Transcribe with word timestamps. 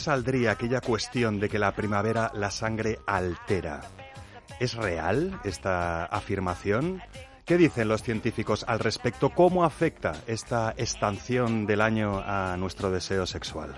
Saldría 0.00 0.52
aquella 0.52 0.80
cuestión 0.80 1.38
de 1.38 1.48
que 1.48 1.58
la 1.58 1.72
primavera 1.72 2.32
la 2.34 2.50
sangre 2.50 2.98
altera? 3.06 3.82
¿Es 4.58 4.74
real 4.74 5.40
esta 5.44 6.06
afirmación? 6.06 7.00
¿Qué 7.44 7.56
dicen 7.56 7.88
los 7.88 8.02
científicos 8.02 8.64
al 8.66 8.78
respecto? 8.78 9.30
¿Cómo 9.30 9.64
afecta 9.64 10.12
esta 10.26 10.74
estación 10.76 11.66
del 11.66 11.80
año 11.80 12.22
a 12.24 12.56
nuestro 12.56 12.90
deseo 12.90 13.26
sexual? 13.26 13.74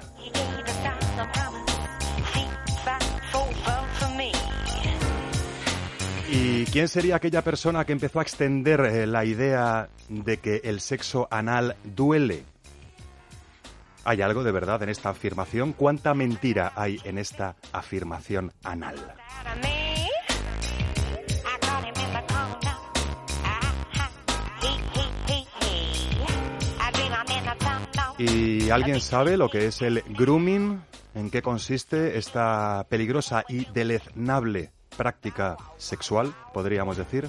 ¿Y 6.31 6.65
quién 6.67 6.89
sería 6.89 7.17
aquella 7.17 7.43
persona 7.43 7.85
que 7.85 7.93
empezó 7.93 8.19
a 8.19 8.23
extender 8.23 8.81
eh, 8.81 9.07
la 9.07 9.25
idea 9.25 9.89
de 10.09 10.39
que 10.39 10.63
el 10.65 10.81
sexo 10.81 11.29
anal 11.31 11.77
duele? 11.85 12.52
¿Hay 14.05 14.21
algo 14.21 14.43
de 14.43 14.51
verdad 14.51 14.83
en 14.83 14.89
esta 14.89 15.11
afirmación? 15.11 15.73
¿Cuánta 15.73 16.13
mentira 16.15 16.73
hay 16.75 17.01
en 17.05 17.19
esta 17.19 17.55
afirmación 17.73 18.53
anal? 18.65 18.97
¿Y 28.19 28.71
alguien 28.71 29.01
sabe 29.01 29.37
lo 29.37 29.49
que 29.49 29.67
es 29.67 29.83
el 29.83 30.03
grooming? 30.09 30.83
¿En 31.15 31.31
qué 31.31 31.43
consiste 31.43 32.19
esta 32.19 32.87
peligrosa 32.89 33.45
y 33.49 33.67
deleznable 33.73 34.73
práctica 34.97 35.57
sexual, 35.77 36.35
podríamos 36.53 36.97
decir? 36.97 37.29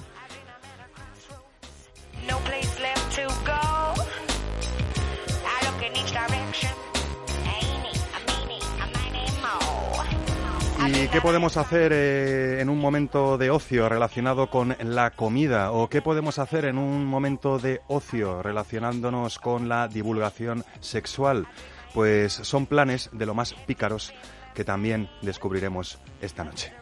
¿Y 11.04 11.08
qué 11.08 11.20
podemos 11.20 11.58
hacer 11.58 11.92
eh, 11.92 12.62
en 12.62 12.70
un 12.70 12.78
momento 12.78 13.36
de 13.36 13.50
ocio 13.50 13.90
relacionado 13.90 14.48
con 14.48 14.74
la 14.80 15.10
comida? 15.10 15.70
¿O 15.70 15.90
qué 15.90 16.00
podemos 16.00 16.38
hacer 16.38 16.64
en 16.64 16.78
un 16.78 17.04
momento 17.04 17.58
de 17.58 17.82
ocio 17.88 18.42
relacionándonos 18.42 19.38
con 19.38 19.68
la 19.68 19.86
divulgación 19.86 20.64
sexual? 20.80 21.46
Pues 21.92 22.32
son 22.32 22.64
planes 22.64 23.10
de 23.12 23.26
lo 23.26 23.34
más 23.34 23.52
pícaros 23.52 24.14
que 24.54 24.64
también 24.64 25.10
descubriremos 25.20 25.98
esta 26.22 26.42
noche. 26.42 26.72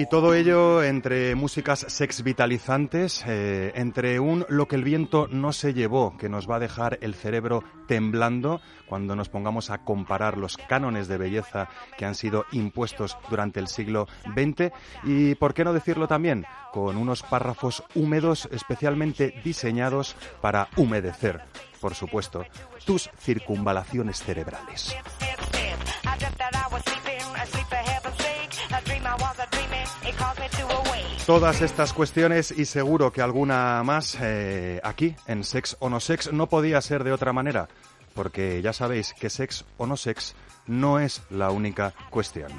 Y 0.00 0.06
todo 0.06 0.32
ello 0.32 0.82
entre 0.82 1.34
músicas 1.34 1.84
sex 1.86 2.22
vitalizantes, 2.22 3.22
eh, 3.26 3.70
entre 3.74 4.18
un 4.18 4.46
lo 4.48 4.66
que 4.66 4.76
el 4.76 4.82
viento 4.82 5.28
no 5.30 5.52
se 5.52 5.74
llevó, 5.74 6.16
que 6.16 6.30
nos 6.30 6.48
va 6.48 6.56
a 6.56 6.58
dejar 6.58 6.96
el 7.02 7.14
cerebro 7.14 7.62
temblando 7.86 8.62
cuando 8.86 9.14
nos 9.14 9.28
pongamos 9.28 9.68
a 9.68 9.84
comparar 9.84 10.38
los 10.38 10.56
cánones 10.56 11.06
de 11.06 11.18
belleza 11.18 11.68
que 11.98 12.06
han 12.06 12.14
sido 12.14 12.46
impuestos 12.50 13.18
durante 13.28 13.60
el 13.60 13.68
siglo 13.68 14.08
XX, 14.24 14.72
y 15.04 15.34
por 15.34 15.52
qué 15.52 15.64
no 15.64 15.74
decirlo 15.74 16.08
también, 16.08 16.46
con 16.72 16.96
unos 16.96 17.22
párrafos 17.22 17.84
húmedos 17.94 18.48
especialmente 18.52 19.34
diseñados 19.44 20.16
para 20.40 20.68
humedecer, 20.78 21.42
por 21.78 21.94
supuesto, 21.94 22.46
tus 22.86 23.10
circunvalaciones 23.18 24.22
cerebrales. 24.22 24.96
Todas 31.30 31.60
estas 31.60 31.92
cuestiones 31.92 32.50
y 32.50 32.64
seguro 32.64 33.12
que 33.12 33.22
alguna 33.22 33.84
más 33.84 34.18
eh, 34.20 34.80
aquí 34.82 35.14
en 35.28 35.44
Sex 35.44 35.76
o 35.78 35.88
No 35.88 36.00
Sex 36.00 36.32
no 36.32 36.48
podía 36.48 36.80
ser 36.80 37.04
de 37.04 37.12
otra 37.12 37.32
manera, 37.32 37.68
porque 38.16 38.60
ya 38.62 38.72
sabéis 38.72 39.14
que 39.14 39.30
Sex 39.30 39.64
o 39.76 39.86
No 39.86 39.96
Sex 39.96 40.34
no 40.66 40.98
es 40.98 41.22
la 41.30 41.52
única 41.52 41.94
cuestión. 42.10 42.50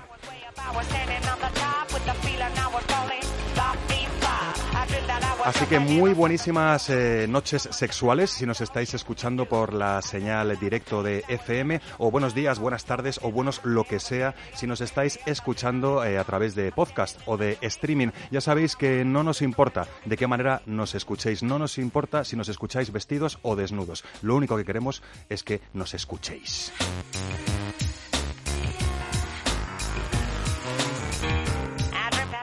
Así 5.43 5.65
que 5.65 5.79
muy 5.79 6.13
buenísimas 6.13 6.89
eh, 6.91 7.25
noches 7.27 7.67
sexuales 7.71 8.29
si 8.29 8.45
nos 8.45 8.61
estáis 8.61 8.93
escuchando 8.93 9.47
por 9.47 9.73
la 9.73 10.01
señal 10.03 10.55
directo 10.59 11.01
de 11.01 11.23
FM 11.27 11.81
o 11.97 12.11
buenos 12.11 12.35
días, 12.35 12.59
buenas 12.59 12.85
tardes 12.85 13.19
o 13.23 13.31
buenos 13.31 13.59
lo 13.63 13.83
que 13.83 13.99
sea 13.99 14.35
si 14.53 14.67
nos 14.67 14.81
estáis 14.81 15.19
escuchando 15.25 16.03
eh, 16.03 16.19
a 16.19 16.23
través 16.25 16.53
de 16.53 16.71
podcast 16.71 17.19
o 17.25 17.37
de 17.37 17.57
streaming. 17.61 18.09
Ya 18.29 18.39
sabéis 18.39 18.75
que 18.75 19.03
no 19.03 19.23
nos 19.23 19.41
importa 19.41 19.87
de 20.05 20.15
qué 20.15 20.27
manera 20.27 20.61
nos 20.67 20.93
escuchéis, 20.93 21.41
no 21.41 21.57
nos 21.57 21.79
importa 21.79 22.23
si 22.23 22.35
nos 22.35 22.47
escucháis 22.47 22.91
vestidos 22.91 23.39
o 23.41 23.55
desnudos. 23.55 24.03
Lo 24.21 24.35
único 24.35 24.57
que 24.57 24.65
queremos 24.65 25.01
es 25.27 25.43
que 25.43 25.61
nos 25.73 25.95
escuchéis. 25.95 26.71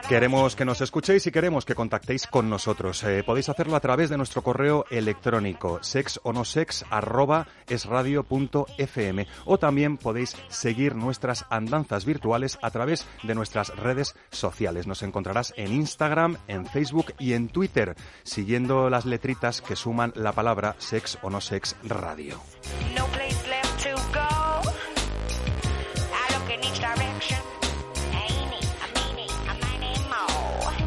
Queremos 0.09 0.55
que 0.55 0.65
nos 0.65 0.81
escuchéis 0.81 1.27
y 1.27 1.31
queremos 1.31 1.65
que 1.65 1.75
contactéis 1.75 2.25
con 2.25 2.49
nosotros. 2.49 3.03
Eh, 3.03 3.21
podéis 3.23 3.47
hacerlo 3.47 3.75
a 3.75 3.79
través 3.79 4.09
de 4.09 4.17
nuestro 4.17 4.41
correo 4.41 4.85
electrónico 4.89 5.83
sexonosex 5.83 6.83
arroba 6.89 7.45
esradio.fm 7.67 9.27
o 9.45 9.59
también 9.59 9.97
podéis 9.97 10.35
seguir 10.47 10.95
nuestras 10.95 11.45
andanzas 11.51 12.05
virtuales 12.05 12.57
a 12.63 12.71
través 12.71 13.05
de 13.21 13.35
nuestras 13.35 13.69
redes 13.75 14.15
sociales. 14.31 14.87
Nos 14.87 15.03
encontrarás 15.03 15.53
en 15.57 15.73
Instagram, 15.73 16.37
en 16.47 16.65
Facebook 16.65 17.13
y 17.19 17.33
en 17.33 17.47
Twitter, 17.47 17.95
siguiendo 18.23 18.89
las 18.89 19.05
letritas 19.05 19.61
que 19.61 19.75
suman 19.75 20.11
la 20.15 20.31
palabra 20.31 20.75
sex 20.79 21.19
no 21.21 21.39
sex 21.39 21.75
radio. 21.83 22.41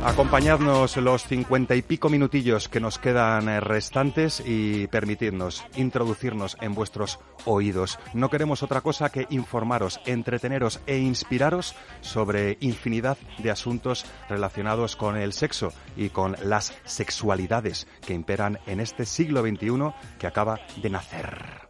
Acompañadnos 0.04 0.96
los 0.96 1.24
cincuenta 1.24 1.76
y 1.76 1.82
pico 1.82 2.08
minutillos 2.10 2.68
que 2.68 2.80
nos 2.80 2.98
quedan 2.98 3.48
eh, 3.48 3.60
restantes 3.60 4.42
y 4.44 4.88
permitidnos 4.88 5.64
introducirnos 5.76 6.56
en 6.60 6.74
vuestros 6.74 7.20
oídos. 7.44 8.00
No 8.12 8.28
queremos 8.28 8.64
otra 8.64 8.80
cosa 8.80 9.10
que 9.10 9.28
informaros, 9.30 10.00
entreteneros 10.04 10.80
e 10.86 10.98
inspiraros 10.98 11.76
sobre 12.00 12.58
infinidad 12.60 13.16
de 13.38 13.52
asuntos 13.52 14.04
relacionados 14.28 14.96
con 14.96 15.16
el 15.16 15.32
sexo 15.32 15.72
y 15.96 16.08
con 16.08 16.36
las 16.42 16.74
sexualidades 16.84 17.86
que 18.04 18.14
imperan 18.14 18.58
en 18.66 18.80
este 18.80 19.06
siglo 19.06 19.42
XXI 19.42 19.92
que 20.18 20.26
acaba 20.26 20.58
de 20.82 20.90
nacer. 20.90 21.61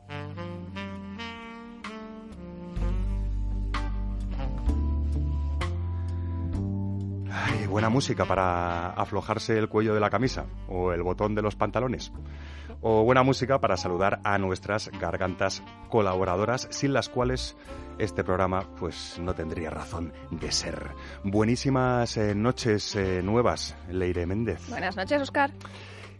Buena 7.68 7.88
música 7.88 8.24
para 8.24 8.90
aflojarse 8.90 9.56
el 9.58 9.68
cuello 9.68 9.94
de 9.94 10.00
la 10.00 10.10
camisa 10.10 10.46
o 10.68 10.92
el 10.92 11.02
botón 11.02 11.34
de 11.34 11.42
los 11.42 11.56
pantalones. 11.56 12.12
O 12.80 13.04
buena 13.04 13.22
música 13.22 13.60
para 13.60 13.76
saludar 13.76 14.20
a 14.24 14.38
nuestras 14.38 14.90
gargantas 14.90 15.62
colaboradoras, 15.88 16.66
sin 16.70 16.92
las 16.92 17.08
cuales 17.08 17.56
este 17.98 18.24
programa 18.24 18.66
pues 18.78 19.18
no 19.20 19.34
tendría 19.34 19.70
razón 19.70 20.12
de 20.30 20.50
ser. 20.50 20.90
Buenísimas 21.22 22.16
eh, 22.16 22.34
noches 22.34 22.96
eh, 22.96 23.22
nuevas, 23.22 23.76
Leire 23.88 24.26
Méndez. 24.26 24.68
Buenas 24.68 24.96
noches, 24.96 25.22
Oscar. 25.22 25.50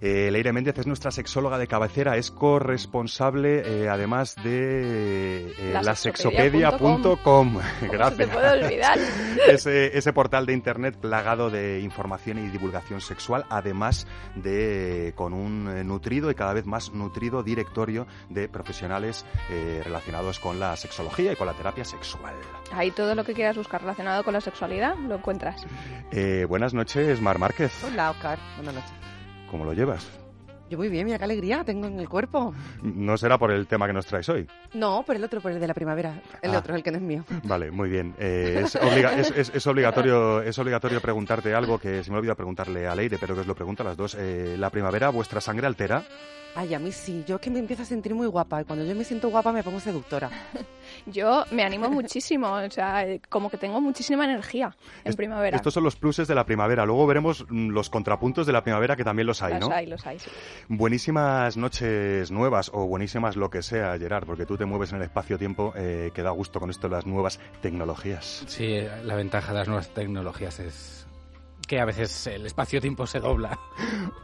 Eh, 0.04 0.32
Leire 0.32 0.52
Méndez 0.52 0.76
es 0.78 0.87
nuestra 0.88 1.12
sexóloga 1.12 1.58
de 1.58 1.69
cabecera, 1.69 2.16
es 2.16 2.32
corresponsable 2.32 3.62
eh, 3.64 3.88
además 3.88 4.34
de 4.43 5.52
eh, 5.56 5.70
La 5.72 5.82
la 5.82 5.94
sexopedia.com. 5.94 7.02
sexopedia.com. 7.02 7.19
¿Cómo 7.22 7.60
Gracias. 7.93 8.16
se 8.16 8.26
te 8.26 8.32
puede 8.32 8.64
olvidar? 8.64 8.99
ese, 9.49 9.96
ese 9.96 10.12
portal 10.12 10.44
de 10.44 10.54
internet 10.54 10.96
plagado 10.96 11.50
de 11.50 11.78
información 11.81 12.38
y 12.38 12.49
divulgación 12.50 13.00
sexual, 13.00 13.46
además 13.49 14.08
de 14.34 15.12
con 15.14 15.32
un 15.32 15.87
nutrido 15.87 16.32
y 16.32 16.34
cada 16.34 16.52
vez 16.52 16.66
más 16.66 16.93
nutrido 16.93 17.44
directorio 17.44 18.08
de 18.28 18.48
profesionales 18.48 19.25
eh, 19.50 19.82
relacionados 19.84 20.40
con 20.40 20.58
la 20.58 20.76
sexología 20.76 21.32
y 21.32 21.37
con 21.37 21.46
la 21.46 21.55
terapia 21.55 21.84
sexual. 21.84 22.34
Ahí 22.72 22.90
todo 22.90 23.14
lo 23.14 23.22
que 23.25 23.34
quieras 23.34 23.56
buscar 23.56 23.82
relacionado 23.82 24.25
con 24.25 24.32
la 24.32 24.40
sexualidad 24.40 24.96
lo 24.96 25.14
encuentras. 25.14 25.64
Eh, 26.10 26.44
buenas 26.48 26.75
noches, 26.75 27.20
Mar 27.20 27.38
Márquez. 27.38 27.72
Hola, 27.84 28.10
Oscar. 28.10 28.38
Buenas 28.56 28.75
noches. 28.75 29.11
¿Cómo 29.52 29.64
lo 29.64 29.72
llevas? 29.72 30.08
Yo 30.70 30.78
muy 30.78 30.88
bien, 30.88 31.04
mira 31.04 31.19
qué 31.19 31.25
alegría 31.25 31.62
tengo 31.64 31.87
en 31.87 32.00
el 32.00 32.08
cuerpo. 32.08 32.54
No 32.82 33.19
será 33.19 33.37
por 33.37 33.50
el 33.50 33.66
tema 33.66 33.87
que 33.87 33.93
nos 33.93 34.06
traes 34.06 34.26
hoy. 34.31 34.46
No, 34.72 35.02
por 35.04 35.14
el 35.14 35.22
otro, 35.22 35.43
por 35.43 35.52
el 35.52 35.60
de 35.60 35.66
la 35.66 35.75
primavera. 35.75 36.22
El 36.40 36.54
Ah. 36.54 36.58
otro, 36.60 36.75
el 36.75 36.82
que 36.82 36.90
no 36.90 36.96
es 36.96 37.02
mío. 37.02 37.25
Vale, 37.44 37.70
muy 37.70 37.90
bien. 37.90 38.14
Eh, 38.19 38.62
es, 38.64 38.76
obliga- 38.76 39.12
es- 39.19 39.31
es- 39.37 39.52
es 39.54 39.66
obligatorio, 39.66 40.40
es 40.40 40.58
obligatorio 40.58 41.02
preguntarte 41.02 41.54
algo 41.54 41.78
que 41.78 42.02
se 42.02 42.10
me 42.10 42.16
olvida 42.16 42.34
preguntarle 42.34 42.88
a 42.88 42.94
Leire, 42.94 43.19
pero 43.19 43.34
que 43.34 43.43
os 43.43 43.46
lo 43.46 43.54
pregunto 43.54 43.82
a 43.82 43.87
las 43.87 43.96
dos. 43.99 44.16
Eh, 44.19 44.56
¿La 44.58 44.70
primavera 44.70 45.10
vuestra 45.10 45.43
sangre 45.43 45.66
altera? 45.66 46.05
Ay, 46.54 46.75
a 46.75 46.78
mí 46.78 46.93
sí. 46.93 47.25
Yo 47.26 47.37
es 47.37 47.40
que 47.40 47.50
me 47.50 47.58
empiezo 47.58 47.82
a 47.82 47.87
sentir 47.87 48.14
muy 48.14 48.26
guapa. 48.26 48.60
Y 48.60 48.64
cuando 48.64 48.84
yo 48.84 48.94
me 48.94 49.04
siento 49.04 49.31
guapa 49.31 49.52
me 49.52 49.62
pongo 49.62 49.81
seductora. 49.81 50.31
Yo 51.06 51.44
me 51.52 51.62
animo 51.64 51.88
muchísimo, 51.88 52.52
o 52.52 52.70
sea, 52.70 53.06
eh, 53.06 53.20
como 53.31 53.49
que 53.49 53.56
tengo 53.56 53.81
muchísima 53.81 54.25
energía 54.25 54.76
en 55.04 55.10
Est- 55.10 55.16
primavera. 55.16 55.56
Estos 55.56 55.72
son 55.72 55.84
los 55.84 55.96
pluses 55.96 56.28
de 56.28 56.34
la 56.34 56.44
primavera. 56.44 56.84
Luego 56.84 57.06
veremos 57.06 57.46
mm, 57.49 57.70
los 57.70 57.88
contrapuntos 57.88 58.46
de 58.46 58.52
la 58.52 58.62
primavera, 58.62 58.94
que 58.96 59.04
también 59.04 59.26
los 59.26 59.43
hay, 59.43 59.54
los 59.54 59.69
¿no? 59.69 59.75
hay, 59.75 59.87
los 59.87 60.06
hay, 60.06 60.19
sí. 60.19 60.31
Buenísimas 60.69 61.56
noches 61.56 62.31
nuevas 62.31 62.70
o 62.75 62.87
buenísimas 62.87 63.37
lo 63.37 63.48
que 63.48 63.62
sea, 63.62 63.96
Gerard, 63.98 64.26
porque 64.26 64.44
tú 64.44 64.56
te 64.58 64.64
mueves 64.66 64.90
en 64.90 64.96
el 64.98 65.02
espacio-tiempo 65.05 65.72
eh, 65.76 66.10
que 66.14 66.22
da 66.22 66.31
gusto 66.31 66.60
con 66.60 66.69
esto 66.69 66.88
de 66.88 66.96
las 66.96 67.06
nuevas 67.06 67.40
tecnologías. 67.62 68.44
Sí, 68.46 68.81
la 69.05 69.14
ventaja 69.14 69.52
de 69.52 69.58
las 69.60 69.69
nuevas 69.69 69.88
tecnologías 69.94 70.58
es 70.60 71.06
que 71.72 71.80
a 71.80 71.86
veces 71.86 72.26
el 72.26 72.44
espacio-tiempo 72.44 73.06
se 73.06 73.19
dobla. 73.19 73.58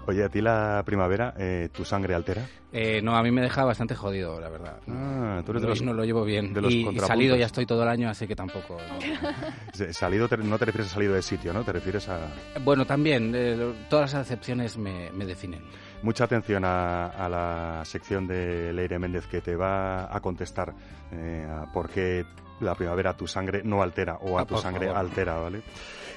Oye, 0.06 0.23
¿a 0.23 0.29
ti 0.29 0.43
la 0.43 0.83
primavera 0.85 1.33
eh, 1.39 1.71
tu 1.73 1.83
sangre 1.83 2.15
altera? 2.15 2.47
Eh, 2.71 3.00
no, 3.00 3.17
a 3.17 3.23
mí 3.23 3.31
me 3.31 3.41
deja 3.41 3.65
bastante 3.65 3.95
jodido, 3.95 4.39
la 4.39 4.50
verdad. 4.50 4.77
Ah, 4.87 5.41
tú 5.47 5.53
eres 5.53 5.62
de 5.62 5.69
los, 5.69 5.81
no 5.81 5.95
lo 5.95 6.05
llevo 6.05 6.25
bien. 6.25 6.53
de 6.53 6.61
los 6.61 6.71
y, 6.71 6.87
y 6.87 6.99
salido 6.99 7.37
ya 7.37 7.47
estoy 7.47 7.65
todo 7.65 7.85
el 7.85 7.89
año, 7.89 8.11
así 8.11 8.27
que 8.29 8.37
tampoco. 8.37 8.77
no. 8.77 9.93
Salido, 9.95 10.29
no 10.45 10.59
te 10.59 10.67
refieres 10.67 10.91
a 10.91 10.95
salido 10.95 11.15
de 11.15 11.23
sitio, 11.23 11.55
¿no? 11.55 11.65
Te 11.65 11.73
refieres 11.73 12.06
a... 12.11 12.19
Bueno, 12.62 12.85
también, 12.85 13.33
eh, 13.35 13.87
todas 13.89 14.12
las 14.12 14.27
acepciones 14.27 14.77
me, 14.77 15.11
me 15.12 15.25
definen. 15.25 15.62
Mucha 16.03 16.25
atención 16.25 16.67
a, 16.67 17.06
a 17.06 17.31
la 17.31 17.83
sección 17.87 18.27
de 18.27 18.75
Leire 18.75 18.99
Méndez 18.99 19.27
que 19.27 19.41
te 19.41 19.56
va 19.56 20.15
a 20.15 20.21
contestar 20.21 20.75
eh, 21.12 21.47
a 21.50 21.73
por 21.73 21.89
qué 21.89 22.27
la 22.61 22.75
primavera 22.75 23.17
tu 23.17 23.27
sangre 23.27 23.62
no 23.65 23.83
altera 23.83 24.17
o 24.21 24.37
a 24.39 24.43
Ah, 24.43 24.45
tu 24.45 24.59
sangre 24.59 24.89
favor. 24.89 24.99
altera, 25.00 25.37
¿vale? 25.39 25.62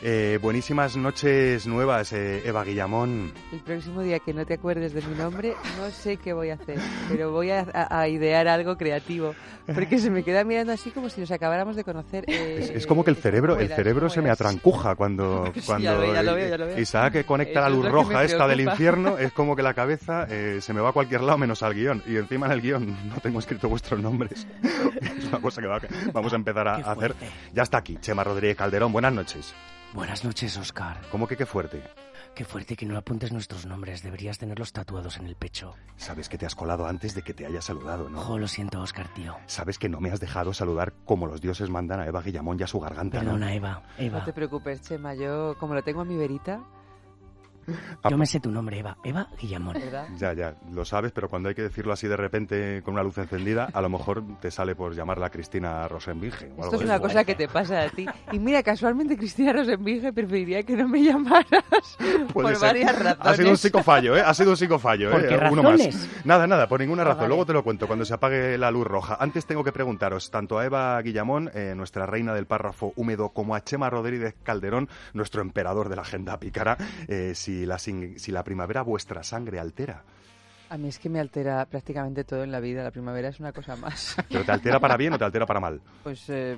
Eh, 0.03 0.39
buenísimas 0.42 0.98
noches 0.98 1.68
nuevas, 1.68 2.12
eh, 2.12 2.42
Eva 2.44 2.63
Guillamón. 2.63 3.31
El 3.53 3.59
próximo 3.59 4.01
día 4.01 4.18
que 4.18 4.33
no 4.33 4.48
te 4.48 4.56
acuerdes 4.56 4.94
de 4.95 5.01
mi 5.03 5.13
nombre, 5.15 5.53
no 5.77 5.92
sé 5.92 6.18
qué 6.18 6.33
voy 6.33 6.50
a 6.50 6.56
hacer. 6.56 6.80
Pero 7.07 7.30
voy 7.31 7.51
a, 7.51 8.07
idear 8.07 8.48
algo 8.48 8.77
creativo. 8.77 9.36
Porque 9.68 10.00
se 10.00 10.09
me 10.09 10.24
queda 10.24 10.44
mirando 10.44 10.74
así 10.74 10.89
como 10.89 11.07
si 11.07 11.21
nos 11.21 11.30
acabáramos 11.30 11.75
de 11.75 11.83
conocer. 11.83 12.24
eh, 12.27 12.57
Es, 12.62 12.69
es 12.71 12.88
como 12.88 13.03
que 13.03 13.12
el 13.12 13.18
cerebro, 13.18 13.53
¿cómo 13.53 13.62
el 13.62 13.69
cerebro 13.69 14.01
¿Cómo 14.01 14.09
se 14.09 14.21
me 14.24 14.31
atrancuja 14.31 14.95
cuando, 14.95 15.53
cuando 15.68 15.83
ya 15.83 15.94
lo 15.94 16.01
veo, 16.01 16.13
ya 16.15 16.24
lo 16.24 16.33
veo, 16.33 16.50
ya 16.50 16.57
lo 16.57 16.65
veo. 16.65 16.80
Isaac 16.80 17.13
que 17.13 17.24
conecta 17.24 17.62
la 17.62 17.68
es 17.68 17.74
luz 17.74 17.88
roja 17.88 18.24
esta 18.24 18.47
del 18.47 18.62
infierno, 18.62 19.18
es 19.19 19.31
como 19.33 19.56
que 19.56 19.62
la 19.62 19.75
cabeza 19.75 20.25
eh, 20.31 20.57
se 20.62 20.74
me 20.74 20.81
va 20.81 20.89
a 20.89 20.94
cualquier 20.94 21.21
lado 21.21 21.38
menos 21.38 21.62
al 21.62 21.75
guion. 21.75 22.01
Y 22.07 22.15
encima 22.18 22.47
en 22.47 22.54
el 22.54 22.62
guion 22.62 22.88
no 23.07 23.18
tengo 23.21 23.38
escrito 23.38 23.69
vuestros 23.69 24.01
nombres. 24.01 24.47
es 25.00 25.25
una 25.27 25.39
cosa 25.39 25.62
que 25.62 25.68
va- 25.68 25.80
vamos 26.12 26.33
a 26.33 26.38
empezar 26.38 26.68
a 26.68 26.75
hacer. 26.77 27.13
Ya 27.54 27.62
está 27.62 27.77
aquí, 27.77 27.97
Chema 28.01 28.24
Rodríguez 28.24 28.57
Calderón, 28.57 28.92
buenas 28.92 29.13
noches. 29.13 29.54
Buenas 29.94 30.24
noches, 30.24 30.56
Oscar. 30.58 31.02
¿Cómo 31.12 31.28
que 31.28 31.36
qué 31.36 31.46
fuerte? 31.46 31.84
Qué 32.34 32.46
fuerte 32.46 32.78
que 32.78 32.86
no 32.86 32.98
apuntes 32.98 33.34
nuestros 33.34 33.66
nombres. 33.66 34.02
Deberías 34.04 34.38
tenerlos 34.38 34.72
tatuados 34.72 35.18
en 35.18 35.26
el 35.26 35.36
pecho. 35.36 35.76
Sabes 35.98 36.30
que 36.30 36.38
te 36.38 36.46
has 36.46 36.56
colado 36.56 36.86
antes 36.88 37.14
de 37.14 37.22
que 37.24 37.34
te 37.34 37.46
haya 37.46 37.62
saludado, 37.62 38.10
¿no? 38.10 38.20
Ojo, 38.20 38.40
lo 38.40 38.48
siento, 38.48 38.80
Oscar, 38.82 39.14
tío. 39.14 39.36
Sabes 39.48 39.78
que 39.78 39.90
no 39.90 40.00
me 40.00 40.10
has 40.10 40.22
dejado 40.22 40.54
saludar 40.54 40.94
como 41.04 41.28
los 41.28 41.42
dioses 41.42 41.70
mandan 41.70 42.00
a 42.00 42.08
Eva 42.08 42.22
Guillamón 42.22 42.58
y 42.60 42.64
a 42.64 42.68
su 42.68 42.80
garganta, 42.80 43.18
¿no? 43.18 43.32
Perdona, 43.32 43.54
Eva. 43.54 43.84
No 43.98 44.04
Eva. 44.06 44.24
te 44.24 44.32
preocupes, 44.32 44.82
Chema. 44.82 45.14
Yo, 45.14 45.58
como 45.60 45.74
lo 45.74 45.84
tengo 45.84 46.00
a 46.02 46.06
mi 46.06 46.16
verita, 46.16 46.62
Yo 48.10 48.18
me 48.18 48.25
sé 48.25 48.40
tu 48.40 48.52
nombre, 48.52 48.80
Eva. 48.80 48.98
Eva 49.04 49.28
Guillamón. 49.40 49.74
¿verdad? 49.74 50.08
Ya, 50.18 50.34
ya, 50.34 50.56
lo 50.74 50.84
sabes, 50.86 51.12
pero 51.12 51.30
cuando 51.30 51.50
hay 51.50 51.56
que 51.56 51.62
decirlo 51.63 51.94
así 51.94 52.08
de 52.08 52.18
repente 52.18 52.81
con 52.84 52.94
una 52.96 53.04
luz 53.04 53.18
encendida, 53.18 53.69
a 53.74 53.81
lo 53.81 53.90
mejor 53.90 54.24
te 54.40 54.52
sale 54.52 54.75
por 54.75 54.94
llamarla 54.96 55.30
Cristina 55.30 55.84
algo 55.86 55.98
Esto 55.98 56.75
es 56.75 56.81
una 56.81 56.96
eso. 56.96 57.04
cosa 57.04 57.24
que 57.24 57.36
te 57.36 57.48
pasa 57.48 57.81
a 57.84 57.90
ti. 57.90 58.06
Y 58.31 58.40
mira, 58.40 58.63
casualmente 58.63 59.18
Cristina 59.18 59.54
Rosenbinge 59.54 60.12
preferiría 60.13 60.63
que 60.63 60.75
no 60.75 60.88
me 60.88 61.04
llamaras 61.04 61.46
Puede 62.34 62.48
por 62.48 62.56
ser. 62.56 62.60
varias 62.69 62.98
razones. 63.00 63.18
Ha 63.28 63.36
sido 63.36 63.50
un 63.52 63.58
psicofallo, 63.58 64.18
¿eh? 64.18 64.22
Ha 64.25 64.34
sido 64.34 64.52
un 64.52 64.57
psicofallo, 64.57 65.10
¿eh? 65.10 65.12
¿Por 65.12 65.28
qué 65.28 65.36
Uno 65.52 65.64
más. 65.64 65.72
razones? 65.74 66.10
Nada, 66.25 66.48
nada, 66.48 66.68
por 66.68 66.80
ninguna 66.80 67.02
Ah, 67.04 67.06
razón. 67.06 67.18
vale. 67.19 67.28
Luego 67.30 67.46
te 67.46 67.54
lo 67.54 67.64
cuento 67.64 67.88
cuando 67.88 68.06
se 68.06 68.14
apague 68.14 68.57
la 68.57 68.72
luz 68.72 68.86
roja. 68.88 69.18
Antes 69.19 69.46
tengo 69.46 69.64
que 69.64 69.72
preguntaros, 69.72 70.30
tanto 70.31 70.57
a 70.60 70.66
Eva 70.66 71.02
Guillamón, 71.02 71.50
eh, 71.54 71.74
nuestra 71.75 72.06
reina 72.06 72.34
del 72.34 72.46
párrafo 72.46 72.94
húmedo, 72.96 73.30
como 73.30 73.56
a 73.56 73.64
Chema 73.64 73.90
Rodríguez 73.90 74.36
Calderón, 74.44 74.90
nuestro 75.14 75.42
emperador 75.42 75.90
de 75.90 75.96
la 75.96 76.02
agenda 76.04 76.40
pícara, 76.40 76.78
eh, 77.07 77.34
si, 77.36 77.50
la, 77.65 77.77
si 77.77 78.31
la 78.31 78.44
primavera 78.44 78.81
vuestra 78.81 79.24
sangre 79.24 79.59
altera. 79.59 80.03
A 80.69 80.77
mí 80.77 80.88
es 80.88 81.00
que 81.00 81.09
me 81.09 81.19
altera 81.19 81.65
prácticamente 81.65 82.24
todo 82.24 82.45
en 82.45 82.51
la 82.51 82.62
vida. 82.62 82.81
La 82.81 82.92
primavera 82.92 83.27
es 83.27 83.42
una 83.42 83.51
cosa 83.51 83.75
más. 83.75 84.15
¿Pero 84.30 84.45
te 84.45 84.51
altera 84.53 84.80
para 84.80 84.95
bien 84.95 85.12
o 85.12 85.18
te 85.18 85.25
altera 85.25 85.45
para 85.45 85.59
mal? 85.59 85.81
Pues 86.01 86.30
eh, 86.30 86.57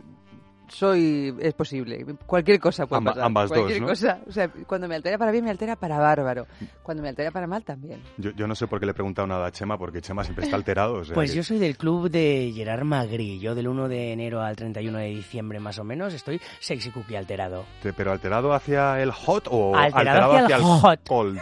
soy... 0.68 1.36
es 1.40 1.54
posible. 1.54 2.06
Cualquier 2.26 2.60
cosa 2.60 2.86
puede 2.88 3.00
Amba- 3.00 3.12
pasar. 3.12 3.26
ambas 3.26 3.50
dos, 3.50 3.58
Cualquier 3.60 3.82
¿no? 3.82 3.88
cosa. 3.88 4.20
O 4.28 4.32
sea, 4.32 4.50
cuando 4.68 4.88
me 4.88 4.96
altera 4.96 5.18
para 5.18 5.32
bien, 5.32 5.44
me 5.46 5.52
altera 5.52 5.76
para 5.76 5.98
bárbaro. 6.00 6.48
Cuando 6.82 7.04
me 7.04 7.10
altera 7.10 7.32
para 7.32 7.48
mal, 7.48 7.64
también. 7.64 8.02
Yo, 8.18 8.32
yo 8.32 8.48
no 8.48 8.56
sé 8.56 8.68
por 8.68 8.80
qué 8.80 8.86
le 8.86 8.92
he 8.92 8.96
preguntado 8.96 9.28
nada 9.28 9.48
a 9.48 9.52
Chema, 9.52 9.78
porque 9.78 10.02
Chema 10.02 10.24
siempre 10.24 10.46
está 10.46 10.56
alterado. 10.56 10.96
o 10.96 11.04
sea 11.06 11.14
Pues 11.16 11.32
que- 11.32 11.38
yo 11.38 11.44
soy 11.44 11.60
del 11.60 11.78
club 11.78 12.10
de 12.10 12.52
Gerard 12.56 12.84
Magri. 12.84 13.40
Yo 13.40 13.56
del 13.56 13.68
1 13.68 13.88
de 13.88 14.12
enero 14.14 14.42
al 14.42 14.56
31 14.56 14.98
de 15.00 15.08
diciembre 15.08 15.60
más 15.60 15.80
o 15.80 15.84
menos 15.84 16.14
estoy 16.14 16.40
sexy 16.60 16.90
cookie 16.92 17.16
alterado. 17.16 17.66
Te- 17.82 17.94
¿Pero 17.94 18.12
alterado 18.12 18.54
hacia 18.54 19.02
el 19.02 19.12
hot 19.12 19.48
o 19.50 19.76
Alterado 19.76 20.34
hacia 20.38 20.56
el 20.58 20.62
hot. 20.62 21.08
cold? 21.08 21.40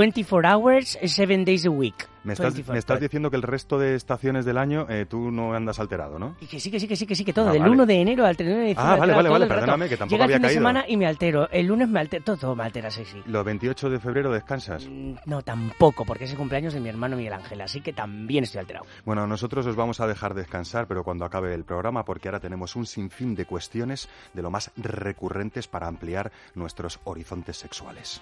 24 0.00 0.46
hours, 0.48 0.98
7 1.02 1.44
days 1.44 1.64
a 1.66 1.70
week. 1.70 2.08
Me 2.22 2.32
estás, 2.32 2.54
24. 2.54 2.72
me 2.72 2.78
estás 2.80 3.00
diciendo 3.00 3.30
que 3.30 3.36
el 3.36 3.42
resto 3.42 3.78
de 3.78 3.94
estaciones 3.94 4.44
del 4.44 4.58
año 4.58 4.86
eh, 4.90 5.06
tú 5.08 5.30
no 5.30 5.54
andas 5.54 5.78
alterado, 5.78 6.18
¿no? 6.18 6.34
Y 6.40 6.46
que 6.46 6.58
sí, 6.58 6.72
que 6.72 6.80
sí, 6.80 6.88
que 6.88 6.96
sí, 6.96 7.06
que 7.06 7.14
sí, 7.14 7.24
que 7.24 7.32
todo. 7.32 7.48
Ah, 7.50 7.52
del 7.52 7.62
vale. 7.62 7.72
1 7.72 7.86
de 7.86 8.00
enero 8.00 8.26
al 8.26 8.36
31 8.36 8.62
de 8.62 8.68
diciembre. 8.70 8.94
Ah, 8.94 8.96
vale, 8.98 9.12
vale, 9.14 9.28
vale, 9.28 9.46
perdóname, 9.46 9.88
que 9.88 9.96
tampoco 9.96 10.14
Llega 10.16 10.24
el 10.24 10.28
había 10.30 10.36
fin 10.38 10.42
de 10.42 10.48
caído. 10.48 10.58
semana 10.60 10.84
y 10.88 10.96
me 10.96 11.06
altero. 11.06 11.48
El 11.50 11.66
lunes 11.66 11.88
me 11.88 12.00
altero. 12.00 12.24
Todo, 12.24 12.36
todo 12.36 12.56
me 12.56 12.64
altera 12.64 12.90
sexy. 12.90 13.22
¿Los 13.26 13.44
28 13.44 13.88
de 13.90 14.00
febrero 14.00 14.32
descansas? 14.32 14.86
Mm, 14.90 15.14
No, 15.24 15.42
tampoco, 15.42 16.04
porque 16.04 16.24
es 16.24 16.32
el 16.32 16.36
cumpleaños 16.36 16.74
de 16.74 16.80
mi 16.80 16.88
hermano 16.88 17.16
Miguel 17.16 17.32
Ángel, 17.34 17.60
así 17.60 17.80
que 17.80 17.92
también 17.92 18.42
estoy 18.42 18.58
alterado. 18.58 18.86
Bueno, 19.04 19.24
nosotros 19.28 19.64
os 19.66 19.76
vamos 19.76 20.00
a 20.00 20.08
dejar 20.08 20.34
descansar, 20.34 20.88
pero 20.88 21.04
cuando 21.04 21.24
acabe 21.24 21.54
el 21.54 21.64
programa, 21.64 22.04
porque 22.04 22.26
ahora 22.28 22.40
tenemos 22.40 22.74
un 22.74 22.86
sinfín 22.86 23.36
de 23.36 23.44
cuestiones 23.46 24.08
de 24.34 24.42
lo 24.42 24.50
más 24.50 24.72
recurrentes 24.76 25.68
para 25.68 25.86
ampliar 25.86 26.32
nuestros 26.56 26.98
horizontes 27.04 27.56
sexuales. 27.56 28.20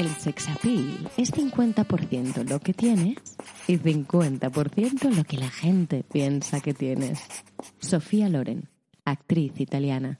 El 0.00 0.08
sex 0.08 0.48
appeal 0.48 1.10
es 1.18 1.30
50% 1.30 2.48
lo 2.48 2.58
que 2.58 2.72
tienes 2.72 3.18
y 3.68 3.76
50% 3.76 5.14
lo 5.14 5.24
que 5.24 5.36
la 5.36 5.50
gente 5.50 6.04
piensa 6.10 6.60
que 6.60 6.72
tienes. 6.72 7.20
Sofía 7.80 8.30
Loren, 8.30 8.70
actriz 9.04 9.60
italiana. 9.60 10.18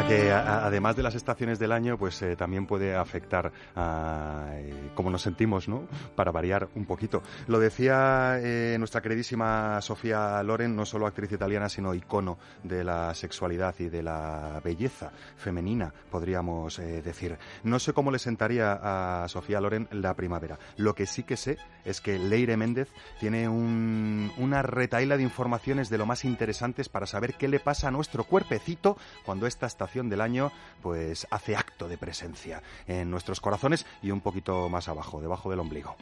Sea 0.00 0.08
que 0.08 0.32
a- 0.32 0.40
a- 0.40 0.66
además 0.66 0.96
de 0.96 1.02
las 1.02 1.14
estaciones 1.14 1.58
del 1.58 1.70
año, 1.72 1.96
pues 1.98 2.20
eh, 2.22 2.34
también 2.36 2.66
puede 2.66 2.96
afectar 2.96 3.52
a 3.76 4.46
eh, 4.54 4.90
cómo 4.94 5.10
nos 5.10 5.22
sentimos, 5.22 5.68
¿no? 5.68 5.86
Para 6.16 6.32
variar 6.32 6.68
un 6.74 6.84
poquito. 6.84 7.22
Lo 7.46 7.58
decía 7.60 8.38
eh, 8.40 8.76
nuestra 8.78 9.00
queridísima 9.02 9.80
Sofía 9.82 10.42
Loren, 10.42 10.74
no 10.74 10.84
solo 10.84 11.06
actriz 11.06 11.30
italiana, 11.32 11.68
sino 11.68 11.94
icono 11.94 12.38
de 12.62 12.82
la 12.82 13.14
sexualidad 13.14 13.74
y 13.78 13.88
de 13.88 14.02
la 14.02 14.60
belleza 14.64 15.12
femenina, 15.36 15.92
podríamos 16.10 16.78
eh, 16.78 17.00
decir. 17.02 17.38
No 17.62 17.78
sé 17.78 17.92
cómo 17.92 18.10
le 18.10 18.18
sentaría 18.18 18.78
a 19.22 19.28
Sofía 19.28 19.60
Loren 19.60 19.88
la 19.92 20.14
primavera. 20.14 20.58
Lo 20.76 20.94
que 20.94 21.06
sí 21.06 21.22
que 21.22 21.36
sé 21.36 21.58
es 21.84 22.00
que 22.00 22.18
Leire 22.18 22.56
Méndez 22.56 22.88
tiene 23.20 23.48
un- 23.48 24.32
una 24.38 24.62
retaila 24.62 25.16
de 25.16 25.22
informaciones 25.22 25.88
de 25.88 25.98
lo 25.98 26.06
más 26.06 26.24
interesantes 26.24 26.88
para 26.88 27.06
saber 27.06 27.34
qué 27.34 27.46
le 27.48 27.60
pasa 27.60 27.88
a 27.88 27.90
nuestro 27.90 28.24
cuerpecito 28.24 28.96
cuando 29.24 29.46
esta 29.46 29.66
estación 29.84 30.08
del 30.08 30.20
año 30.20 30.50
pues 30.82 31.26
hace 31.30 31.56
acto 31.56 31.88
de 31.88 31.98
presencia 31.98 32.62
en 32.86 33.10
nuestros 33.10 33.40
corazones 33.40 33.84
y 34.02 34.10
un 34.10 34.20
poquito 34.20 34.68
más 34.68 34.88
abajo, 34.88 35.20
debajo 35.20 35.50
del 35.50 35.60
ombligo. 35.60 35.94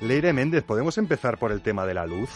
Leire 0.00 0.32
Méndez, 0.32 0.64
¿podemos 0.64 0.98
empezar 0.98 1.38
por 1.38 1.52
el 1.52 1.62
tema 1.62 1.86
de 1.86 1.94
la 1.94 2.06
luz? 2.06 2.30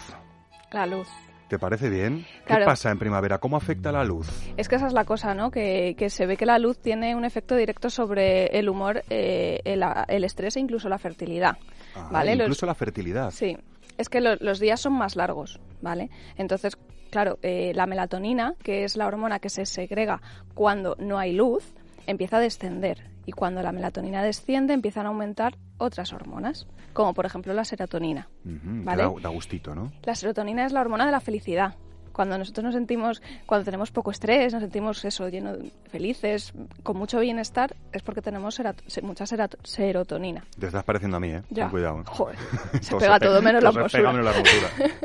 La 0.70 0.87
luz. 0.87 1.08
¿Te 1.49 1.58
parece 1.61 1.88
bien? 1.88 2.26
¿Qué 2.44 2.56
pasa 2.64 2.90
en 2.90 2.99
primavera? 2.99 3.38
¿Cómo 3.38 3.56
afecta 3.56 3.92
la 3.92 4.02
luz? 4.04 4.28
Es 4.56 4.68
que 4.68 4.76
esa 4.76 4.88
es 4.88 4.92
la 4.92 5.04
cosa, 5.04 5.32
¿no? 5.32 5.50
Que, 5.52 5.94
que 5.96 6.11
se 6.11 6.26
ve 6.26 6.37
que 6.37 6.44
la 6.46 6.58
luz 6.58 6.78
tiene 6.80 7.14
un 7.14 7.25
efecto 7.25 7.54
directo 7.54 7.88
sobre 7.88 8.46
el 8.46 8.68
humor, 8.68 9.02
eh, 9.11 9.61
el, 9.64 9.85
el 10.08 10.25
estrés 10.25 10.56
e 10.56 10.61
incluso 10.61 10.88
la 10.88 10.99
fertilidad. 10.99 11.56
Ah, 11.94 12.08
¿vale? 12.11 12.35
Los- 12.35 12.46
incluso 12.46 12.66
la 12.66 12.75
fertilidad. 12.75 13.30
Sí, 13.30 13.56
es 13.98 14.08
que 14.08 14.20
lo- 14.20 14.36
los 14.36 14.60
días 14.60 14.80
son 14.80 14.92
más 14.94 15.16
largos, 15.16 15.60
¿vale? 15.82 16.10
Entonces, 16.36 16.76
claro, 17.10 17.38
eh, 17.42 17.72
la 17.74 17.86
melatonina, 17.86 18.54
que 18.62 18.84
es 18.84 18.96
la 18.96 19.06
hormona 19.06 19.38
que 19.38 19.48
se 19.50 19.66
segrega 19.66 20.20
cuando 20.54 20.96
no 20.98 21.18
hay 21.18 21.32
luz, 21.32 21.74
empieza 22.06 22.36
a 22.36 22.40
descender. 22.40 23.10
Y 23.26 23.32
cuando 23.32 23.60
la 23.62 23.72
melatonina 23.72 24.22
desciende, 24.22 24.72
empiezan 24.74 25.06
a 25.06 25.08
aumentar 25.08 25.56
otras 25.78 26.12
hormonas, 26.12 26.68
como 26.92 27.12
por 27.12 27.26
ejemplo 27.26 27.52
la 27.54 27.64
serotonina. 27.64 28.28
¿Vale? 28.84 29.02
da, 29.02 29.10
da 29.20 29.28
gustito, 29.30 29.74
¿no? 29.74 29.90
La 30.04 30.14
serotonina 30.14 30.64
es 30.64 30.72
la 30.72 30.80
hormona 30.80 31.06
de 31.06 31.12
la 31.12 31.20
felicidad. 31.20 31.74
Cuando 32.16 32.38
nosotros 32.38 32.64
nos 32.64 32.73
sentimos, 32.75 33.20
cuando 33.44 33.66
tenemos 33.66 33.90
poco 33.90 34.11
estrés, 34.11 34.50
nos 34.54 34.62
sentimos 34.62 35.04
eso, 35.04 35.28
lleno, 35.28 35.52
felices, 35.92 36.54
con 36.82 36.96
mucho 36.96 37.20
bienestar, 37.20 37.76
es 37.92 38.00
porque 38.00 38.23
tenemos 38.23 38.58
serat- 38.58 39.02
mucha 39.02 39.25
serat- 39.26 39.58
serotonina. 39.62 40.42
Te 40.58 40.64
estás 40.66 40.82
pareciendo 40.82 41.18
a 41.18 41.20
mí, 41.20 41.28
¿eh? 41.28 41.42
Ya. 41.50 41.64
Ten 41.64 41.70
cuidado. 41.73 42.02
Joder, 42.06 42.37
se 42.80 42.96
pega 42.96 43.18
pe- 43.18 43.26
todo 43.26 43.42
menos 43.42 43.62
la 43.62 43.68
hermosura. 43.68 44.12
menos 44.12 44.25
la. 44.25 44.32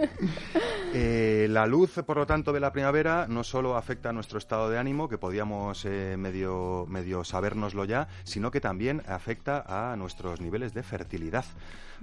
Eh, 0.93 1.47
la 1.49 1.65
luz, 1.65 2.01
por 2.05 2.17
lo 2.17 2.25
tanto, 2.25 2.51
de 2.51 2.59
la 2.59 2.73
primavera 2.73 3.25
no 3.29 3.45
solo 3.45 3.77
afecta 3.77 4.09
a 4.09 4.13
nuestro 4.13 4.37
estado 4.37 4.69
de 4.69 4.77
ánimo, 4.77 5.07
que 5.07 5.17
podíamos 5.17 5.85
eh, 5.85 6.15
medio, 6.17 6.85
medio 6.89 7.23
sabérnoslo 7.23 7.85
ya, 7.85 8.09
sino 8.25 8.51
que 8.51 8.59
también 8.59 9.01
afecta 9.07 9.63
a 9.65 9.95
nuestros 9.95 10.41
niveles 10.41 10.73
de 10.73 10.83
fertilidad. 10.83 11.45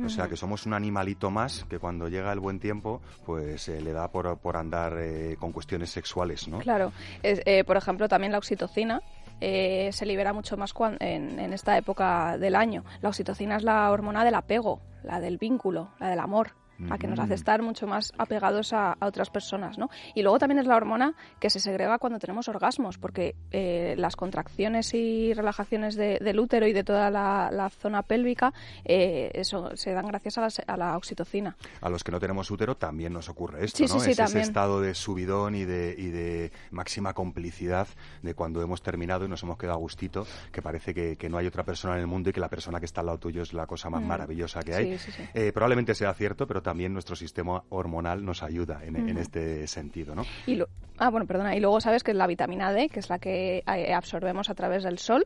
O 0.02 0.08
sea, 0.08 0.28
que 0.28 0.36
somos 0.36 0.64
un 0.64 0.74
animalito 0.74 1.28
más 1.28 1.66
que 1.68 1.80
cuando 1.80 2.06
llega 2.08 2.32
el 2.32 2.38
buen 2.38 2.60
tiempo, 2.60 3.02
pues 3.26 3.68
eh, 3.68 3.80
le 3.80 3.92
da 3.92 4.06
por, 4.12 4.38
por 4.38 4.56
andar 4.56 4.96
eh, 5.00 5.36
con 5.38 5.52
cuestiones 5.52 5.90
sexuales, 5.90 6.48
¿no? 6.48 6.58
Claro. 6.58 6.92
Es, 7.22 7.40
eh, 7.46 7.64
por 7.64 7.76
ejemplo, 7.76 8.08
también 8.08 8.32
la 8.32 8.38
oxitocina 8.38 9.02
eh, 9.40 9.90
se 9.92 10.04
libera 10.06 10.32
mucho 10.32 10.56
más 10.56 10.72
cuan- 10.74 10.96
en, 11.00 11.38
en 11.38 11.52
esta 11.52 11.76
época 11.78 12.36
del 12.38 12.56
año. 12.56 12.84
La 13.00 13.08
oxitocina 13.08 13.56
es 13.56 13.62
la 13.62 13.90
hormona 13.90 14.24
del 14.24 14.34
apego, 14.34 14.80
la 15.04 15.20
del 15.20 15.38
vínculo, 15.38 15.90
la 16.00 16.08
del 16.10 16.18
amor. 16.20 16.52
La 16.78 16.96
que 16.98 17.08
nos 17.08 17.18
hace 17.18 17.34
estar 17.34 17.60
mucho 17.62 17.86
más 17.86 18.12
apegados 18.18 18.72
a, 18.72 18.92
a 18.92 19.06
otras 19.06 19.30
personas, 19.30 19.78
¿no? 19.78 19.90
Y 20.14 20.22
luego 20.22 20.38
también 20.38 20.60
es 20.60 20.66
la 20.66 20.76
hormona 20.76 21.14
que 21.40 21.50
se 21.50 21.58
segrega 21.60 21.98
cuando 21.98 22.18
tenemos 22.20 22.48
orgasmos, 22.48 22.98
porque 22.98 23.34
eh, 23.50 23.94
las 23.98 24.14
contracciones 24.14 24.94
y 24.94 25.34
relajaciones 25.34 25.96
de- 25.96 26.18
del 26.20 26.38
útero 26.38 26.66
y 26.68 26.72
de 26.72 26.84
toda 26.84 27.10
la, 27.10 27.50
la 27.52 27.68
zona 27.70 28.02
pélvica 28.02 28.52
eh, 28.84 29.30
eso 29.34 29.76
se 29.76 29.92
dan 29.92 30.06
gracias 30.06 30.38
a 30.38 30.42
la, 30.42 30.48
a 30.66 30.76
la 30.76 30.96
oxitocina. 30.96 31.56
A 31.80 31.88
los 31.88 32.04
que 32.04 32.12
no 32.12 32.20
tenemos 32.20 32.50
útero 32.50 32.76
también 32.76 33.12
nos 33.12 33.28
ocurre 33.28 33.64
esto, 33.64 33.78
Sí, 33.78 33.84
¿no? 33.92 33.98
sí, 34.00 34.06
sí, 34.06 34.10
es 34.12 34.18
ese 34.18 34.22
también. 34.24 34.42
estado 34.44 34.80
de 34.80 34.94
subidón 34.94 35.54
y 35.54 35.64
de, 35.64 35.94
y 35.98 36.06
de 36.10 36.52
máxima 36.70 37.12
complicidad 37.14 37.88
de 38.22 38.34
cuando 38.34 38.62
hemos 38.62 38.82
terminado 38.82 39.24
y 39.24 39.28
nos 39.28 39.42
hemos 39.42 39.58
quedado 39.58 39.76
a 39.78 39.80
gustito, 39.80 40.26
que 40.52 40.62
parece 40.62 40.94
que, 40.94 41.16
que 41.16 41.28
no 41.28 41.38
hay 41.38 41.46
otra 41.46 41.64
persona 41.64 41.94
en 41.94 42.00
el 42.00 42.06
mundo 42.06 42.30
y 42.30 42.32
que 42.32 42.40
la 42.40 42.48
persona 42.48 42.78
que 42.78 42.86
está 42.86 43.00
al 43.00 43.06
lado 43.06 43.18
tuyo 43.18 43.42
es 43.42 43.52
la 43.52 43.66
cosa 43.66 43.90
más 43.90 44.02
Mm. 44.02 44.06
maravillosa 44.06 44.62
que 44.62 44.74
hay. 44.74 44.98
sí, 44.98 45.10
sí. 45.12 45.22
Eh, 45.34 45.50
probablemente 45.52 45.94
sea 45.94 46.14
cierto, 46.14 46.46
pero 46.46 46.62
también 46.68 46.92
nuestro 46.92 47.16
sistema 47.16 47.62
hormonal 47.70 48.22
nos 48.22 48.42
ayuda 48.42 48.84
en, 48.84 49.16
este 49.16 49.66
sentido, 49.66 50.14
¿no? 50.14 50.26
Y 50.46 50.56
lo- 50.56 50.68
ah, 50.98 51.08
bueno, 51.08 51.26
perdona. 51.26 51.56
Y 51.56 51.60
luego 51.60 51.80
sabes 51.80 52.02
que 52.04 52.12
la 52.12 52.26
vitamina 52.26 52.74
D, 52.74 52.90
que 52.90 53.00
es 53.00 53.08
la 53.08 53.18
que 53.18 53.64
eh, 53.66 53.94
absorbemos 53.94 54.50
a 54.50 54.54
través 54.54 54.82
del 54.82 54.98
sol, 54.98 55.24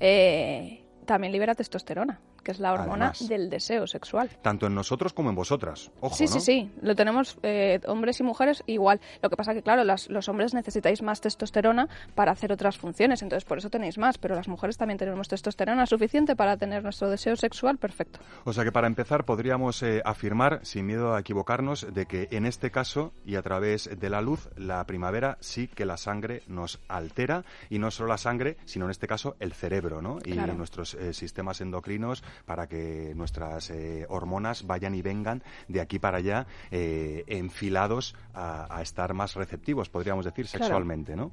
eh, 0.00 0.82
también 1.04 1.30
libera 1.30 1.54
testosterona, 1.54 2.20
que 2.42 2.52
es 2.52 2.60
la 2.60 2.72
hormona 2.72 3.08
Además. 3.10 3.28
del 3.28 3.50
deseo 3.50 3.86
sexual. 3.86 4.30
Tanto 4.42 4.66
en 4.66 4.74
nosotros 4.74 5.12
como 5.12 5.30
en 5.30 5.34
vosotras. 5.36 5.90
Ojo, 6.00 6.14
sí, 6.14 6.24
¿no? 6.24 6.30
sí, 6.32 6.40
sí. 6.40 6.70
Lo 6.82 6.94
tenemos 6.94 7.38
eh, 7.42 7.80
hombres 7.86 8.20
y 8.20 8.22
mujeres 8.22 8.62
igual. 8.66 9.00
Lo 9.22 9.30
que 9.30 9.36
pasa 9.36 9.54
que, 9.54 9.62
claro, 9.62 9.84
las- 9.84 10.08
los 10.08 10.28
hombres 10.28 10.54
necesitáis 10.54 11.02
más 11.02 11.20
testosterona 11.20 11.88
para 12.14 12.32
hacer 12.32 12.52
otras 12.52 12.76
funciones, 12.78 13.22
entonces 13.22 13.44
por 13.44 13.58
eso 13.58 13.70
tenéis 13.70 13.98
más. 13.98 14.18
Pero 14.18 14.34
las 14.34 14.48
mujeres 14.48 14.76
también 14.76 14.98
tenemos 14.98 15.28
testosterona 15.28 15.86
suficiente 15.86 16.36
para 16.36 16.56
tener 16.56 16.82
nuestro 16.82 17.08
deseo 17.10 17.36
sexual 17.36 17.78
perfecto. 17.78 18.20
O 18.44 18.52
sea 18.52 18.64
que 18.64 18.72
para 18.72 18.86
empezar 18.86 19.24
podríamos 19.24 19.82
eh, 19.82 20.02
afirmar, 20.04 20.60
sin 20.62 20.86
miedo 20.86 21.14
a 21.14 21.20
equivocarnos, 21.20 21.86
de 21.92 22.06
que 22.06 22.28
en 22.30 22.46
este 22.46 22.70
caso 22.70 23.12
y 23.24 23.36
a 23.36 23.42
través 23.42 23.90
de 23.98 24.10
la 24.10 24.20
luz, 24.20 24.48
la 24.56 24.84
primavera 24.84 25.36
sí 25.40 25.68
que 25.68 25.84
la 25.86 25.96
sangre 25.96 26.42
nos 26.48 26.80
altera 26.88 27.44
y 27.70 27.78
no 27.78 27.90
solo 27.90 28.08
la 28.08 28.18
sangre, 28.18 28.56
sino 28.64 28.84
en 28.86 28.90
este 28.90 29.06
caso 29.06 29.36
el 29.40 29.52
cerebro, 29.52 30.00
¿no? 30.02 30.18
Y 30.24 30.32
Claro. 30.32 30.54
nuestros 30.54 30.94
eh, 30.94 31.12
sistemas 31.12 31.60
endocrinos 31.60 32.22
para 32.46 32.66
que 32.66 33.12
nuestras 33.14 33.70
eh, 33.70 34.06
hormonas 34.08 34.66
vayan 34.66 34.94
y 34.94 35.02
vengan 35.02 35.42
de 35.68 35.80
aquí 35.80 35.98
para 35.98 36.18
allá 36.18 36.46
eh, 36.70 37.24
enfilados 37.26 38.14
a, 38.34 38.66
a 38.76 38.82
estar 38.82 39.14
más 39.14 39.34
receptivos, 39.34 39.88
podríamos 39.88 40.24
decir, 40.24 40.46
Claro. 40.46 40.64
sexualmente, 40.64 41.16
¿no? 41.16 41.32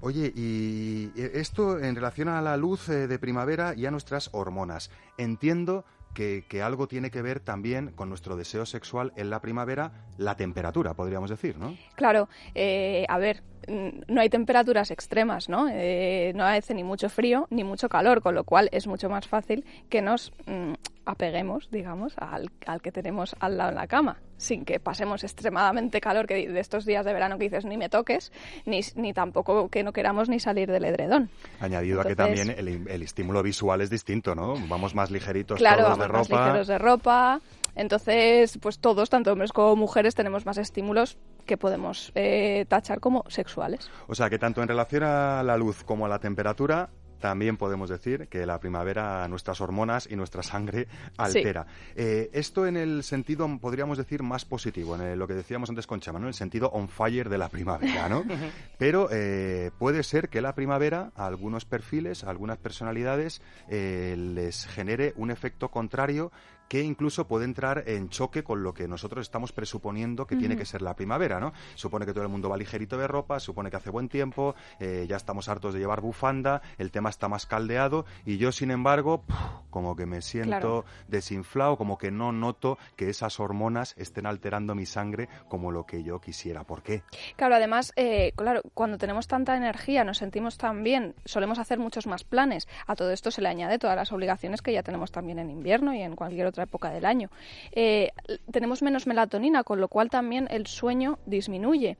Oye, 0.00 0.32
y 0.34 1.12
eh, 1.16 1.32
esto 1.34 1.78
en 1.78 1.94
relación 1.94 2.28
a 2.28 2.40
la 2.40 2.56
luz 2.56 2.88
eh, 2.88 3.06
de 3.06 3.18
primavera 3.18 3.74
y 3.74 3.86
a 3.86 3.90
nuestras 3.90 4.30
hormonas. 4.32 4.90
Entiendo 5.16 5.84
que, 6.14 6.62
algo 6.62 6.88
tiene 6.88 7.10
que 7.10 7.22
ver 7.22 7.40
también 7.40 7.92
con 7.92 8.08
nuestro 8.08 8.36
deseo 8.36 8.66
sexual 8.66 9.12
en 9.16 9.30
la 9.30 9.40
primavera, 9.40 9.92
la 10.16 10.36
temperatura, 10.36 10.94
podríamos 10.94 11.30
decir, 11.30 11.56
¿no? 11.58 11.76
Claro, 11.94 12.28
eh, 12.54 13.06
a 13.08 13.18
ver, 13.18 13.42
mm, 13.68 14.00
no 14.08 14.20
hay 14.20 14.28
temperaturas 14.28 14.90
extremas, 14.90 15.48
¿no? 15.48 15.68
Eh, 15.70 16.32
no 16.34 16.44
hace 16.44 16.74
ni 16.74 16.82
mucho 16.82 17.08
frío 17.08 17.46
ni 17.50 17.62
mucho 17.62 17.88
calor, 17.88 18.20
con 18.20 18.34
lo 18.34 18.44
cual 18.44 18.68
es 18.72 18.86
mucho 18.86 19.08
más 19.08 19.28
fácil 19.28 19.64
que 19.88 20.02
nos 20.02 20.32
mm, 20.46 20.72
apeguemos, 21.08 21.70
digamos, 21.70 22.14
al, 22.18 22.50
al 22.66 22.82
que 22.82 22.92
tenemos 22.92 23.34
al 23.40 23.56
lado 23.56 23.70
en 23.70 23.76
la 23.76 23.86
cama, 23.86 24.18
sin 24.36 24.64
que 24.64 24.78
pasemos 24.78 25.24
extremadamente 25.24 26.00
calor, 26.00 26.26
que 26.26 26.48
de 26.48 26.60
estos 26.60 26.84
días 26.84 27.04
de 27.06 27.12
verano 27.12 27.38
que 27.38 27.44
dices 27.44 27.64
ni 27.64 27.76
me 27.78 27.88
toques, 27.88 28.30
ni, 28.66 28.80
ni 28.94 29.12
tampoco 29.12 29.68
que 29.70 29.82
no 29.82 29.92
queramos 29.92 30.28
ni 30.28 30.38
salir 30.38 30.70
del 30.70 30.84
edredón. 30.84 31.30
Añadido 31.60 32.00
a 32.00 32.04
que 32.04 32.10
Entonces- 32.10 32.46
también 32.46 32.58
el, 32.68 32.88
el 32.88 33.02
estímulo 33.02 33.42
visual 33.42 33.80
es 33.80 33.90
distinto, 33.90 34.34
¿no? 34.34 34.54
Vamos 34.68 34.94
más 34.94 35.10
ligeritos 35.10 35.58
claro, 35.58 35.84
todos 35.84 35.98
vamos 35.98 36.06
de 36.06 36.12
más 36.12 36.28
ropa. 36.28 36.44
ligeros 36.46 36.66
de 36.66 36.78
ropa. 36.78 37.40
Entonces, 37.74 38.58
pues 38.60 38.80
todos, 38.80 39.08
tanto 39.08 39.32
hombres 39.32 39.52
como 39.52 39.76
mujeres, 39.76 40.14
tenemos 40.14 40.44
más 40.44 40.58
estímulos 40.58 41.16
que 41.46 41.56
podemos 41.56 42.10
eh, 42.16 42.66
tachar 42.68 43.00
como 43.00 43.24
sexuales. 43.28 43.88
O 44.08 44.14
sea 44.14 44.28
que 44.28 44.38
tanto 44.38 44.60
en 44.62 44.68
relación 44.68 45.04
a 45.04 45.42
la 45.44 45.56
luz 45.56 45.84
como 45.84 46.04
a 46.04 46.08
la 46.08 46.18
temperatura, 46.18 46.90
también 47.18 47.56
podemos 47.56 47.88
decir 47.90 48.28
que 48.28 48.46
la 48.46 48.58
primavera 48.60 49.26
nuestras 49.28 49.60
hormonas 49.60 50.08
y 50.10 50.16
nuestra 50.16 50.42
sangre 50.42 50.86
altera. 51.16 51.66
Eh, 51.96 52.30
esto 52.32 52.66
en 52.66 52.76
el 52.76 53.02
sentido, 53.02 53.48
podríamos 53.60 53.98
decir, 53.98 54.22
más 54.22 54.44
positivo, 54.44 54.94
en 54.94 55.02
el- 55.02 55.18
lo 55.18 55.26
que 55.26 55.34
decíamos 55.34 55.68
antes 55.68 55.86
con 55.86 56.00
Chama, 56.00 56.18
¿no? 56.18 56.28
El 56.28 56.34
sentido 56.34 56.68
on 56.70 56.88
fire 56.88 57.28
de 57.28 57.38
la 57.38 57.48
primavera, 57.48 58.08
¿no? 58.08 58.24
Pero 58.78 59.08
eh, 59.10 59.70
puede 59.78 60.02
ser 60.02 60.28
que 60.28 60.40
la 60.40 60.54
primavera 60.54 61.10
a 61.16 61.26
algunos 61.26 61.64
perfiles, 61.64 62.24
a 62.24 62.30
algunas 62.30 62.58
personalidades, 62.58 63.42
eh, 63.68 64.14
les 64.18 64.66
genere 64.66 65.12
un 65.16 65.30
efecto 65.30 65.68
contrario 65.70 66.30
que 66.68 66.82
incluso 66.82 67.26
puede 67.26 67.44
entrar 67.44 67.84
en 67.86 68.08
choque 68.08 68.44
con 68.44 68.62
lo 68.62 68.74
que 68.74 68.86
nosotros 68.88 69.22
estamos 69.26 69.52
presuponiendo 69.52 70.26
que 70.26 70.36
tiene 70.36 70.56
que 70.56 70.64
ser 70.64 70.82
la 70.82 70.94
primavera, 70.94 71.40
¿no? 71.40 71.52
Supone 71.74 72.06
que 72.06 72.12
todo 72.12 72.22
el 72.24 72.28
mundo 72.28 72.48
va 72.48 72.56
ligerito 72.56 72.98
de 72.98 73.06
ropa, 73.08 73.40
supone 73.40 73.70
que 73.70 73.76
hace 73.76 73.90
buen 73.90 74.08
tiempo, 74.08 74.54
eh, 74.80 75.06
ya 75.08 75.16
estamos 75.16 75.48
hartos 75.48 75.74
de 75.74 75.80
llevar 75.80 76.00
bufanda, 76.00 76.60
el 76.76 76.90
tema 76.90 77.10
está 77.10 77.28
más 77.28 77.46
caldeado 77.46 78.04
y 78.24 78.36
yo, 78.38 78.52
sin 78.52 78.70
embargo, 78.70 79.22
puf, 79.22 79.36
como 79.70 79.96
que 79.96 80.06
me 80.06 80.20
siento 80.22 80.48
Claro. 80.48 80.84
desinflado, 81.08 81.76
como 81.76 81.98
que 81.98 82.10
no 82.10 82.32
noto 82.32 82.78
que 82.96 83.08
esas 83.08 83.40
hormonas 83.40 83.94
estén 83.96 84.26
alterando 84.26 84.74
mi 84.74 84.86
sangre 84.86 85.28
como 85.48 85.72
lo 85.72 85.84
que 85.86 86.02
yo 86.02 86.20
quisiera. 86.20 86.64
¿Por 86.64 86.82
qué? 86.82 87.02
Claro, 87.36 87.54
además, 87.54 87.92
eh, 87.96 88.32
claro, 88.36 88.62
cuando 88.74 88.98
tenemos 88.98 89.26
tanta 89.26 89.56
energía, 89.56 90.04
nos 90.04 90.18
sentimos 90.18 90.58
tan 90.58 90.82
bien, 90.84 91.14
solemos 91.24 91.58
hacer 91.58 91.78
muchos 91.78 92.06
más 92.06 92.24
planes. 92.24 92.68
A 92.86 92.94
todo 92.94 93.10
esto 93.10 93.30
se 93.30 93.42
le 93.42 93.48
añade 93.48 93.78
todas 93.78 93.96
las 93.96 94.12
obligaciones 94.12 94.62
que 94.62 94.72
ya 94.72 94.82
tenemos 94.82 95.10
también 95.12 95.38
en 95.38 95.50
invierno 95.50 95.94
y 95.94 96.02
en 96.02 96.16
cualquier 96.16 96.46
otra 96.58 96.64
época 96.64 96.90
del 96.90 97.04
año. 97.04 97.30
Eh, 97.72 98.10
tenemos 98.50 98.82
menos 98.82 99.06
melatonina, 99.06 99.62
con 99.62 99.80
lo 99.80 99.88
cual 99.88 100.10
también 100.10 100.48
el 100.50 100.66
sueño 100.66 101.18
disminuye. 101.26 101.96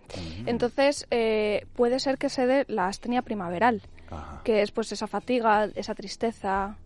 Entonces, 0.46 1.06
eh, 1.10 1.64
puede 1.76 2.00
ser 2.00 2.18
que 2.18 2.28
se 2.28 2.46
dé 2.46 2.64
la 2.68 2.88
astenia 2.88 3.22
primaveral, 3.22 3.82
Ajá. 4.10 4.40
que 4.44 4.62
es 4.62 4.72
pues 4.72 4.90
esa 4.92 5.06
fatiga, 5.06 5.66
esa 5.76 5.94
tristeza, 5.94 6.76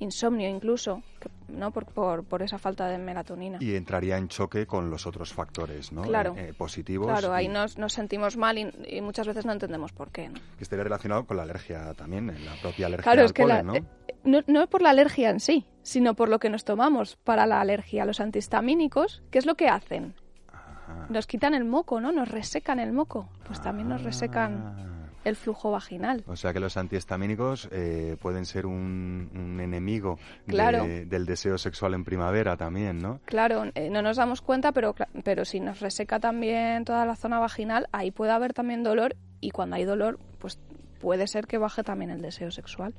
insomnio 0.00 0.48
incluso, 0.48 1.02
¿no? 1.48 1.72
Por, 1.72 1.86
por, 1.86 2.22
por 2.22 2.42
esa 2.42 2.56
falta 2.58 2.86
de 2.86 2.98
melatonina. 2.98 3.58
Y 3.60 3.74
entraría 3.74 4.16
en 4.16 4.28
choque 4.28 4.64
con 4.66 4.90
los 4.90 5.06
otros 5.06 5.32
factores, 5.32 5.90
¿no? 5.90 6.02
Claro. 6.02 6.34
Eh, 6.38 6.52
positivos. 6.56 7.08
Claro, 7.08 7.32
ahí 7.34 7.46
y 7.46 7.48
nos, 7.48 7.78
nos 7.78 7.92
sentimos 7.94 8.36
mal 8.36 8.58
y, 8.58 8.70
y 8.88 9.00
muchas 9.00 9.26
veces 9.26 9.44
no 9.44 9.50
entendemos 9.52 9.90
por 9.90 10.10
qué. 10.12 10.28
¿no? 10.28 10.34
Que 10.56 10.62
estaría 10.62 10.84
relacionado 10.84 11.24
con 11.26 11.36
la 11.36 11.42
alergia 11.42 11.92
también, 11.94 12.28
la 12.44 12.54
propia 12.62 12.86
alergia 12.86 13.02
Claro, 13.02 13.22
al 13.22 13.26
es 13.26 13.32
que 13.32 13.44
la- 13.44 13.62
polen, 13.62 13.82
¿no? 13.82 13.97
No, 14.24 14.40
no 14.46 14.66
por 14.68 14.82
la 14.82 14.90
alergia 14.90 15.30
en 15.30 15.40
sí, 15.40 15.66
sino 15.82 16.14
por 16.14 16.28
lo 16.28 16.38
que 16.38 16.50
nos 16.50 16.64
tomamos 16.64 17.16
para 17.16 17.46
la 17.46 17.60
alergia. 17.60 18.04
Los 18.04 18.20
antihistamínicos, 18.20 19.22
¿qué 19.30 19.38
es 19.38 19.46
lo 19.46 19.54
que 19.54 19.68
hacen? 19.68 20.14
Ajá. 20.52 21.06
Nos 21.08 21.26
quitan 21.26 21.54
el 21.54 21.64
moco, 21.64 22.00
¿no? 22.00 22.12
Nos 22.12 22.28
resecan 22.30 22.78
el 22.80 22.92
moco. 22.92 23.28
Pues 23.46 23.60
también 23.60 23.88
nos 23.88 24.02
resecan. 24.02 24.74
Ah, 24.76 24.94
el 25.24 25.34
flujo 25.36 25.70
vaginal. 25.72 26.22
O 26.26 26.36
sea 26.36 26.54
que 26.54 26.60
los 26.60 26.76
antihistamínicos 26.78 27.68
eh, 27.72 28.16
pueden 28.22 28.46
ser 28.46 28.64
un, 28.64 29.28
un 29.34 29.60
enemigo 29.60 30.16
de- 30.46 30.52
Claro. 30.52 30.84
del 30.86 31.26
deseo 31.26 31.58
sexual 31.58 31.92
en 31.94 32.04
primavera 32.04 32.56
también, 32.56 32.98
¿no? 33.00 33.20
Claro, 33.26 33.64
eh, 33.74 33.90
no 33.90 34.00
nos 34.00 34.16
damos 34.16 34.40
cuenta, 34.40 34.72
pero, 34.72 34.94
pero 35.24 35.44
si 35.44 35.60
nos 35.60 35.80
reseca 35.80 36.18
también 36.20 36.84
toda 36.84 37.04
la 37.04 37.16
zona 37.16 37.40
vaginal, 37.40 37.88
ahí 37.92 38.10
puede 38.10 38.30
haber 38.30 38.54
también 38.54 38.82
dolor 38.84 39.16
y 39.40 39.50
cuando 39.50 39.76
hay 39.76 39.84
dolor, 39.84 40.18
pues 40.38 40.58
puede 40.98 41.26
ser 41.26 41.46
que 41.46 41.58
baje 41.58 41.82
también 41.82 42.10
el 42.10 42.20
deseo 42.22 42.50
sexual. 42.50 42.94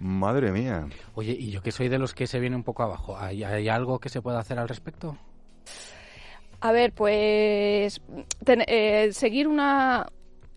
Madre 0.00 0.52
mía. 0.52 0.86
Oye, 1.14 1.32
y 1.32 1.50
yo 1.50 1.62
que 1.62 1.72
soy 1.72 1.88
de 1.88 1.98
los 1.98 2.14
que 2.14 2.26
se 2.26 2.38
viene 2.40 2.56
un 2.56 2.64
poco 2.64 2.82
abajo, 2.82 3.16
¿hay, 3.18 3.42
hay 3.44 3.68
algo 3.68 3.98
que 3.98 4.08
se 4.08 4.22
pueda 4.22 4.38
hacer 4.38 4.58
al 4.58 4.68
respecto? 4.68 5.16
A 6.60 6.72
ver, 6.72 6.92
pues 6.92 8.00
ten- 8.44 8.64
eh, 8.66 9.10
seguir 9.12 9.46
una, 9.46 10.06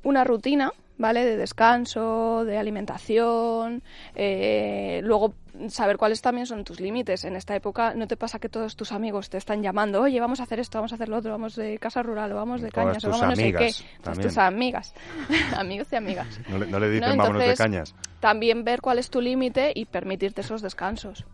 una 0.04 0.24
rutina, 0.24 0.72
¿vale? 1.02 1.26
De 1.26 1.36
descanso, 1.36 2.46
de 2.46 2.58
alimentación, 2.58 3.82
eh, 4.16 5.02
luego 5.04 5.34
saber 5.68 5.98
cuáles 5.98 6.22
también 6.22 6.46
son 6.46 6.64
tus 6.64 6.80
límites. 6.80 7.26
En 7.26 7.36
esta 7.36 7.56
época 7.56 7.94
no 7.96 8.08
te 8.08 8.16
pasa 8.16 8.40
que 8.40 8.48
todos 8.48 8.76
tus 8.76 8.92
amigos 8.92 9.30
te 9.30 9.38
están 9.38 9.62
llamando, 9.64 10.02
oye, 10.02 10.20
vamos 10.20 10.40
a 10.40 10.44
hacer 10.44 10.60
esto, 10.60 10.78
vamos 10.78 10.94
a 10.94 10.96
hacer 10.96 11.10
lo 11.10 11.18
otro, 11.18 11.32
vamos 11.32 11.56
de 11.56 11.78
casa 11.80 12.04
rural, 12.04 12.32
o 12.32 12.36
vamos 12.36 12.62
de 12.62 12.70
Todas 12.70 12.86
cañas, 12.86 13.06
o 13.06 13.10
vamos 13.10 13.30
no 13.30 13.36
sé 13.36 13.52
qué. 13.52 13.52
Todas 13.52 13.86
también. 14.04 14.28
tus 14.28 14.38
amigas, 14.38 14.94
amigos 15.58 15.88
y 15.92 15.96
amigas. 15.96 16.40
No 16.48 16.60
le, 16.60 16.68
no 16.68 16.80
le 16.80 16.90
dicen 16.90 17.10
No, 17.10 17.18
vámonos 17.18 17.44
de 17.44 17.56
cañas. 17.56 17.96
También 18.20 18.64
ver 18.64 18.82
cuál 18.82 19.00
es 19.00 19.10
tu 19.10 19.20
límite 19.20 19.72
y 19.74 19.86
permitirte 19.86 20.42
esos 20.42 20.62
descansos. 20.62 21.26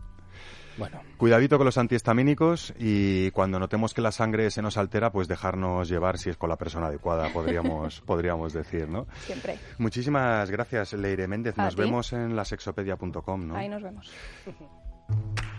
Bueno, 0.78 1.00
Cuidadito 1.16 1.58
con 1.58 1.64
los 1.64 1.76
antihistamínicos 1.76 2.72
y 2.78 3.30
cuando 3.32 3.58
notemos 3.58 3.94
que 3.94 4.00
la 4.00 4.12
sangre 4.12 4.50
se 4.50 4.62
nos 4.62 4.76
altera, 4.76 5.10
pues 5.10 5.26
dejarnos 5.26 5.88
llevar 5.88 6.18
si 6.18 6.30
es 6.30 6.36
con 6.36 6.48
la 6.48 6.56
persona 6.56 6.86
adecuada, 6.86 7.32
podríamos, 7.32 8.00
podríamos 8.06 8.52
decir, 8.52 8.88
¿no? 8.88 9.06
Siempre. 9.26 9.58
Muchísimas 9.78 10.50
gracias, 10.50 10.92
Leire 10.92 11.26
Méndez. 11.26 11.56
Nos 11.56 11.74
ti. 11.74 11.82
vemos 11.82 12.12
en 12.12 12.36
la 12.36 12.44
sexopedia.com, 12.44 13.48
¿no? 13.48 13.56
Ahí 13.56 13.68
nos 13.68 13.82
vemos. 13.82 14.12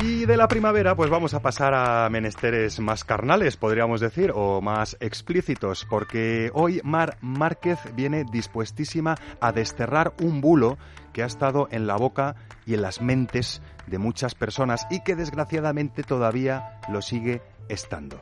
Y 0.00 0.26
de 0.26 0.36
la 0.36 0.46
primavera, 0.46 0.94
pues 0.94 1.10
vamos 1.10 1.34
a 1.34 1.40
pasar 1.40 1.74
a 1.74 2.08
menesteres 2.08 2.78
más 2.78 3.02
carnales, 3.02 3.56
podríamos 3.56 4.00
decir, 4.00 4.30
o 4.32 4.60
más 4.60 4.96
explícitos, 5.00 5.86
porque 5.90 6.50
hoy 6.54 6.80
Mar 6.84 7.18
Márquez 7.20 7.80
viene 7.96 8.24
dispuestísima 8.30 9.16
a 9.40 9.50
desterrar 9.50 10.14
un 10.22 10.40
bulo 10.40 10.78
que 11.12 11.24
ha 11.24 11.26
estado 11.26 11.66
en 11.72 11.88
la 11.88 11.96
boca 11.96 12.36
y 12.64 12.74
en 12.74 12.82
las 12.82 13.00
mentes 13.00 13.60
de 13.88 13.98
muchas 13.98 14.36
personas 14.36 14.86
y 14.88 15.02
que 15.02 15.16
desgraciadamente 15.16 16.04
todavía 16.04 16.78
lo 16.92 17.02
sigue 17.02 17.42
estando. 17.68 18.20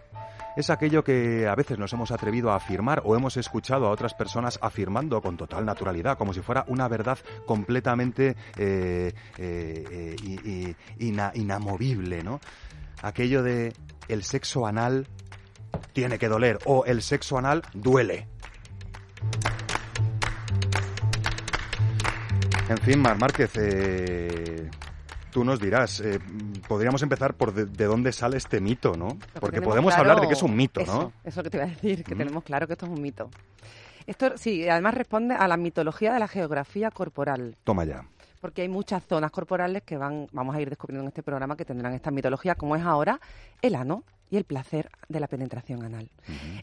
Es 0.57 0.71
aquello 0.71 1.05
que 1.05 1.47
a 1.47 1.55
veces 1.55 1.79
nos 1.79 1.93
hemos 1.93 2.11
atrevido 2.11 2.51
a 2.51 2.57
afirmar 2.57 3.03
o 3.05 3.15
hemos 3.15 3.37
escuchado 3.37 3.87
a 3.87 3.91
otras 3.91 4.15
personas 4.15 4.59
afirmando 4.63 5.21
con 5.21 5.37
total 5.37 5.67
naturalidad, 5.67 6.17
como 6.17 6.33
si 6.33 6.41
fuera 6.41 6.65
una 6.69 6.89
verdad 6.89 7.19
completamente 7.45 8.37
eh, 8.57 9.13
eh, 9.37 10.17
eh, 10.25 10.75
inamovible, 11.35 12.23
¿no? 12.23 12.41
Aquello 13.03 13.43
de 13.43 13.75
el 14.09 14.23
sexo 14.23 14.67
anal 14.67 15.07
tiene 15.93 16.19
que 16.19 16.29
doler 16.29 16.59
o 16.65 16.87
el 16.87 17.03
sexo 17.03 17.37
anal 17.37 17.63
duele. 17.75 18.27
En 22.69 22.79
fin, 22.79 22.99
Mar 23.01 23.19
Márquez, 23.19 23.51
eh, 23.57 24.71
tú 25.37 25.45
nos 25.45 25.61
dirás, 25.61 26.00
eh, 26.00 26.19
podríamos 26.66 27.02
empezar 27.02 27.35
por 27.35 27.52
de, 27.52 27.66
de 27.66 27.85
dónde 27.85 28.11
sale 28.11 28.38
este 28.38 28.59
mito, 28.59 28.97
¿no? 28.97 29.19
Porque 29.38 29.61
podemos 29.61 29.93
claro- 29.93 30.09
hablar 30.12 30.23
de 30.23 30.28
que 30.28 30.33
es 30.33 30.43
un 30.43 30.57
mito, 30.57 30.81
eso, 30.81 30.95
¿no? 31.02 31.12
Eso 31.25 31.43
que 31.43 31.50
te 31.50 31.59
iba 31.59 31.66
a 31.66 31.69
decir, 31.69 32.02
que 32.05 32.14
Mm. 32.14 32.19
tenemos 32.19 32.43
claro 32.43 32.66
que 32.66 32.73
esto 32.73 32.87
es 32.87 32.93
un 32.93 33.02
mito. 33.02 33.28
Esto 34.07 34.38
sí, 34.38 34.66
además 34.66 34.95
responde 34.95 35.35
a 35.35 35.47
la 35.47 35.59
mitología 35.59 36.14
de 36.14 36.21
la 36.21 36.26
geografía 36.26 36.90
corporal. 36.90 37.55
Toma 37.64 37.85
ya. 37.85 38.02
Porque 38.40 38.62
hay 38.62 38.69
muchas 38.71 39.05
zonas 39.05 39.31
corporales 39.31 39.83
que 39.83 39.99
van, 39.99 40.26
vamos 40.33 40.57
a 40.57 40.61
ir 40.62 40.71
descubriendo 40.71 41.02
en 41.02 41.09
este 41.09 41.23
programa 41.23 41.55
que 41.55 41.66
tendrán 41.66 41.93
esta 41.93 42.11
mitología, 42.11 42.55
como 42.55 42.75
es 42.75 42.83
ahora 42.83 43.21
el 43.61 43.75
ano 43.75 44.05
y 44.31 44.38
el 44.38 44.45
placer 44.45 44.88
de 45.11 45.21
la 45.21 45.26
penetración 45.26 45.83
anal. 45.85 46.09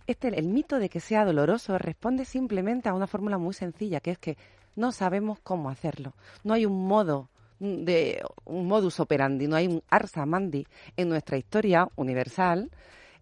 Este, 0.08 0.30
el 0.30 0.48
mito 0.48 0.80
de 0.80 0.90
que 0.90 1.00
sea 1.00 1.26
doloroso 1.26 1.78
responde 1.78 2.26
simplemente 2.26 2.90
a 2.90 2.96
una 2.96 3.06
fórmula 3.06 3.38
muy 3.38 3.54
sencilla, 3.54 4.00
que 4.00 4.10
es 4.10 4.18
que 4.18 4.36
no 4.76 4.92
sabemos 4.92 5.38
cómo 5.44 5.70
hacerlo. 5.70 6.14
No 6.44 6.56
hay 6.56 6.66
un 6.66 6.88
modo 6.88 7.30
de 7.64 8.22
un 8.44 8.68
modus 8.68 9.00
operandi, 9.00 9.48
no 9.48 9.56
hay 9.56 9.68
un 9.68 9.82
ars 9.90 10.18
amandi 10.18 10.68
en 10.98 11.08
nuestra 11.08 11.38
historia 11.38 11.88
universal 11.96 12.70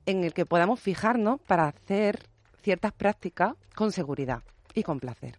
en 0.08 0.24
el 0.24 0.34
que 0.34 0.48
podamos 0.48 0.80
fijarnos 0.80 1.40
para 1.42 1.68
hacer 1.68 2.24
ciertas 2.64 2.92
prácticas 2.92 3.54
con 3.76 3.92
seguridad 3.92 4.42
y 4.74 4.82
con 4.82 5.00
placer. 5.00 5.38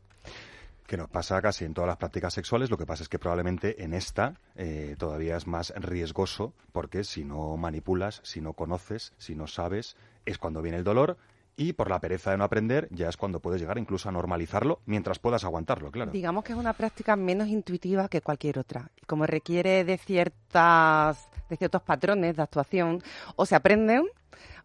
Que 0.87 0.97
nos 0.97 1.09
pasa 1.09 1.41
casi 1.41 1.65
en 1.65 1.75
todas 1.75 1.89
las 1.89 1.97
prácticas 1.97 2.35
sexuales, 2.35 2.71
lo 2.71 2.79
que 2.79 2.87
pasa 2.87 3.03
es 3.03 3.09
que 3.09 3.19
probablemente 3.19 3.83
en 3.83 3.93
esta 3.93 4.35
eh, 4.55 4.95
todavía 4.99 5.37
es 5.37 5.47
más 5.47 5.73
riesgoso, 5.75 6.53
porque 6.71 7.03
si 7.03 7.25
no 7.25 7.57
manipulas, 7.57 8.21
si 8.23 8.41
no 8.41 8.53
conoces, 8.53 9.13
si 9.19 9.35
no 9.35 9.49
sabes, 9.49 9.97
es 10.27 10.39
cuando 10.39 10.63
viene 10.63 10.79
el 10.79 10.85
dolor 10.85 11.17
y 11.57 11.75
por 11.75 11.91
la 11.91 12.01
pereza 12.01 12.31
de 12.31 12.39
no 12.39 12.45
aprender 12.45 12.89
ya 12.91 13.09
es 13.09 13.17
cuando 13.17 13.41
puedes 13.41 13.61
llegar 13.61 13.79
incluso 13.79 14.09
a 14.09 14.13
normalizarlo 14.13 14.81
mientras 14.87 15.19
puedas 15.19 15.45
aguantarlo, 15.45 15.91
claro. 15.91 16.11
Digamos 16.11 16.45
que 16.45 16.53
es 16.53 16.59
una 16.59 16.73
práctica 16.73 17.17
menos 17.17 17.49
intuitiva 17.49 18.09
que 18.09 18.21
cualquier 18.21 18.59
otra. 18.59 18.91
Como 19.07 19.27
requiere 19.27 19.85
de 19.85 19.99
ciertas 19.99 21.29
de 21.49 21.57
ciertos 21.57 21.83
patrones 21.83 22.37
de 22.37 22.43
actuación, 22.43 23.03
o 23.37 23.45
se 23.45 23.55
aprenden 23.55 24.07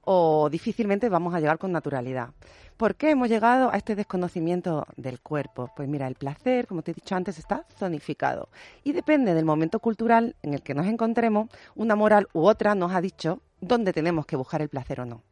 o 0.02 0.50
difícilmente 0.50 1.10
vamos 1.10 1.34
a 1.34 1.40
llegar 1.42 1.58
con 1.58 1.74
naturalidad. 1.74 2.30
¿Por 2.78 2.96
qué 2.96 3.10
hemos 3.10 3.28
llegado 3.28 3.72
a 3.72 3.76
este 3.76 3.96
desconocimiento 3.96 4.86
del 4.96 5.20
cuerpo? 5.20 5.70
Pues 5.76 5.90
mira, 5.90 6.08
el 6.08 6.16
placer, 6.16 6.66
como 6.68 6.84
te 6.84 6.92
he 6.92 6.94
dicho 6.94 7.16
antes, 7.16 7.40
está 7.40 7.66
zonificado. 7.78 8.48
Y 8.86 8.94
depende 8.94 9.34
del 9.34 9.44
momento 9.44 9.80
cultural 9.80 10.36
en 10.44 10.54
el 10.54 10.62
que 10.62 10.76
nos 10.76 10.86
encontremos, 10.86 11.50
una 11.76 11.96
moral 11.96 12.30
u 12.32 12.46
otra 12.48 12.74
nos 12.74 12.94
ha 12.94 13.02
dicho 13.02 13.42
dónde 13.60 13.92
tenemos 13.92 14.26
que 14.26 14.38
buscar 14.38 14.62
el 14.62 14.70
placer 14.70 15.02
o 15.02 15.06
no 15.06 15.24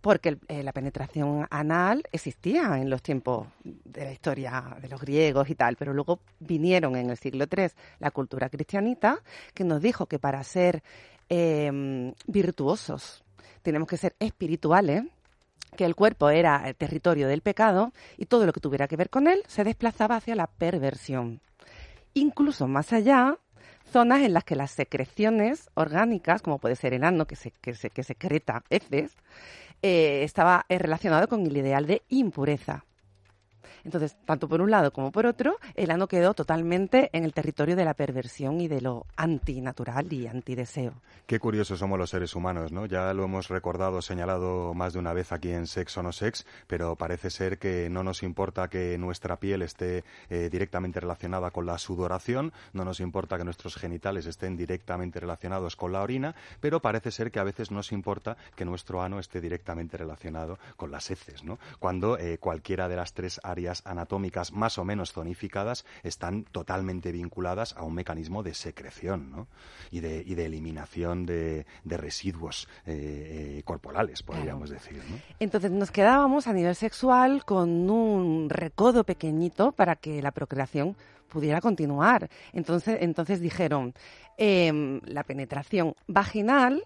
porque 0.00 0.38
eh, 0.48 0.62
la 0.62 0.72
penetración 0.72 1.46
anal 1.50 2.04
existía 2.12 2.78
en 2.78 2.88
los 2.90 3.02
tiempos 3.02 3.48
de 3.64 4.04
la 4.04 4.12
historia 4.12 4.76
de 4.80 4.88
los 4.88 5.00
griegos 5.00 5.50
y 5.50 5.54
tal, 5.54 5.76
pero 5.76 5.92
luego 5.92 6.20
vinieron 6.40 6.96
en 6.96 7.10
el 7.10 7.16
siglo 7.16 7.46
III 7.50 7.68
la 7.98 8.10
cultura 8.10 8.48
cristianita 8.48 9.20
que 9.54 9.64
nos 9.64 9.82
dijo 9.82 10.06
que 10.06 10.18
para 10.18 10.42
ser 10.44 10.82
eh, 11.28 12.12
virtuosos 12.26 13.24
tenemos 13.62 13.88
que 13.88 13.96
ser 13.96 14.14
espirituales, 14.20 15.02
que 15.76 15.84
el 15.84 15.94
cuerpo 15.94 16.30
era 16.30 16.66
el 16.68 16.74
territorio 16.76 17.28
del 17.28 17.42
pecado 17.42 17.92
y 18.16 18.26
todo 18.26 18.46
lo 18.46 18.52
que 18.52 18.60
tuviera 18.60 18.88
que 18.88 18.96
ver 18.96 19.10
con 19.10 19.26
él 19.28 19.42
se 19.46 19.64
desplazaba 19.64 20.16
hacia 20.16 20.34
la 20.36 20.46
perversión. 20.46 21.40
Incluso 22.14 22.66
más 22.66 22.92
allá, 22.92 23.36
zonas 23.92 24.22
en 24.22 24.32
las 24.32 24.44
que 24.44 24.56
las 24.56 24.70
secreciones 24.70 25.68
orgánicas, 25.74 26.40
como 26.42 26.58
puede 26.58 26.76
ser 26.76 26.94
el 26.94 27.04
ano, 27.04 27.26
que, 27.26 27.36
se, 27.36 27.50
que, 27.50 27.74
se- 27.74 27.90
que 27.90 28.02
secreta 28.02 28.64
heces, 28.70 29.12
eh, 29.82 30.22
estaba 30.24 30.66
eh, 30.68 30.78
relacionado 30.78 31.28
con 31.28 31.46
el 31.46 31.56
ideal 31.56 31.86
de 31.86 32.02
impureza. 32.08 32.84
Entonces, 33.88 34.18
tanto 34.26 34.50
por 34.50 34.60
un 34.60 34.70
lado 34.70 34.92
como 34.92 35.10
por 35.10 35.24
otro, 35.24 35.56
el 35.74 35.90
ano 35.90 36.08
quedó 36.08 36.34
totalmente 36.34 37.08
en 37.14 37.24
el 37.24 37.32
territorio 37.32 37.74
de 37.74 37.86
la 37.86 37.94
perversión 37.94 38.60
y 38.60 38.68
de 38.68 38.82
lo 38.82 39.06
antinatural 39.16 40.12
y 40.12 40.26
antideseo. 40.26 40.92
Qué 41.26 41.38
curiosos 41.38 41.78
somos 41.78 41.98
los 41.98 42.10
seres 42.10 42.36
humanos, 42.36 42.70
¿no? 42.70 42.84
Ya 42.84 43.14
lo 43.14 43.24
hemos 43.24 43.48
recordado, 43.48 44.02
señalado 44.02 44.74
más 44.74 44.92
de 44.92 44.98
una 44.98 45.14
vez 45.14 45.32
aquí 45.32 45.52
en 45.52 45.66
Sex 45.66 45.96
o 45.96 46.02
No 46.02 46.12
Sex, 46.12 46.44
pero 46.66 46.96
parece 46.96 47.30
ser 47.30 47.58
que 47.58 47.88
no 47.88 48.04
nos 48.04 48.22
importa 48.22 48.68
que 48.68 48.98
nuestra 48.98 49.36
piel 49.36 49.62
esté 49.62 50.04
eh, 50.28 50.50
directamente 50.52 51.00
relacionada 51.00 51.50
con 51.50 51.64
la 51.64 51.78
sudoración, 51.78 52.52
no 52.74 52.84
nos 52.84 53.00
importa 53.00 53.38
que 53.38 53.44
nuestros 53.44 53.76
genitales 53.76 54.26
estén 54.26 54.58
directamente 54.58 55.18
relacionados 55.18 55.76
con 55.76 55.92
la 55.92 56.02
orina, 56.02 56.34
pero 56.60 56.80
parece 56.80 57.10
ser 57.10 57.30
que 57.30 57.40
a 57.40 57.44
veces 57.44 57.70
nos 57.70 57.90
importa 57.90 58.36
que 58.54 58.66
nuestro 58.66 59.00
ano 59.00 59.18
esté 59.18 59.40
directamente 59.40 59.96
relacionado 59.96 60.58
con 60.76 60.90
las 60.90 61.10
heces, 61.10 61.42
¿no? 61.42 61.58
Cuando 61.78 62.18
eh, 62.18 62.36
cualquiera 62.36 62.86
de 62.88 62.96
las 62.96 63.14
tres 63.14 63.40
áreas 63.42 63.77
anatómicas 63.84 64.52
más 64.52 64.78
o 64.78 64.84
menos 64.84 65.12
zonificadas 65.12 65.84
están 66.02 66.44
totalmente 66.44 67.12
vinculadas 67.12 67.74
a 67.76 67.82
un 67.82 67.94
mecanismo 67.94 68.42
de 68.42 68.54
secreción, 68.54 69.30
¿no? 69.30 69.46
Y 69.90 70.00
de, 70.00 70.22
y 70.26 70.34
de 70.34 70.46
eliminación 70.46 71.26
de, 71.26 71.66
de 71.84 71.96
residuos 71.96 72.68
eh, 72.86 73.58
eh, 73.58 73.62
corporales, 73.64 74.22
podríamos 74.22 74.70
decir, 74.70 75.02
¿no? 75.08 75.18
Entonces 75.40 75.70
nos 75.70 75.90
quedábamos 75.90 76.46
a 76.46 76.52
nivel 76.52 76.74
sexual 76.74 77.44
con 77.44 77.90
un 77.90 78.50
recodo 78.50 79.04
pequeñito 79.04 79.72
para 79.72 79.96
que 79.96 80.22
la 80.22 80.32
procreación 80.32 80.96
pudiera 81.28 81.60
continuar. 81.60 82.28
Entonces, 82.52 82.98
entonces 83.00 83.40
dijeron, 83.40 83.94
em, 84.36 85.00
la 85.04 85.24
penetración 85.24 85.94
vaginal 86.06 86.84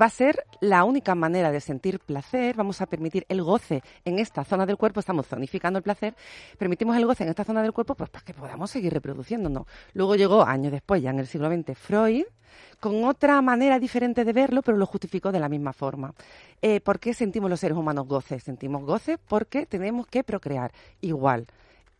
va 0.00 0.06
a 0.06 0.10
ser 0.10 0.44
la 0.60 0.84
única 0.84 1.14
manera 1.14 1.50
de 1.50 1.60
sentir 1.60 2.00
placer. 2.00 2.56
Vamos 2.56 2.80
a 2.80 2.86
permitir 2.86 3.26
el 3.28 3.42
goce 3.42 3.82
en 4.04 4.18
esta 4.18 4.44
zona 4.44 4.66
del 4.66 4.76
cuerpo, 4.76 5.00
estamos 5.00 5.26
zonificando 5.26 5.78
el 5.78 5.82
placer, 5.82 6.14
permitimos 6.58 6.96
el 6.96 7.06
goce 7.06 7.24
en 7.24 7.30
esta 7.30 7.44
zona 7.44 7.62
del 7.62 7.72
cuerpo 7.72 7.94
pues 7.94 8.10
para 8.10 8.24
que 8.24 8.34
podamos 8.34 8.70
seguir 8.70 8.92
reproduciéndonos. 8.92 9.66
Luego 9.94 10.16
llegó, 10.16 10.44
años 10.44 10.72
después, 10.72 11.02
ya 11.02 11.10
en 11.10 11.18
el 11.18 11.26
siglo 11.26 11.50
XX, 11.50 11.76
Freud, 11.76 12.24
con 12.80 13.04
otra 13.04 13.40
manera 13.42 13.78
diferente 13.78 14.24
de 14.24 14.32
verlo, 14.32 14.62
pero 14.62 14.76
lo 14.76 14.86
justificó 14.86 15.32
de 15.32 15.40
la 15.40 15.48
misma 15.48 15.72
forma. 15.72 16.14
Eh, 16.60 16.80
¿Por 16.80 16.98
qué 16.98 17.14
sentimos 17.14 17.48
los 17.48 17.60
seres 17.60 17.76
humanos 17.76 18.06
goce? 18.06 18.40
Sentimos 18.40 18.84
goce 18.84 19.18
porque 19.18 19.66
tenemos 19.66 20.06
que 20.06 20.24
procrear. 20.24 20.72
Igual, 21.00 21.46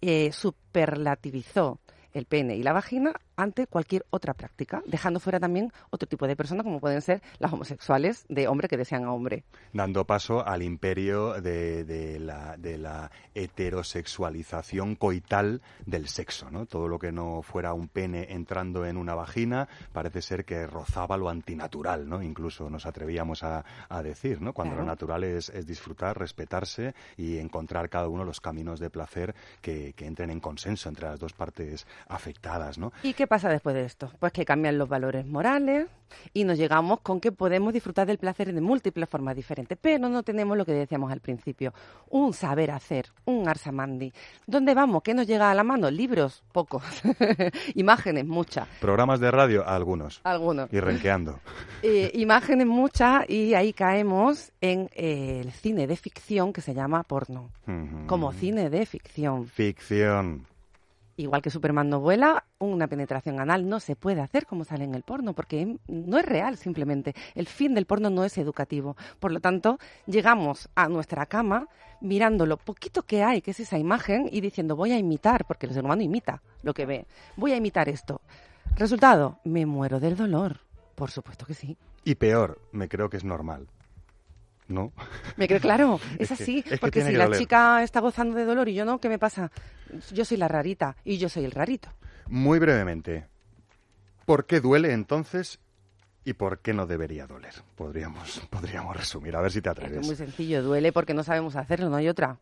eh, 0.01 0.33
superlativizó 0.33 1.79
el 2.13 2.27
pene 2.27 2.57
y 2.57 2.63
la 2.63 2.73
vagina 2.73 3.15
ante 3.43 3.67
cualquier 3.67 4.05
otra 4.11 4.35
práctica, 4.35 4.83
dejando 4.87 5.19
fuera 5.21 5.41
también 5.41 5.73
otro 5.91 6.09
tipo 6.09 6.27
de 6.27 6.37
personas 6.37 6.65
como 6.65 6.81
pueden 6.81 7.03
ser 7.03 7.23
las 7.39 7.53
homosexuales 7.53 8.25
de 8.29 8.47
hombre 8.49 8.69
que 8.69 8.77
desean 8.77 9.05
a 9.05 9.13
hombre. 9.13 9.45
Dando 9.73 10.05
paso 10.07 10.47
al 10.47 10.63
imperio 10.63 11.41
de, 11.41 11.85
de 11.85 12.19
la, 12.21 12.57
de 12.57 12.79
la 12.79 13.11
heterosexualización 13.35 14.95
coital 14.97 15.61
del 15.87 16.09
sexo, 16.09 16.51
¿no? 16.51 16.67
Todo 16.67 16.89
lo 16.89 16.99
que 16.99 17.13
no 17.13 17.43
fuera 17.43 17.73
un 17.73 17.89
pene 17.89 18.29
entrando 18.31 18.87
en 18.87 18.97
una 18.97 19.15
vagina 19.15 19.69
parece 19.93 20.23
ser 20.23 20.45
que 20.45 20.67
rozaba 20.67 21.17
lo 21.17 21.29
antinatural, 21.29 22.09
¿no? 22.09 22.23
Incluso 22.23 22.71
nos 22.71 22.87
atrevíamos 22.87 23.43
a, 23.43 23.65
a 23.89 24.03
decir, 24.03 24.41
¿no? 24.41 24.53
Cuando 24.53 24.73
Claro. 24.73 24.87
lo 24.87 24.91
natural 24.93 25.25
es, 25.25 25.51
es 25.51 25.67
disfrutar, 25.67 26.19
respetarse 26.19 26.95
y 27.19 27.37
encontrar 27.39 27.91
cada 27.91 28.09
uno 28.09 28.25
los 28.25 28.41
caminos 28.41 28.81
de 28.81 28.89
placer 28.89 29.35
que, 29.61 29.93
que 29.95 30.07
entren 30.07 30.31
en 30.31 30.41
consenso 30.41 30.89
entre 30.89 31.09
las 31.09 31.21
dos 31.21 31.33
partes 31.35 31.87
afectadas, 32.09 32.79
¿no? 32.79 32.93
¿Y 33.03 33.13
qué 33.13 33.27
pasa 33.33 33.49
después 33.49 33.75
de 33.75 33.87
esto? 33.87 34.11
Pues 34.19 34.31
que 34.31 34.45
cambian 34.45 34.77
los 34.77 34.91
valores 34.91 35.25
morales 35.25 35.89
y 36.35 36.45
nos 36.45 36.59
llegamos 36.59 37.01
con 37.01 37.19
que 37.19 37.33
podemos 37.33 37.73
disfrutar 37.73 38.07
del 38.07 38.19
placer 38.19 38.53
de 38.53 38.61
múltiples 38.61 39.09
formas 39.09 39.35
diferentes, 39.35 39.79
pero 39.81 40.07
no 40.11 40.23
tenemos 40.23 40.55
lo 40.55 40.67
que 40.67 40.73
decíamos 40.73 41.11
al 41.11 41.21
principio, 41.21 41.73
un 42.11 42.35
saber 42.35 42.71
hacer, 42.71 43.07
un 43.25 43.49
arsamandi. 43.49 44.13
¿Dónde 44.47 44.75
vamos? 44.75 45.03
¿Qué 45.03 45.15
nos 45.15 45.27
llega 45.27 45.51
a 45.51 45.55
la 45.55 45.65
mano? 45.65 45.91
Libros, 45.91 46.45
pocos. 46.53 46.83
Imágenes, 47.75 48.27
muchas. 48.27 48.69
Programas 48.83 49.19
de 49.19 49.31
radio, 49.31 49.67
algunos. 49.67 50.21
Algunos. 50.25 50.71
Y 50.71 50.81
renqueando. 50.81 51.41
Eh, 51.85 52.13
imágenes 52.15 52.67
muchas 52.69 53.29
y 53.29 53.55
ahí 53.55 53.73
caemos 53.73 54.53
en 54.61 54.89
eh, 54.95 55.41
el 55.43 55.51
cine 55.51 55.89
de 55.89 55.97
ficción 55.97 56.53
que 56.53 56.61
se 56.61 56.75
llama 56.75 57.03
porno. 57.03 57.51
Como 58.07 58.33
cine 58.33 58.71
de 58.71 58.87
ficción. 58.87 59.49
Ficción. 59.49 60.47
Igual 61.17 61.43
que 61.43 61.51
Superman 61.51 61.91
no 61.91 62.01
vuela, 62.01 62.45
una 62.59 62.89
penetración 62.89 63.39
anal 63.39 63.69
no 63.69 63.81
se 63.81 63.97
puede 63.97 64.21
hacer 64.21 64.47
como 64.47 64.65
sale 64.65 64.85
en 64.85 64.95
el 64.95 65.03
porno, 65.03 65.35
porque 65.35 65.77
no 65.87 66.19
es 66.19 66.25
real 66.25 66.57
simplemente. 66.57 67.15
El 67.35 67.47
fin 67.47 67.75
del 67.75 67.87
porno 67.87 68.09
no 68.09 68.25
es 68.25 68.39
educativo. 68.39 68.97
Por 69.21 69.33
lo 69.33 69.41
tanto, 69.41 69.79
llegamos 70.07 70.71
a 70.75 70.89
nuestra 70.89 71.27
cama 71.27 71.69
mirando 72.01 72.47
lo 72.47 72.57
poquito 72.57 73.03
que 73.03 73.23
hay, 73.23 73.43
que 73.43 73.51
es 73.51 73.61
esa 73.61 73.79
imagen, 73.79 74.29
y 74.33 74.41
diciendo 74.41 74.75
voy 74.75 74.93
a 74.93 74.99
imitar, 74.99 75.45
porque 75.45 75.67
el 75.67 75.75
ser 75.75 75.85
humano 75.85 76.03
imita 76.03 76.43
lo 76.63 76.73
que 76.73 76.87
ve. 76.87 77.07
Voy 77.37 77.53
a 77.53 77.57
imitar 77.57 77.89
esto. 77.89 78.23
Resultado, 78.77 79.39
me 79.45 79.67
muero 79.67 80.01
del 80.01 80.17
dolor. 80.17 80.61
Por 80.95 81.11
supuesto 81.11 81.45
que 81.45 81.55
sí. 81.55 81.77
Y 82.05 82.15
peor, 82.15 82.61
me 82.73 82.89
creo 82.89 83.11
que 83.11 83.17
es 83.19 83.25
normal. 83.25 83.69
¿No? 84.69 84.93
Me 85.37 85.49
creo 85.49 85.61
claro, 85.61 86.01
es 86.19 86.31
Es 86.31 86.39
que- 86.39 86.43
así, 86.45 86.65
es 86.71 86.79
porque 86.81 87.03
si 87.03 87.13
la 87.13 87.25
doler. 87.25 87.41
chica 87.41 87.83
está 87.83 88.01
gozando 88.01 88.37
de 88.37 88.45
dolor 88.45 88.69
y 88.69 88.75
yo 88.75 88.85
no, 88.85 89.01
¿qué 89.01 89.09
me 89.09 89.19
pasa? 89.19 89.51
Yo 90.13 90.25
soy 90.25 90.37
la 90.39 90.49
rarita 90.49 90.97
y 91.05 91.19
yo 91.19 91.29
soy 91.29 91.45
el 91.45 91.51
rarito. 91.53 91.89
Muy 92.29 92.59
brevemente, 92.59 93.27
¿por 94.25 94.47
qué 94.47 94.61
duele 94.61 94.93
entonces 94.93 95.59
y 96.25 96.35
por 96.35 96.61
qué 96.61 96.73
no 96.73 96.87
debería 96.87 97.27
doler? 97.27 97.53
Podríamos, 97.77 98.41
podríamos 98.51 98.97
resumir, 98.97 99.35
a 99.37 99.41
ver 99.41 99.51
si 99.53 99.61
te 99.61 99.69
Es 99.71 99.77
muy 99.79 99.87
atreves. 99.89 100.19
sencillo, 100.19 100.63
duele 100.63 100.93
porque 100.93 101.13
no 101.15 101.25
sabemos 101.25 101.57
hacerlo, 101.57 101.91
no 101.91 101.97
hay 101.97 102.09
otra. 102.09 102.39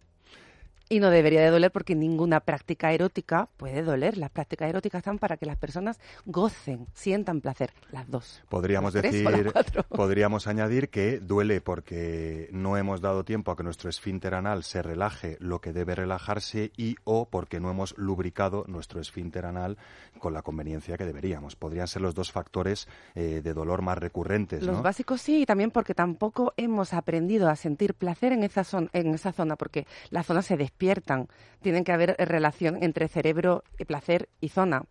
Y 0.92 0.98
no 0.98 1.10
debería 1.10 1.40
de 1.40 1.50
doler 1.50 1.70
porque 1.70 1.94
ninguna 1.94 2.40
práctica 2.40 2.92
erótica 2.92 3.48
puede 3.56 3.82
doler. 3.84 4.18
Las 4.18 4.30
prácticas 4.30 4.68
eróticas 4.68 4.98
están 4.98 5.20
para 5.20 5.36
que 5.36 5.46
las 5.46 5.56
personas 5.56 6.00
gocen, 6.26 6.88
sientan 6.94 7.40
placer, 7.40 7.70
las 7.92 8.10
dos. 8.10 8.42
Podríamos 8.48 8.92
Las 8.94 9.04
decir, 9.04 9.52
podríamos 9.88 10.48
añadir 10.48 10.90
que 10.90 11.20
duele 11.20 11.60
porque 11.60 12.48
no 12.50 12.76
hemos 12.76 13.00
dado 13.00 13.24
tiempo 13.24 13.52
a 13.52 13.56
que 13.56 13.62
nuestro 13.62 13.88
esfínter 13.88 14.34
anal 14.34 14.64
se 14.64 14.82
relaje 14.82 15.36
lo 15.38 15.60
que 15.60 15.72
debe 15.72 15.94
relajarse 15.94 16.72
y 16.76 16.96
o 17.04 17.28
porque 17.28 17.60
no 17.60 17.70
hemos 17.70 17.96
lubricado 17.96 18.64
nuestro 18.66 19.00
esfínter 19.00 19.46
anal 19.46 19.78
con 20.18 20.34
la 20.34 20.42
conveniencia 20.42 20.98
que 20.98 21.04
deberíamos. 21.04 21.54
Podrían 21.54 21.86
ser 21.86 22.02
los 22.02 22.16
dos 22.16 22.32
factores 22.32 22.88
eh, 23.14 23.42
de 23.44 23.54
dolor 23.54 23.82
más 23.82 23.96
recurrentes, 23.96 24.64
Los 24.64 24.78
¿no? 24.78 24.82
básicos 24.82 25.20
sí, 25.20 25.42
y 25.42 25.46
también 25.46 25.70
porque 25.70 25.94
tampoco 25.94 26.52
hemos 26.56 26.94
aprendido 26.94 27.48
a 27.48 27.54
sentir 27.54 27.94
placer 27.94 28.32
en 28.32 28.42
esa, 28.42 28.64
zona, 28.64 28.90
en 28.92 29.14
esa 29.14 29.30
zona, 29.30 29.54
porque 29.54 29.86
las 30.10 30.26
zonas 30.26 30.46
se 30.46 30.56
despiertan. 30.84 31.28
Tienen 31.60 31.84
que 31.84 31.92
haber 31.92 32.16
relación 32.18 32.82
entre 32.82 33.06
cerebro, 33.08 33.62
eh, 33.78 33.84
placer 33.84 34.28
y 34.40 34.48
zona. 34.48 34.82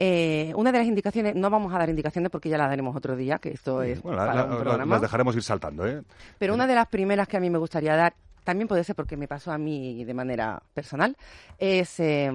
Eh, 0.00 0.52
una 0.56 0.70
de 0.72 0.78
las 0.78 0.86
indicaciones, 0.86 1.34
no 1.34 1.50
vamos 1.50 1.74
a 1.74 1.78
dar 1.78 1.88
indicaciones 1.90 2.30
porque 2.30 2.48
ya 2.48 2.56
la 2.56 2.68
daremos 2.68 2.96
otro 2.96 3.14
día, 3.16 3.38
que 3.38 3.50
esto 3.50 3.82
es 3.82 4.00
Bueno, 4.00 4.16
para 4.18 4.32
la- 4.34 4.44
un 4.44 4.50
la- 4.50 4.58
programa. 4.60 4.94
las 4.94 5.02
dejaremos 5.02 5.36
ir 5.36 5.42
saltando, 5.42 5.86
¿eh? 5.86 6.02
Pero 6.38 6.54
una 6.54 6.66
de 6.66 6.74
las 6.74 6.86
primeras 6.86 7.26
que 7.28 7.36
a 7.36 7.40
mí 7.40 7.50
me 7.50 7.58
gustaría 7.58 7.94
dar, 7.96 8.14
también 8.44 8.68
puede 8.68 8.84
ser 8.84 8.94
porque 8.96 9.16
me 9.16 9.26
pasó 9.28 9.50
a 9.52 9.58
mí 9.58 10.04
de 10.04 10.14
manera 10.14 10.62
personal, 10.72 11.16
es 11.58 11.98
eh, 12.00 12.30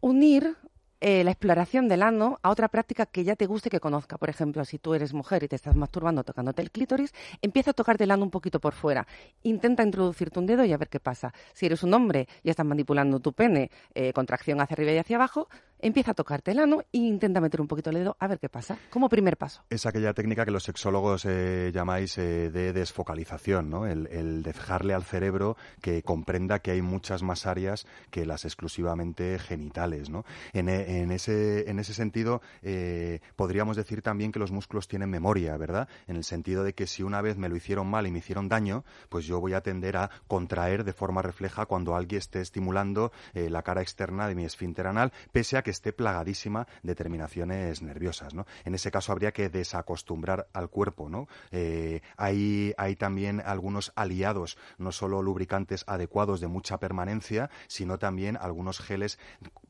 unir 0.00 0.56
eh, 1.00 1.22
la 1.24 1.30
exploración 1.30 1.88
del 1.88 2.02
ano 2.02 2.38
a 2.42 2.50
otra 2.50 2.68
práctica 2.68 3.06
que 3.06 3.24
ya 3.24 3.36
te 3.36 3.46
guste 3.46 3.70
que 3.70 3.80
conozca. 3.80 4.18
Por 4.18 4.30
ejemplo, 4.30 4.64
si 4.64 4.78
tú 4.78 4.94
eres 4.94 5.14
mujer 5.14 5.42
y 5.44 5.48
te 5.48 5.56
estás 5.56 5.76
masturbando 5.76 6.24
tocándote 6.24 6.62
el 6.62 6.70
clítoris, 6.70 7.14
empieza 7.40 7.70
a 7.70 7.74
tocarte 7.74 8.04
el 8.04 8.10
ano 8.10 8.24
un 8.24 8.30
poquito 8.30 8.60
por 8.60 8.72
fuera. 8.72 9.06
Intenta 9.42 9.82
introducirte 9.82 10.38
un 10.38 10.46
dedo 10.46 10.64
y 10.64 10.72
a 10.72 10.76
ver 10.76 10.88
qué 10.88 11.00
pasa. 11.00 11.32
Si 11.52 11.66
eres 11.66 11.82
un 11.82 11.94
hombre 11.94 12.28
y 12.42 12.50
estás 12.50 12.66
manipulando 12.66 13.20
tu 13.20 13.32
pene, 13.32 13.70
eh, 13.94 14.12
contracción 14.12 14.60
hacia 14.60 14.74
arriba 14.74 14.92
y 14.92 14.98
hacia 14.98 15.16
abajo, 15.16 15.48
empieza 15.80 16.12
a 16.12 16.14
tocarte 16.14 16.50
el 16.50 16.58
ano 16.58 16.80
e 16.92 16.98
intenta 16.98 17.40
meter 17.40 17.60
un 17.60 17.68
poquito 17.68 17.90
el 17.90 17.96
dedo 17.96 18.16
a 18.18 18.26
ver 18.26 18.38
qué 18.38 18.48
pasa. 18.48 18.78
Como 18.90 19.08
primer 19.08 19.36
paso. 19.36 19.62
Es 19.70 19.86
aquella 19.86 20.14
técnica 20.14 20.44
que 20.44 20.50
los 20.50 20.64
sexólogos 20.64 21.24
eh, 21.24 21.70
llamáis 21.72 22.18
eh, 22.18 22.50
de 22.50 22.72
desfocalización, 22.72 23.70
¿no? 23.70 23.86
El, 23.86 24.42
dejarle 24.42 24.94
al 24.94 25.04
cerebro 25.04 25.56
que 25.80 26.02
comprenda 26.02 26.60
que 26.60 26.70
hay 26.70 26.82
muchas 26.82 27.22
más 27.22 27.46
áreas 27.46 27.86
que 28.10 28.26
las 28.26 28.44
exclusivamente 28.44 29.38
genitales, 29.38 30.10
¿no? 30.10 30.24
En, 30.52 30.68
e- 30.68 31.00
en 31.02 31.10
ese, 31.10 31.68
en 31.70 31.78
ese 31.78 31.94
sentido, 31.94 32.40
eh, 32.62 33.20
podríamos 33.36 33.76
decir 33.76 34.02
también 34.02 34.32
que 34.32 34.38
los 34.38 34.50
músculos 34.52 34.88
tienen 34.88 35.10
memoria, 35.10 35.56
¿verdad? 35.56 35.88
En 36.06 36.16
el 36.16 36.24
sentido 36.24 36.64
de 36.64 36.74
que 36.74 36.86
si 36.86 37.02
una 37.02 37.20
vez 37.22 37.36
me 37.36 37.48
lo 37.48 37.56
hicieron 37.56 37.86
mal 37.88 38.06
y 38.06 38.10
me 38.10 38.18
hicieron 38.18 38.48
daño, 38.48 38.84
pues 39.08 39.26
yo 39.26 39.40
voy 39.40 39.54
a 39.54 39.60
tender 39.60 39.96
a 39.96 40.10
contraer 40.26 40.84
de 40.84 40.92
forma 40.92 41.22
refleja 41.22 41.66
cuando 41.66 41.94
alguien 41.96 42.18
esté 42.18 42.40
estimulando 42.40 43.12
eh, 43.34 43.50
la 43.50 43.62
cara 43.62 43.82
externa 43.82 44.28
de 44.28 44.34
mi 44.34 44.44
esfínter 44.44 44.86
anal, 44.86 45.12
pese 45.32 45.56
a 45.56 45.62
que 45.62 45.67
esté 45.70 45.92
plagadísima 45.92 46.66
de 46.82 46.94
terminaciones 46.94 47.82
nerviosas, 47.82 48.34
¿no? 48.34 48.46
En 48.64 48.74
ese 48.74 48.90
caso 48.90 49.12
habría 49.12 49.32
que 49.32 49.48
desacostumbrar 49.48 50.48
al 50.52 50.70
cuerpo, 50.70 51.08
¿no? 51.08 51.28
Eh, 51.50 52.00
hay, 52.16 52.74
hay 52.76 52.96
también 52.96 53.42
algunos 53.44 53.92
aliados, 53.96 54.58
no 54.78 54.92
solo 54.92 55.22
lubricantes 55.22 55.84
adecuados 55.86 56.40
de 56.40 56.48
mucha 56.48 56.78
permanencia, 56.78 57.50
sino 57.66 57.98
también 57.98 58.36
algunos 58.36 58.80
geles 58.80 59.18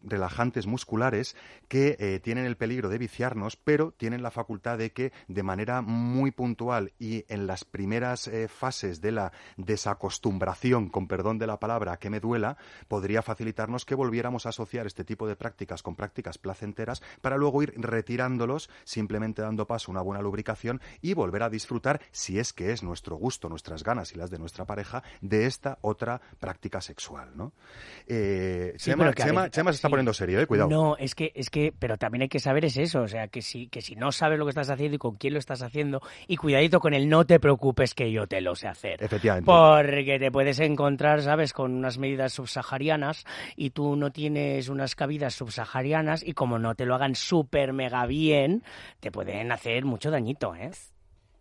relajantes 0.03 0.67
musculares 0.67 1.37
que 1.69 1.97
eh, 1.99 2.21
tienen 2.21 2.45
el 2.45 2.57
peligro 2.57 2.89
de 2.89 2.99
viciarnos, 2.99 3.57
pero 3.57 3.93
tienen 3.93 4.23
la 4.23 4.31
facultad 4.31 4.79
de 4.79 4.93
que 4.93 5.13
de 5.27 5.43
manera 5.43 5.83
muy 5.83 6.31
puntual 6.31 6.93
y 6.99 7.25
en 7.29 7.47
las 7.47 7.65
primeras 7.65 8.29
eh, 8.29 8.49
fases 8.49 9.01
de 9.01 9.13
la 9.13 9.33
desacostumbración, 9.57 10.89
con 10.89 11.09
perdón 11.09 11.39
de 11.39 11.47
la 11.47 11.59
palabra, 11.59 11.99
que 11.99 12.11
me 12.11 12.21
duela, 12.21 12.57
podría 12.89 13.23
facilitarnos 13.23 13.85
que 13.85 13.95
volviéramos 13.95 14.47
a 14.47 14.51
asociar 14.51 14.87
este 14.87 15.05
tipo 15.05 15.27
de 15.27 15.37
prácticas 15.37 15.83
con 15.89 15.97
prácticas 15.97 16.37
placenteras 16.37 17.03
para 17.23 17.39
luego 17.39 17.63
ir 17.63 17.73
retirándolos, 17.79 18.69
simplemente 18.85 19.41
dando 19.41 19.67
paso 19.67 19.91
a 19.91 19.93
una 19.93 20.03
buena 20.03 20.21
lubricación 20.21 20.83
y 21.01 21.15
volver 21.15 21.43
a 21.43 21.49
disfrutar, 21.49 22.03
si 22.11 22.39
es 22.39 22.53
que 22.53 22.73
es 22.73 22.83
nuestro 22.83 23.17
gusto, 23.17 23.49
nuestras 23.49 23.83
ganas 23.85 24.13
y 24.13 24.19
las 24.19 24.29
de 24.31 24.39
nuestra 24.39 24.67
pareja, 24.67 25.03
de 25.23 25.47
esta 25.47 25.79
otra 25.81 26.21
práctica 26.39 26.83
sexual, 26.83 27.31
¿no? 27.35 27.53
Eh, 28.07 28.75
Sí, 28.77 28.91
Chema, 28.91 29.13
que 29.15 29.23
Chema- 29.23 29.51
Chema 29.51 29.73
se 29.73 29.77
está 29.77 29.89
sí. 29.89 29.91
poniendo 29.91 30.13
serio, 30.13 30.39
eh, 30.41 30.47
cuidado. 30.47 30.69
No, 30.69 30.97
es 30.99 31.15
que, 31.15 31.33
es 31.35 31.49
que, 31.49 31.73
pero 31.79 31.97
también 31.97 32.23
hay 32.23 32.29
que 32.29 32.39
saber 32.41 32.67
es 32.67 32.77
eso, 32.77 33.01
o 33.01 33.09
sea, 33.09 33.29
que 33.29 33.41
si, 33.41 33.69
que 33.69 33.81
si 33.81 33.97
no 33.97 34.13
sabes 34.13 34.39
lo 34.39 34.45
que 34.45 34.51
estás 34.51 34.69
haciendo 34.69 34.97
y 34.97 34.99
con 34.99 35.17
quién 35.17 35.33
lo 35.33 35.39
estás 35.39 35.63
haciendo, 35.63 36.03
y 36.27 36.37
cuidadito 36.37 36.81
con 36.81 36.93
el 36.93 37.09
no 37.09 37.25
te 37.25 37.41
preocupes 37.41 37.95
que 37.95 38.13
yo 38.13 38.27
te 38.27 38.41
lo 38.43 38.55
sé 38.55 38.69
hacer. 38.69 39.03
Efectivamente. 39.03 39.47
Porque 39.47 40.19
te 40.19 40.31
puedes 40.31 40.61
encontrar, 40.61 41.23
¿sabes?, 41.23 41.53
con 41.55 41.73
unas 41.75 41.97
medidas 41.97 42.35
subsaharianas 42.35 43.25
y 43.57 43.71
tú 43.71 43.97
no 43.97 44.11
tienes 44.13 44.69
unas 44.69 44.95
cabidas 44.95 45.35
subsaharianas 45.35 45.78
y 46.25 46.33
como 46.33 46.59
no 46.59 46.75
te 46.75 46.87
lo 46.87 46.95
hagan 46.95 47.15
súper 47.15 47.73
mega 47.73 48.07
bien, 48.07 48.63
te 49.01 49.11
pueden 49.11 49.53
hacer 49.53 49.85
mucho 49.85 50.11
dañito, 50.11 50.55
¿eh? 50.55 50.71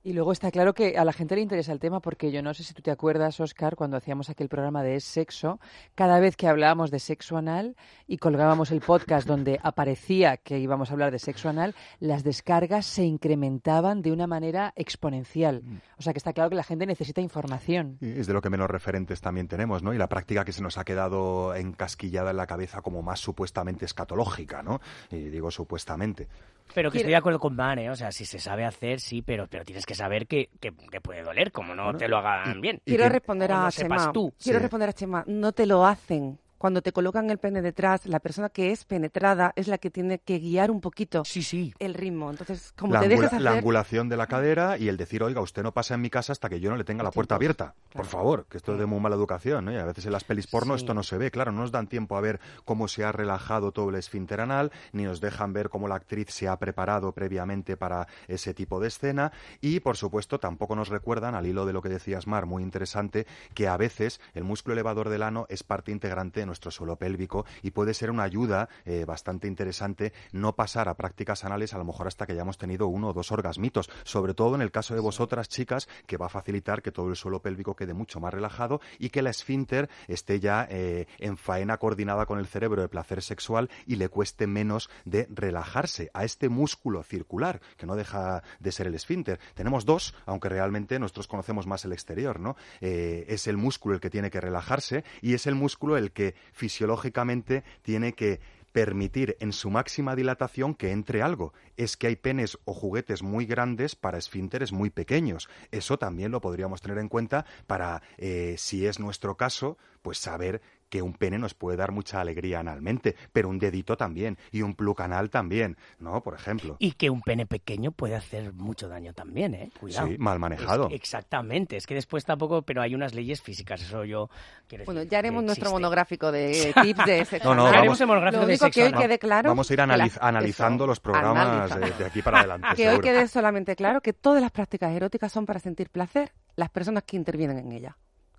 Y 0.08 0.14
luego 0.14 0.32
está 0.32 0.52
claro 0.52 0.74
que 0.74 0.98
a 0.98 1.04
la 1.04 1.12
gente 1.12 1.36
le 1.36 1.42
interesa 1.42 1.74
el 1.74 1.82
tema 1.82 2.00
porque 2.00 2.32
yo 2.32 2.42
no 2.42 2.54
sé 2.54 2.64
si 2.64 2.74
tú 2.74 2.82
te 2.82 2.92
acuerdas, 2.92 3.42
Oscar, 3.42 3.76
cuando 3.76 3.98
hacíamos 3.98 4.30
aquel 4.30 4.48
programa 4.48 4.82
de 4.82 4.96
Es 4.96 5.04
Sexo, 5.04 5.60
cada 5.96 6.22
vez 6.22 6.38
que 6.38 6.48
hablábamos 6.48 6.92
de 6.92 7.00
sexo 7.00 7.36
anal 7.36 7.76
y 8.08 8.16
colgábamos 8.16 8.72
el 8.72 8.80
podcast 8.80 9.28
donde 9.28 9.60
aparecía 9.62 10.38
que 10.38 10.60
íbamos 10.60 10.90
a 10.90 10.94
hablar 10.94 11.12
de 11.12 11.20
sexo 11.20 11.50
anal, 11.50 11.76
las 12.00 12.24
descargas 12.24 12.86
se 12.86 13.04
incrementaban 13.04 14.02
de 14.02 14.14
una 14.14 14.28
manera 14.28 14.72
exponencial. 14.78 15.62
O 15.98 16.02
sea 16.02 16.14
que 16.14 16.20
está 16.20 16.32
claro 16.32 16.50
que 16.50 16.56
la 16.56 16.64
gente 16.64 16.86
necesita 16.86 17.20
información. 17.20 17.98
Y 18.00 18.18
Es 18.18 18.28
de 18.28 18.34
lo 18.34 18.40
que 18.40 18.50
menos 18.50 18.70
referentes 18.70 19.20
también 19.20 19.50
tenemos, 19.50 19.84
¿no? 19.84 19.94
Y 19.94 19.98
la 19.98 20.08
práctica 20.08 20.46
que 20.46 20.54
se 20.54 20.64
nos 20.64 20.78
ha 20.78 20.86
quedado 20.86 21.54
encasquillada 21.54 22.32
en 22.32 22.38
la 22.38 22.48
cabeza 22.48 22.82
como 22.82 23.02
más 23.02 23.20
supuestamente 23.20 23.84
escatológica, 23.84 24.64
¿no? 24.64 24.80
Y 25.12 25.28
digo 25.28 25.52
supuestamente. 25.52 26.30
Pero 26.74 26.92
que 26.92 27.00
estoy 27.00 27.12
de 27.12 27.18
acuerdo 27.18 27.40
con 27.40 27.56
Van, 27.56 27.80
¿eh? 27.80 27.90
O 27.90 27.96
sea, 27.96 28.12
si 28.12 28.26
se 28.26 28.40
sabe 28.40 28.66
hacer, 28.66 29.00
sí, 29.00 29.22
pero, 29.22 29.48
pero 29.48 29.64
tienes 29.66 29.86
que 29.86 29.96
saber 29.98 30.28
que, 30.28 30.50
que, 30.62 30.72
que 30.92 31.02
puede 31.02 31.24
doler, 31.24 31.52
como 31.52 31.76
no 31.76 31.94
te 31.96 32.08
lo 32.08 32.18
hagan 32.18 32.62
bien. 32.62 32.82
Y 32.86 32.92
Quiero 32.92 33.04
que- 33.06 33.10
responder 33.10 33.52
a 33.52 33.64
no 33.64 33.72
sepas 33.72 34.02
Chema. 34.04 34.12
tú. 34.14 34.34
Quiero 34.42 34.60
Sí. 34.60 34.64
responder 34.64 34.90
a 34.90 34.94
Chema. 34.94 35.24
No 35.28 35.52
te 35.52 35.66
lo 35.66 35.86
hacen. 35.86 36.40
Cuando 36.58 36.82
te 36.82 36.92
colocan 36.92 37.30
el 37.30 37.38
pene 37.38 37.62
detrás, 37.62 38.06
la 38.06 38.20
persona 38.20 38.50
que 38.50 38.72
es 38.72 38.86
penetrada 38.86 39.54
es 39.56 39.68
la 39.68 39.78
que 39.78 39.92
tiene 39.92 40.20
que 40.20 40.40
guiar 40.40 40.72
un 40.72 40.82
poquito 40.82 41.24
Sí, 41.26 41.44
sí. 41.44 41.74
el 41.80 41.94
ritmo. 41.94 42.30
Entonces, 42.32 42.74
como 42.78 42.94
La, 42.94 43.02
te 43.02 43.10
dejes 43.10 43.28
hacer... 43.28 43.42
la 43.42 43.52
angulación 43.52 44.10
de 44.10 44.18
la 44.18 44.28
cadera 44.28 44.78
y 44.78 44.88
el 44.88 44.98
decir, 44.98 45.22
oiga, 45.24 45.42
usted 45.42 45.62
no 45.64 45.74
pasa 45.74 45.94
en 45.94 46.02
mi 46.02 46.10
casa 46.10 46.32
hasta 46.32 46.50
que 46.50 46.60
yo 46.60 46.70
no 46.70 46.78
le 46.78 46.84
tenga 46.84 47.04
la 47.04 47.12
puerta 47.12 47.36
abierta. 47.36 47.76
Por 47.94 48.06
favor, 48.06 48.46
que 48.50 48.58
esto 48.58 48.74
es 48.74 48.80
de 48.80 48.86
muy 48.86 49.00
mala 49.00 49.16
educación, 49.16 49.66
¿no? 49.66 49.72
Y 49.72 49.76
a 49.76 49.86
veces 49.86 50.06
en 50.06 50.12
las 50.12 50.24
pelis 50.24 50.48
porno 50.48 50.76
Sí. 50.78 50.84
esto 50.84 50.94
no 50.94 51.04
se 51.04 51.18
ve. 51.18 51.30
Claro, 51.32 51.52
no 51.52 51.62
nos 51.62 51.72
dan 51.72 51.88
tiempo 51.88 52.18
a 52.18 52.22
ver 52.22 52.40
cómo 52.66 52.88
se 52.88 53.04
ha 53.04 53.12
relajado 53.12 53.72
todo 53.72 53.90
el 53.90 53.96
esfínter 53.96 54.42
anal, 54.42 54.72
ni 54.94 55.04
nos 55.04 55.22
dejan 55.22 55.54
ver 55.54 55.70
cómo 55.70 55.88
la 55.88 55.96
actriz 55.96 56.28
se 56.30 56.48
ha 56.48 56.58
preparado 56.58 57.12
previamente 57.12 57.78
para 57.78 58.08
ese 58.28 58.54
tipo 58.54 58.80
de 58.80 58.88
escena. 58.88 59.32
Y, 59.62 59.80
por 59.80 59.96
supuesto, 59.98 60.40
tampoco 60.40 60.76
nos 60.76 60.90
recuerdan, 60.90 61.36
al 61.36 61.46
hilo 61.46 61.66
de 61.66 61.74
lo 61.74 61.82
que 61.82 61.90
decías, 61.90 62.26
Mar, 62.28 62.46
muy 62.48 62.64
interesante, 62.64 63.28
que 63.54 63.68
a 63.68 63.78
veces 63.78 64.20
el 64.34 64.44
músculo 64.44 64.74
elevador 64.74 65.10
del 65.10 65.22
ano 65.24 65.46
es 65.50 65.64
parte 65.64 65.92
integrante 65.92 66.42
nuestro 66.48 66.72
suelo 66.72 66.96
pélvico 66.96 67.46
y 67.62 67.72
puede 67.72 67.94
ser 67.94 68.10
una 68.10 68.24
ayuda 68.24 68.70
eh, 68.86 69.06
bastante 69.06 69.48
interesante 69.48 70.14
no 70.32 70.56
pasar 70.56 70.90
a 70.90 70.96
prácticas 70.96 71.46
anales 71.46 71.74
a 71.74 71.78
lo 71.78 71.86
mejor 71.86 72.08
hasta 72.08 72.26
que 72.26 72.34
hayamos 72.34 72.58
tenido 72.58 72.88
uno 72.88 73.10
o 73.10 73.14
dos 73.14 73.32
orgasmitos, 73.32 73.90
sobre 74.04 74.34
todo 74.34 74.56
en 74.56 74.62
el 74.62 74.72
caso 74.72 74.96
de 74.96 75.00
vosotras 75.00 75.50
chicas, 75.50 75.88
que 76.06 76.18
va 76.18 76.28
a 76.28 76.30
facilitar 76.30 76.82
que 76.82 76.92
todo 76.92 77.10
el 77.10 77.16
suelo 77.16 77.42
pélvico 77.42 77.76
quede 77.76 77.94
mucho 77.94 78.20
más 78.20 78.34
relajado 78.34 78.82
y 79.00 79.10
que 79.10 79.22
la 79.22 79.30
esfínter 79.30 79.90
esté 80.08 80.40
ya 80.40 80.68
eh, 80.70 81.08
en 81.20 81.38
faena 81.38 81.78
coordinada 81.78 82.26
con 82.26 82.40
el 82.40 82.48
cerebro 82.48 82.82
de 82.82 82.90
placer 82.90 83.22
sexual 83.22 83.70
y 83.86 83.96
le 83.96 84.10
cueste 84.10 84.48
menos 84.48 84.90
de 85.06 85.28
relajarse 85.30 86.10
a 86.14 86.24
este 86.24 86.50
músculo 86.50 87.04
circular, 87.04 87.62
que 87.78 87.86
no 87.86 87.96
deja 87.96 88.44
de 88.60 88.72
ser 88.72 88.88
el 88.88 88.96
esfínter. 88.96 89.40
Tenemos 89.54 89.86
dos, 89.86 90.16
aunque 90.26 90.50
realmente 90.50 91.00
nosotros 91.00 91.28
conocemos 91.28 91.68
más 91.68 91.86
el 91.86 91.94
exterior, 91.94 92.40
¿no? 92.40 92.56
Eh, 92.82 93.26
es 93.28 93.48
el 93.48 93.58
músculo 93.58 93.96
el 93.96 94.02
que 94.02 94.10
tiene 94.10 94.30
que 94.30 94.42
relajarse 94.42 95.04
y 95.22 95.34
es 95.34 95.48
el 95.48 95.56
músculo 95.56 95.98
el 95.98 96.12
que 96.12 96.36
fisiológicamente 96.54 97.64
tiene 97.82 98.14
que 98.14 98.40
permitir 98.78 99.38
en 99.40 99.54
su 99.54 99.72
máxima 99.72 100.16
dilatación 100.16 100.76
que 100.76 100.92
entre 100.92 101.24
algo. 101.24 101.52
Es 101.78 101.98
que 101.98 102.08
hay 102.08 102.16
penes 102.16 102.60
o 102.66 102.74
juguetes 102.74 103.24
muy 103.24 103.48
grandes 103.48 103.96
para 103.96 104.20
esfínteres 104.20 104.72
muy 104.72 104.92
pequeños. 104.92 105.50
Eso 105.72 105.98
también 105.98 106.32
lo 106.32 106.42
podríamos 106.42 106.82
tener 106.82 107.00
en 107.00 107.10
cuenta 107.10 107.46
para, 107.66 108.04
eh, 108.18 108.54
si 108.60 108.86
es 108.86 109.00
nuestro 109.00 109.36
caso, 109.36 109.78
pues 110.04 110.20
saber 110.20 110.62
que 110.90 111.02
un 111.02 111.14
pene 111.14 111.38
nos 111.38 111.54
puede 111.54 111.78
dar 111.78 111.92
mucha 111.92 112.22
alegría 112.22 112.60
analmente, 112.60 113.16
pero 113.34 113.50
un 113.50 113.60
dedito 113.60 113.98
también 113.98 114.38
y 114.52 114.62
un 114.62 114.74
plug 114.76 115.02
anal 115.02 115.30
también, 115.30 115.78
¿no? 116.00 116.22
Por 116.24 116.34
ejemplo. 116.34 116.78
Y 116.80 116.94
que 116.94 117.10
un 117.10 117.22
pene 117.22 117.46
pequeño 117.46 117.92
puede 117.92 118.16
hacer 118.16 118.54
mucho 118.54 118.88
daño 118.88 119.14
también, 119.14 119.54
¿eh? 119.54 119.70
Cuidado. 119.80 120.08
Sí, 120.08 120.18
mal 120.18 120.40
manejado. 120.40 120.84
Es 120.86 120.90
que- 120.90 120.96
exactamente. 120.96 121.76
Es 121.78 121.86
que 121.88 121.94
después 121.96 122.24
tampoco, 122.26 122.62
pero 122.62 122.82
hay 122.82 122.96
unas 122.96 123.14
leyes 123.14 123.42
físicas, 123.42 123.82
eso 123.82 124.06
yo 124.06 124.30
quiero 124.68 124.86
Bueno, 124.86 125.00
decir 125.02 125.12
ya 125.12 125.20
haremos 125.20 125.44
nuestro 125.44 125.72
monográfico 125.72 126.32
de 126.32 126.74
tips 126.82 127.06
de 127.06 127.26
sexo 127.26 127.50
No, 127.50 127.56
no, 127.56 127.64
vamos- 127.64 127.78
Haremos 127.78 128.02
el 128.02 128.08
monográfico 128.08 128.42
Lo 128.42 128.48
de 128.48 128.54
único 128.54 128.66
sexo 128.66 128.80
que 128.80 128.86
hoy 128.86 128.94
quede 128.94 129.20
claro... 129.20 129.50
Vamos 129.50 129.70
a 129.70 129.74
ir 129.74 129.80
la- 129.80 130.10
analizando 130.22 130.84
eso, 130.86 130.88
los 130.88 131.00
programas 131.00 131.48
analiza. 131.48 131.80
de, 131.80 131.92
de 132.04 132.06
aquí 132.06 132.22
para 132.22 132.40
adelante. 132.40 132.68
Que 132.78 132.90
hoy 132.90 133.00
quede 133.00 133.28
solamente 133.28 133.76
claro 133.76 134.02
que 134.02 134.14
todas 134.14 134.42
las 134.42 134.52
prácticas 134.52 134.92
eróticas 134.96 135.32
son 135.32 135.46
para 135.46 135.60
sentir 135.60 135.90
placer 135.90 136.32
las 136.56 136.70
personas 136.70 137.04
que 137.04 137.18
intervienen 137.18 137.58
en 137.58 137.72
ellas. 137.72 137.96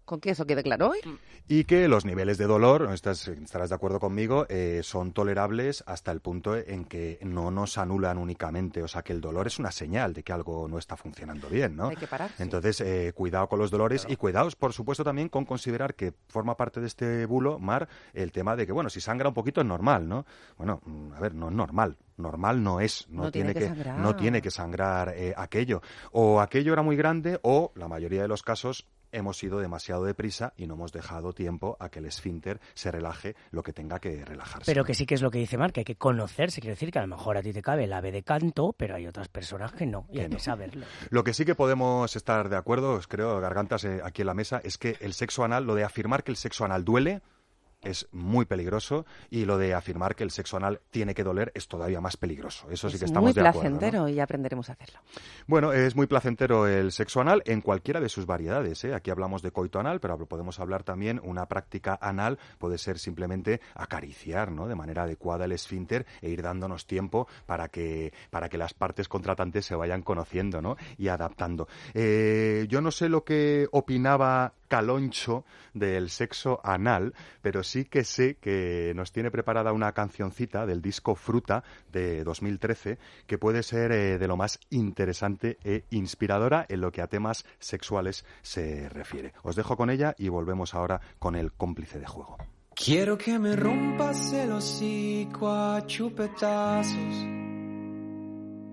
Con 0.08 0.20
que 0.20 0.30
eso 0.30 0.46
quede 0.46 0.62
claro 0.62 0.88
hoy. 0.88 1.00
y 1.50 1.64
que 1.64 1.86
los 1.86 2.04
niveles 2.06 2.38
de 2.38 2.46
dolor, 2.46 2.88
estás- 2.94 3.28
estarás 3.28 3.68
de 3.68 3.74
acuerdo 3.74 4.00
conmigo, 4.00 4.46
eh, 4.48 4.80
son 4.82 5.12
tolerables 5.12 5.84
hasta 5.86 6.10
el 6.12 6.20
punto 6.20 6.56
en 6.56 6.86
que 6.86 7.18
no 7.22 7.50
nos 7.50 7.76
anulan 7.76 8.16
únicamente. 8.16 8.82
O 8.82 8.88
sea, 8.88 9.02
que 9.02 9.12
el 9.12 9.20
dolor 9.20 9.46
es 9.46 9.58
una 9.58 9.70
señal 9.70 10.14
de 10.14 10.22
que 10.22 10.32
algo 10.32 10.66
no 10.66 10.78
está 10.78 10.96
funcionando 10.96 11.48
bien, 11.50 11.76
¿no? 11.76 11.88
Hay 11.88 11.96
que 11.96 12.06
parar. 12.06 12.30
Entonces, 12.38 12.80
eh, 12.80 13.12
cuidado 13.14 13.48
con 13.48 13.58
los 13.58 13.70
dolores 13.70 14.06
y 14.08 14.16
cuidaos, 14.16 14.56
por 14.56 14.72
supuesto, 14.72 15.04
también 15.04 15.28
con 15.28 15.44
considerar 15.44 15.94
que 15.94 16.12
forma 16.28 16.56
parte 16.56 16.80
de 16.80 16.86
este 16.86 17.26
bulo, 17.26 17.58
Mar, 17.58 17.86
el 18.14 18.32
tema 18.32 18.56
de 18.56 18.66
que, 18.66 18.72
bueno, 18.72 18.88
si 18.88 19.00
sangra 19.02 19.28
un 19.28 19.34
poquito 19.34 19.60
es 19.60 19.66
normal, 19.66 20.08
¿no? 20.08 20.24
Bueno, 20.56 20.80
mm, 20.86 21.12
a 21.12 21.20
ver, 21.20 21.34
no 21.34 21.48
es 21.48 21.54
normal. 21.54 21.96
Normal 22.18 22.62
no 22.62 22.81
es, 22.81 23.07
no, 23.09 23.24
No 23.24 23.31
tiene 23.31 23.54
que 23.54 23.70
no 23.70 24.16
tiene 24.16 24.42
que 24.42 24.50
sangrar 24.50 25.14
eh, 25.16 25.35
aquello. 25.37 25.81
O 26.12 26.40
aquello 26.40 26.72
era 26.72 26.83
muy 26.83 26.96
grande 26.96 27.38
o, 27.42 27.72
la 27.74 27.88
mayoría 27.88 28.22
de 28.22 28.28
los 28.28 28.42
casos, 28.42 28.87
hemos 29.12 29.42
ido 29.42 29.59
demasiado 29.59 30.04
deprisa 30.04 30.52
y 30.57 30.66
no 30.66 30.74
hemos 30.74 30.92
dejado 30.92 31.33
tiempo 31.33 31.76
a 31.81 31.88
que 31.88 31.98
el 31.98 32.07
esfínter 32.07 32.61
se 32.74 32.90
relaje 32.90 33.37
lo 33.50 33.62
que 33.62 33.72
tenga 33.72 33.98
que 33.98 34.24
relajarse. 34.24 34.70
Pero 34.70 34.85
que 34.85 34.94
sí 34.94 35.07
que 35.07 35.14
es 35.14 35.22
lo 35.22 35.31
que 35.31 35.38
dice 35.38 35.57
que 35.72 35.81
hay 35.81 35.85
que 35.85 35.96
conocerse. 35.96 36.61
Quiere 36.61 36.74
decir 36.74 36.92
que 36.92 36.98
a 36.98 37.02
lo 37.02 37.09
mejor 37.09 37.37
a 37.37 37.42
ti 37.42 37.52
te 37.52 37.62
cabe 37.62 37.85
el 37.85 37.92
ave 37.92 38.12
de 38.12 38.22
canto, 38.22 38.74
pero 38.76 38.94
hay 38.94 39.07
otras 39.07 39.28
personas 39.28 39.72
que 39.72 39.87
no, 39.87 40.07
y 40.11 40.14
Que 40.14 40.22
hay 40.22 40.28
no. 40.28 40.37
que 40.37 40.42
saberlo. 40.42 40.87
Lo 41.11 41.24
que 41.24 41.35
sí 41.35 41.44
que 41.44 41.54
podemos 41.54 42.14
estar 42.16 42.48
de 42.48 42.57
acuerdo, 42.57 43.00
creo, 43.09 43.40
gargantas 43.40 43.85
eh, 43.85 44.00
aquí 44.04 44.22
en 44.22 44.26
la 44.26 44.35
mesa, 44.35 44.61
es 44.62 44.78
que 44.78 44.96
el 45.00 45.14
sexo 45.14 45.44
anal, 45.44 45.64
lo 45.64 45.74
de 45.74 45.85
afirmar 45.85 46.22
que 46.22 46.31
el 46.31 46.37
sexo 46.37 46.64
anal 46.64 46.85
duele, 46.85 47.22
es 47.82 48.08
muy 48.12 48.44
peligroso 48.44 49.06
y 49.30 49.44
lo 49.44 49.58
de 49.58 49.74
afirmar 49.74 50.16
que 50.16 50.24
el 50.24 50.30
sexo 50.30 50.56
anal 50.56 50.80
tiene 50.90 51.14
que 51.14 51.24
doler 51.24 51.52
es 51.54 51.68
todavía 51.68 52.00
más 52.00 52.16
peligroso. 52.16 52.68
Eso 52.70 52.88
sí 52.88 52.96
es 52.96 53.00
que 53.00 53.06
estamos 53.06 53.28
muy 53.28 53.32
de 53.32 53.40
acuerdo. 53.40 53.70
¿no? 53.70 53.78
placentero 53.78 54.08
y 54.08 54.20
aprenderemos 54.20 54.68
a 54.70 54.72
hacerlo. 54.72 55.00
Bueno, 55.46 55.72
es 55.72 55.94
muy 55.94 56.06
placentero 56.06 56.66
el 56.66 56.92
sexo 56.92 57.20
anal 57.20 57.42
en 57.46 57.60
cualquiera 57.60 58.00
de 58.00 58.08
sus 58.08 58.26
variedades. 58.26 58.84
¿eh? 58.84 58.94
Aquí 58.94 59.10
hablamos 59.10 59.42
de 59.42 59.52
coito 59.52 59.78
anal, 59.78 60.00
pero 60.00 60.18
podemos 60.26 60.58
hablar 60.60 60.82
también 60.82 61.20
una 61.22 61.46
práctica 61.46 61.98
anal 62.00 62.38
puede 62.58 62.78
ser 62.78 62.98
simplemente 62.98 63.60
acariciar, 63.74 64.50
¿no? 64.50 64.66
De 64.66 64.74
manera 64.74 65.04
adecuada 65.04 65.44
el 65.44 65.52
esfínter 65.52 66.06
e 66.20 66.30
ir 66.30 66.42
dándonos 66.42 66.86
tiempo 66.86 67.28
para 67.46 67.68
que 67.68 68.12
para 68.30 68.48
que 68.48 68.58
las 68.58 68.74
partes 68.74 69.08
contratantes 69.08 69.66
se 69.66 69.74
vayan 69.74 70.02
conociendo, 70.02 70.60
¿no? 70.60 70.76
Y 70.96 71.08
adaptando. 71.08 71.68
Eh, 71.94 72.66
yo 72.68 72.80
no 72.80 72.90
sé 72.90 73.08
lo 73.08 73.24
que 73.24 73.68
opinaba 73.72 74.54
Caloncho 74.68 75.44
del 75.74 76.11
sexo 76.11 76.61
anal, 76.62 77.14
pero 77.42 77.62
sí 77.62 77.85
que 77.85 78.04
sé 78.04 78.37
que 78.37 78.92
nos 78.94 79.12
tiene 79.12 79.31
preparada 79.31 79.72
una 79.72 79.92
cancioncita 79.92 80.66
del 80.66 80.83
disco 80.83 81.14
Fruta 81.14 81.64
de 81.90 82.24
2013 82.24 82.98
que 83.26 83.38
puede 83.38 83.62
ser 83.62 83.92
eh, 83.92 84.18
de 84.18 84.28
lo 84.28 84.37
más 84.37 84.61
interesante 84.70 85.59
e 85.64 85.85
inspiradora 85.90 86.66
en 86.68 86.81
lo 86.81 86.92
que 86.92 87.02
a 87.02 87.09
temas 87.09 87.44
sexuales 87.59 88.24
se 88.42 88.88
refiere. 88.88 89.33
Os 89.42 89.57
dejo 89.57 89.76
con 89.76 89.90
ella 89.90 90.14
y 90.18 90.28
volvemos 90.28 90.74
ahora 90.74 91.00
con 91.18 91.35
el 91.35 91.52
cómplice 91.52 91.98
de 91.98 92.07
juego. 92.07 92.37
Quiero 92.74 93.18
que 93.18 93.38
me 93.38 93.57
rompas 93.57 94.33
el 94.33 94.52
hocico 94.52 95.50
a 95.50 95.85
chupetazos. 95.87 97.26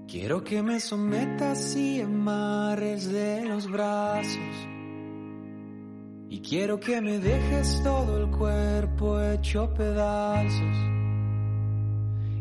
Quiero 0.08 0.43
que 0.43 0.62
me 0.62 0.79
sometas 0.79 1.75
y 1.75 2.01
amarres 2.01 3.12
de 3.12 3.45
los 3.45 3.69
brazos. 3.69 4.74
Y 6.35 6.39
quiero 6.39 6.77
que 6.81 6.99
me 6.99 7.17
dejes 7.17 7.81
todo 7.81 8.17
el 8.17 8.29
cuerpo 8.29 9.21
hecho 9.21 9.73
pedazos. 9.73 10.77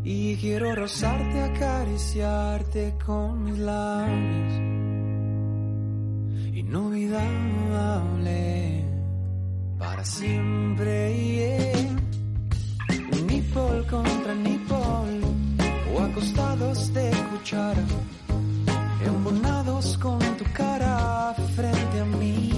Y 0.02 0.34
quiero 0.38 0.74
rozarte, 0.74 1.40
acariciarte 1.40 2.98
con 3.06 3.44
mis 3.44 3.56
labios. 3.56 4.52
Inolvidable 6.56 7.64
para 9.78 10.04
siempre. 10.04 11.14
yeah. 11.14 11.96
Nipple 13.28 13.86
contra 13.88 14.34
nipple 14.34 15.20
o 15.94 16.00
acostados 16.00 16.92
de 16.92 17.12
cuchara, 17.30 17.84
embonados 19.06 19.96
con 19.98 20.18
tu 20.36 20.44
cara 20.52 21.32
frente 21.54 22.00
a 22.00 22.04
mí 22.04 22.53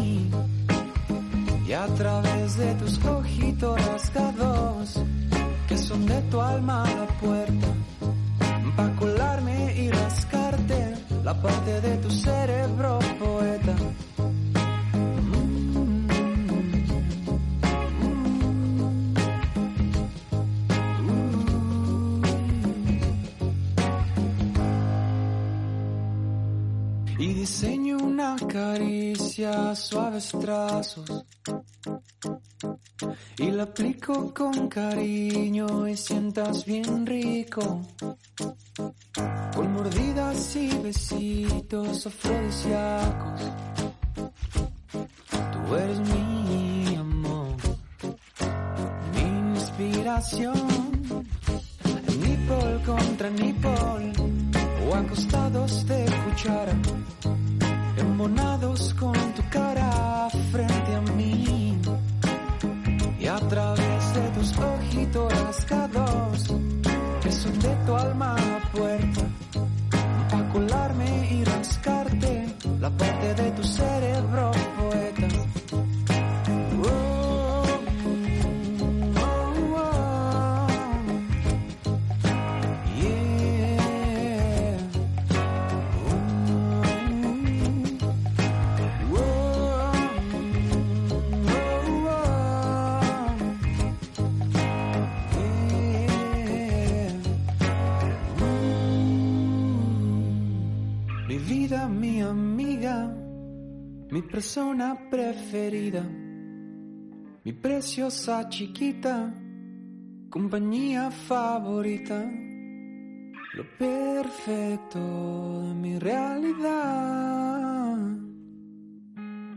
y 1.66 1.72
a 1.72 1.86
través 1.86 2.56
de 2.56 2.74
tus 2.76 3.04
ojitos 3.04 3.84
rasgados 3.86 5.02
que 5.68 5.76
son 5.76 6.06
de 6.06 6.20
tu 6.30 6.40
alma 6.40 6.84
la 6.84 7.06
puerta 7.18 7.66
pa 8.76 8.90
colarme 8.98 9.74
y 9.74 9.90
rascarte 9.90 10.94
la 11.24 11.34
parte 11.34 11.80
de 11.80 11.96
tu 11.96 12.10
cerebro 12.10 12.98
poeta. 13.18 13.74
Una 28.16 28.34
caricia, 28.48 29.74
suaves 29.74 30.32
trazos. 30.40 31.26
Y 33.36 33.50
la 33.50 33.64
aplico 33.64 34.32
con 34.32 34.68
cariño 34.68 35.86
y 35.86 35.94
sientas 35.98 36.64
bien 36.64 37.04
rico. 37.04 37.82
Con 39.54 39.72
mordidas 39.74 40.56
y 40.56 40.78
besitos 40.78 42.06
afrodisíacos. 42.06 43.40
Tú 45.52 45.74
eres 45.74 46.00
mi 46.00 46.96
amor, 46.96 47.56
mi 49.12 49.58
inspiración. 49.58 50.54
Nipple 52.22 52.80
contra 52.86 53.28
nipple, 53.28 54.12
o 54.88 54.94
acostados 54.94 55.86
de 55.86 56.06
cuchara, 56.24 56.74
embonados 57.96 58.94
con 58.94 59.14
tu 59.34 59.42
cara 59.50 60.28
frente 60.52 60.94
a 60.94 61.00
mí. 61.12 61.78
Y 63.18 63.26
a 63.26 63.36
través 63.36 64.14
de 64.14 64.28
tus 64.36 64.58
ojitos 64.58 65.32
rasgados, 65.42 66.54
que 67.22 67.32
son 67.32 67.58
de 67.58 67.74
tu 67.86 67.96
alma 67.96 68.36
puerta, 68.72 69.22
pa' 70.30 70.48
colarme 70.52 71.28
y 71.32 71.44
rascarte 71.44 72.54
la 72.80 72.90
parte 72.90 73.34
de 73.34 73.50
tu 73.52 73.64
cerebro 73.64 74.50
persona 104.26 104.96
preferida, 105.10 106.02
mi 107.44 107.52
preciosa 107.52 108.48
chiquita, 108.48 109.32
compañía 110.28 111.10
favorita. 111.10 112.24
Lo 113.54 113.64
perfecto 113.78 114.98
de 115.62 115.74
mi 115.74 115.98
realidad. 115.98 117.96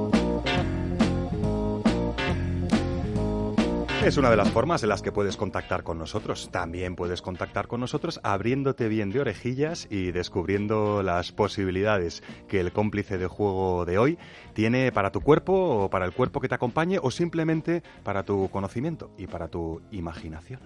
Es 4.08 4.16
una 4.16 4.30
de 4.30 4.36
las 4.38 4.48
formas 4.48 4.82
en 4.82 4.88
las 4.88 5.02
que 5.02 5.12
puedes 5.12 5.36
contactar 5.36 5.82
con 5.82 5.98
nosotros. 5.98 6.48
También 6.50 6.96
puedes 6.96 7.20
contactar 7.20 7.68
con 7.68 7.80
nosotros 7.80 8.20
abriéndote 8.22 8.88
bien 8.88 9.10
de 9.10 9.20
orejillas 9.20 9.86
y 9.90 10.12
descubriendo 10.12 11.02
las 11.02 11.30
posibilidades 11.30 12.22
que 12.48 12.58
el 12.58 12.72
cómplice 12.72 13.18
de 13.18 13.26
juego 13.26 13.84
de 13.84 13.98
hoy 13.98 14.18
tiene 14.54 14.92
para 14.92 15.12
tu 15.12 15.20
cuerpo 15.20 15.52
o 15.52 15.90
para 15.90 16.06
el 16.06 16.12
cuerpo 16.12 16.40
que 16.40 16.48
te 16.48 16.54
acompañe 16.54 16.98
o 17.02 17.10
simplemente 17.10 17.82
para 18.02 18.22
tu 18.22 18.48
conocimiento 18.48 19.10
y 19.18 19.26
para 19.26 19.48
tu 19.48 19.82
imaginación. 19.90 20.60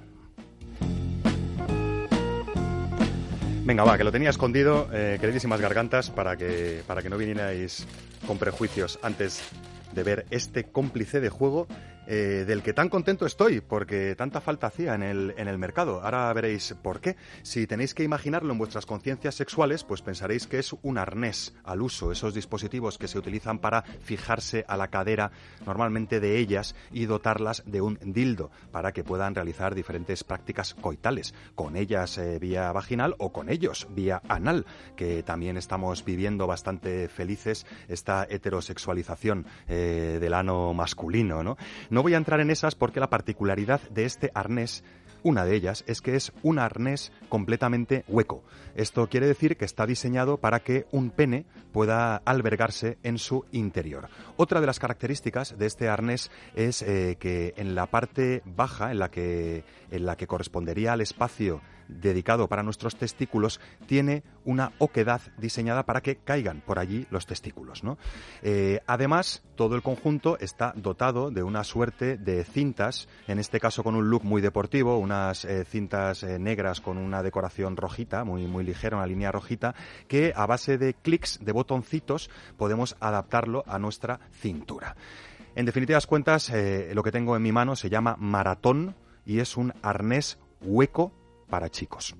Venga, 3.64 3.82
va, 3.82 3.98
que 3.98 4.04
lo 4.04 4.12
tenía 4.12 4.30
escondido, 4.30 4.86
eh, 4.92 5.18
queridísimas 5.20 5.60
gargantas, 5.60 6.10
para 6.10 6.36
que, 6.36 6.84
para 6.86 7.02
que 7.02 7.10
no 7.10 7.18
vinierais 7.18 7.88
con 8.24 8.38
prejuicios 8.38 9.00
antes 9.02 9.42
de 9.92 10.02
ver 10.04 10.26
este 10.30 10.62
cómplice 10.70 11.20
de 11.20 11.28
juego 11.28 11.66
eh, 12.06 12.44
del 12.46 12.62
que 12.62 12.72
tan 12.72 12.88
contento 12.88 13.26
estoy, 13.26 13.60
porque 13.60 14.14
tanta 14.16 14.40
falta 14.40 14.66
hacía 14.66 14.94
en 14.94 15.02
el, 15.02 15.34
en 15.36 15.48
el 15.48 15.58
mercado. 15.58 16.02
Ahora 16.02 16.32
veréis 16.32 16.74
por 16.82 17.00
qué. 17.00 17.16
Si 17.42 17.66
tenéis 17.66 17.94
que 17.94 18.02
imaginarlo 18.02 18.52
en 18.52 18.58
vuestras 18.58 18.86
conciencias 18.86 19.34
sexuales, 19.34 19.84
pues 19.84 20.02
pensaréis 20.02 20.46
que 20.46 20.58
es 20.58 20.74
un 20.82 20.98
arnés 20.98 21.54
al 21.64 21.82
uso, 21.82 22.12
esos 22.12 22.34
dispositivos 22.34 22.98
que 22.98 23.08
se 23.08 23.18
utilizan 23.18 23.58
para 23.58 23.82
fijarse 23.82 24.64
a 24.68 24.76
la 24.76 24.88
cadera 24.88 25.30
normalmente 25.66 26.20
de 26.20 26.38
ellas 26.38 26.74
y 26.90 27.06
dotarlas 27.06 27.62
de 27.66 27.80
un 27.80 27.98
dildo 28.02 28.50
para 28.70 28.92
que 28.92 29.04
puedan 29.04 29.34
realizar 29.34 29.74
diferentes 29.74 30.24
prácticas 30.24 30.74
coitales, 30.74 31.34
con 31.54 31.76
ellas 31.76 32.18
eh, 32.18 32.38
vía 32.38 32.72
vaginal 32.72 33.14
o 33.18 33.32
con 33.32 33.48
ellos 33.48 33.86
vía 33.90 34.22
anal, 34.28 34.66
que 34.96 35.22
también 35.22 35.56
estamos 35.56 36.04
viviendo 36.04 36.46
bastante 36.46 37.08
felices 37.08 37.66
esta 37.88 38.26
heterosexualización 38.28 39.46
eh, 39.68 40.18
del 40.20 40.34
ano 40.34 40.74
masculino, 40.74 41.42
¿no? 41.42 41.56
No 41.92 42.02
voy 42.02 42.14
a 42.14 42.16
entrar 42.16 42.40
en 42.40 42.50
esas 42.50 42.74
porque 42.74 43.00
la 43.00 43.10
particularidad 43.10 43.82
de 43.90 44.06
este 44.06 44.30
arnés 44.34 44.82
una 45.22 45.44
de 45.44 45.54
ellas 45.54 45.84
es 45.86 46.00
que 46.00 46.16
es 46.16 46.32
un 46.42 46.58
arnés 46.58 47.12
completamente 47.28 48.04
hueco. 48.08 48.42
Esto 48.74 49.08
quiere 49.10 49.26
decir 49.26 49.58
que 49.58 49.66
está 49.66 49.84
diseñado 49.84 50.38
para 50.38 50.60
que 50.60 50.86
un 50.90 51.10
pene 51.10 51.44
pueda 51.70 52.16
albergarse 52.16 52.96
en 53.02 53.18
su 53.18 53.44
interior. 53.52 54.08
Otra 54.38 54.62
de 54.62 54.66
las 54.66 54.78
características 54.78 55.58
de 55.58 55.66
este 55.66 55.90
arnés 55.90 56.30
es 56.54 56.80
eh, 56.80 57.18
que 57.20 57.52
en 57.58 57.74
la 57.74 57.84
parte 57.84 58.42
baja, 58.46 58.90
en 58.90 58.98
la 58.98 59.10
que, 59.10 59.62
en 59.90 60.06
la 60.06 60.16
que 60.16 60.26
correspondería 60.26 60.94
al 60.94 61.02
espacio 61.02 61.60
dedicado 62.00 62.48
para 62.48 62.62
nuestros 62.62 62.96
testículos, 62.96 63.60
tiene 63.86 64.22
una 64.44 64.72
oquedad 64.78 65.20
diseñada 65.38 65.84
para 65.84 66.00
que 66.00 66.16
caigan 66.16 66.60
por 66.60 66.78
allí 66.78 67.06
los 67.10 67.26
testículos. 67.26 67.84
¿no? 67.84 67.98
Eh, 68.42 68.80
además, 68.86 69.42
todo 69.56 69.76
el 69.76 69.82
conjunto 69.82 70.38
está 70.38 70.72
dotado 70.76 71.30
de 71.30 71.42
una 71.42 71.64
suerte 71.64 72.16
de 72.16 72.44
cintas, 72.44 73.08
en 73.28 73.38
este 73.38 73.60
caso 73.60 73.82
con 73.84 73.94
un 73.94 74.10
look 74.10 74.24
muy 74.24 74.42
deportivo, 74.42 74.98
unas 74.98 75.44
eh, 75.44 75.64
cintas 75.64 76.22
eh, 76.22 76.38
negras 76.38 76.80
con 76.80 76.98
una 76.98 77.22
decoración 77.22 77.76
rojita, 77.76 78.24
muy, 78.24 78.46
muy 78.46 78.64
ligera, 78.64 78.96
una 78.96 79.06
línea 79.06 79.32
rojita, 79.32 79.74
que 80.08 80.32
a 80.34 80.46
base 80.46 80.78
de 80.78 80.94
clics, 80.94 81.38
de 81.42 81.52
botoncitos, 81.52 82.30
podemos 82.56 82.96
adaptarlo 83.00 83.64
a 83.66 83.78
nuestra 83.78 84.20
cintura. 84.32 84.96
En 85.54 85.66
definitivas 85.66 86.06
cuentas, 86.06 86.50
lo 86.94 87.02
que 87.02 87.12
tengo 87.12 87.36
en 87.36 87.42
mi 87.42 87.52
mano 87.52 87.76
se 87.76 87.90
llama 87.90 88.16
maratón 88.18 88.94
y 89.26 89.40
es 89.40 89.58
un 89.58 89.74
arnés 89.82 90.38
hueco 90.62 91.12
para 91.52 91.68
chicos. 91.68 92.14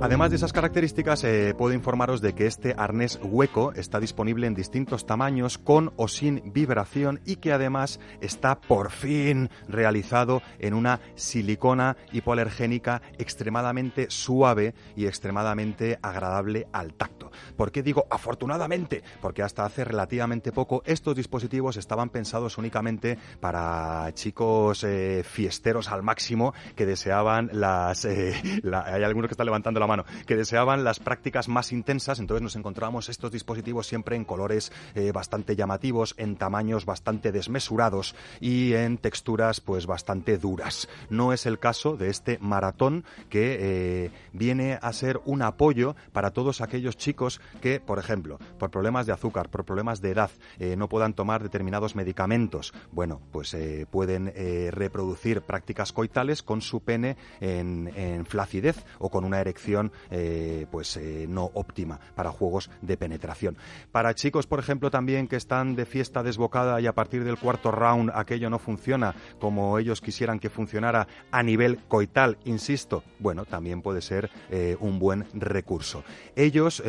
Además 0.00 0.30
de 0.30 0.36
esas 0.36 0.52
características, 0.52 1.24
eh, 1.24 1.54
puedo 1.58 1.74
informaros 1.74 2.20
de 2.20 2.32
que 2.32 2.46
este 2.46 2.72
arnés 2.78 3.18
hueco 3.20 3.72
está 3.72 3.98
disponible 3.98 4.46
en 4.46 4.54
distintos 4.54 5.06
tamaños, 5.06 5.58
con 5.58 5.92
o 5.96 6.06
sin 6.06 6.52
vibración, 6.52 7.20
y 7.26 7.36
que 7.36 7.52
además 7.52 7.98
está 8.20 8.60
por 8.60 8.92
fin 8.92 9.50
realizado 9.66 10.40
en 10.60 10.74
una 10.74 11.00
silicona 11.16 11.96
hipoalergénica 12.12 13.02
extremadamente 13.18 14.08
suave 14.08 14.72
y 14.94 15.06
extremadamente 15.06 15.98
agradable 16.00 16.68
al 16.72 16.94
tacto. 16.94 17.32
¿Por 17.56 17.72
qué 17.72 17.82
digo 17.82 18.06
afortunadamente? 18.08 19.02
Porque 19.20 19.42
hasta 19.42 19.64
hace 19.64 19.82
relativamente 19.82 20.52
poco 20.52 20.84
estos 20.86 21.16
dispositivos 21.16 21.76
estaban 21.76 22.10
pensados 22.10 22.56
únicamente 22.56 23.18
para 23.40 24.08
chicos 24.14 24.84
eh, 24.84 25.24
fiesteros 25.24 25.90
al 25.90 26.04
máximo 26.04 26.54
que 26.76 26.86
deseaban 26.86 27.50
las... 27.52 28.04
eh, 28.04 28.40
hay 28.62 29.02
algunos 29.02 29.28
que 29.28 29.32
están 29.34 29.46
levantando 29.46 29.80
la 29.80 29.87
mano, 29.88 30.04
que 30.26 30.36
deseaban 30.36 30.84
las 30.84 31.00
prácticas 31.00 31.48
más 31.48 31.72
intensas, 31.72 32.20
entonces 32.20 32.42
nos 32.42 32.54
encontrábamos 32.54 33.08
estos 33.08 33.32
dispositivos 33.32 33.88
siempre 33.88 34.14
en 34.14 34.24
colores 34.24 34.70
eh, 34.94 35.10
bastante 35.12 35.56
llamativos, 35.56 36.14
en 36.18 36.36
tamaños 36.36 36.84
bastante 36.84 37.32
desmesurados 37.32 38.14
y 38.40 38.74
en 38.74 38.98
texturas 38.98 39.60
pues 39.60 39.86
bastante 39.86 40.38
duras. 40.38 40.88
No 41.10 41.32
es 41.32 41.46
el 41.46 41.58
caso 41.58 41.96
de 41.96 42.10
este 42.10 42.38
maratón 42.40 43.04
que 43.30 43.56
eh, 43.58 44.10
viene 44.32 44.78
a 44.80 44.92
ser 44.92 45.20
un 45.24 45.42
apoyo 45.42 45.96
para 46.12 46.30
todos 46.30 46.60
aquellos 46.60 46.96
chicos 46.96 47.40
que, 47.60 47.80
por 47.80 47.98
ejemplo, 47.98 48.38
por 48.58 48.70
problemas 48.70 49.06
de 49.06 49.12
azúcar, 49.12 49.48
por 49.48 49.64
problemas 49.64 50.00
de 50.00 50.10
edad, 50.10 50.30
eh, 50.58 50.76
no 50.76 50.88
puedan 50.88 51.14
tomar 51.14 51.42
determinados 51.42 51.96
medicamentos. 51.96 52.72
Bueno, 52.92 53.20
pues 53.32 53.56
pueden 53.90 54.32
reproducir 54.70 55.42
prácticas 55.42 55.92
coitales 55.92 56.42
con 56.42 56.60
su 56.60 56.80
pene 56.80 57.16
en, 57.40 57.90
en 57.96 58.26
flacidez 58.26 58.84
o 58.98 59.10
con 59.10 59.24
una 59.24 59.40
erección 59.40 59.77
eh, 60.10 60.66
pues 60.70 60.96
eh, 60.96 61.26
no 61.28 61.50
óptima 61.54 61.98
para 62.14 62.30
juegos 62.30 62.70
de 62.82 62.96
penetración. 62.96 63.56
Para 63.92 64.14
chicos, 64.14 64.46
por 64.46 64.58
ejemplo, 64.58 64.90
también 64.90 65.28
que 65.28 65.36
están 65.36 65.74
de 65.74 65.86
fiesta 65.86 66.22
desbocada 66.22 66.80
y 66.80 66.86
a 66.86 66.94
partir 66.94 67.24
del 67.24 67.38
cuarto 67.38 67.70
round 67.70 68.10
aquello 68.14 68.50
no 68.50 68.58
funciona 68.58 69.14
como 69.40 69.78
ellos 69.78 70.00
quisieran 70.00 70.38
que 70.38 70.50
funcionara 70.50 71.06
a 71.30 71.42
nivel 71.42 71.78
coital, 71.88 72.38
insisto, 72.44 73.02
bueno, 73.18 73.44
también 73.44 73.82
puede 73.82 74.00
ser 74.00 74.30
eh, 74.50 74.76
un 74.80 74.98
buen 74.98 75.26
recurso. 75.34 76.04
Ellos 76.36 76.82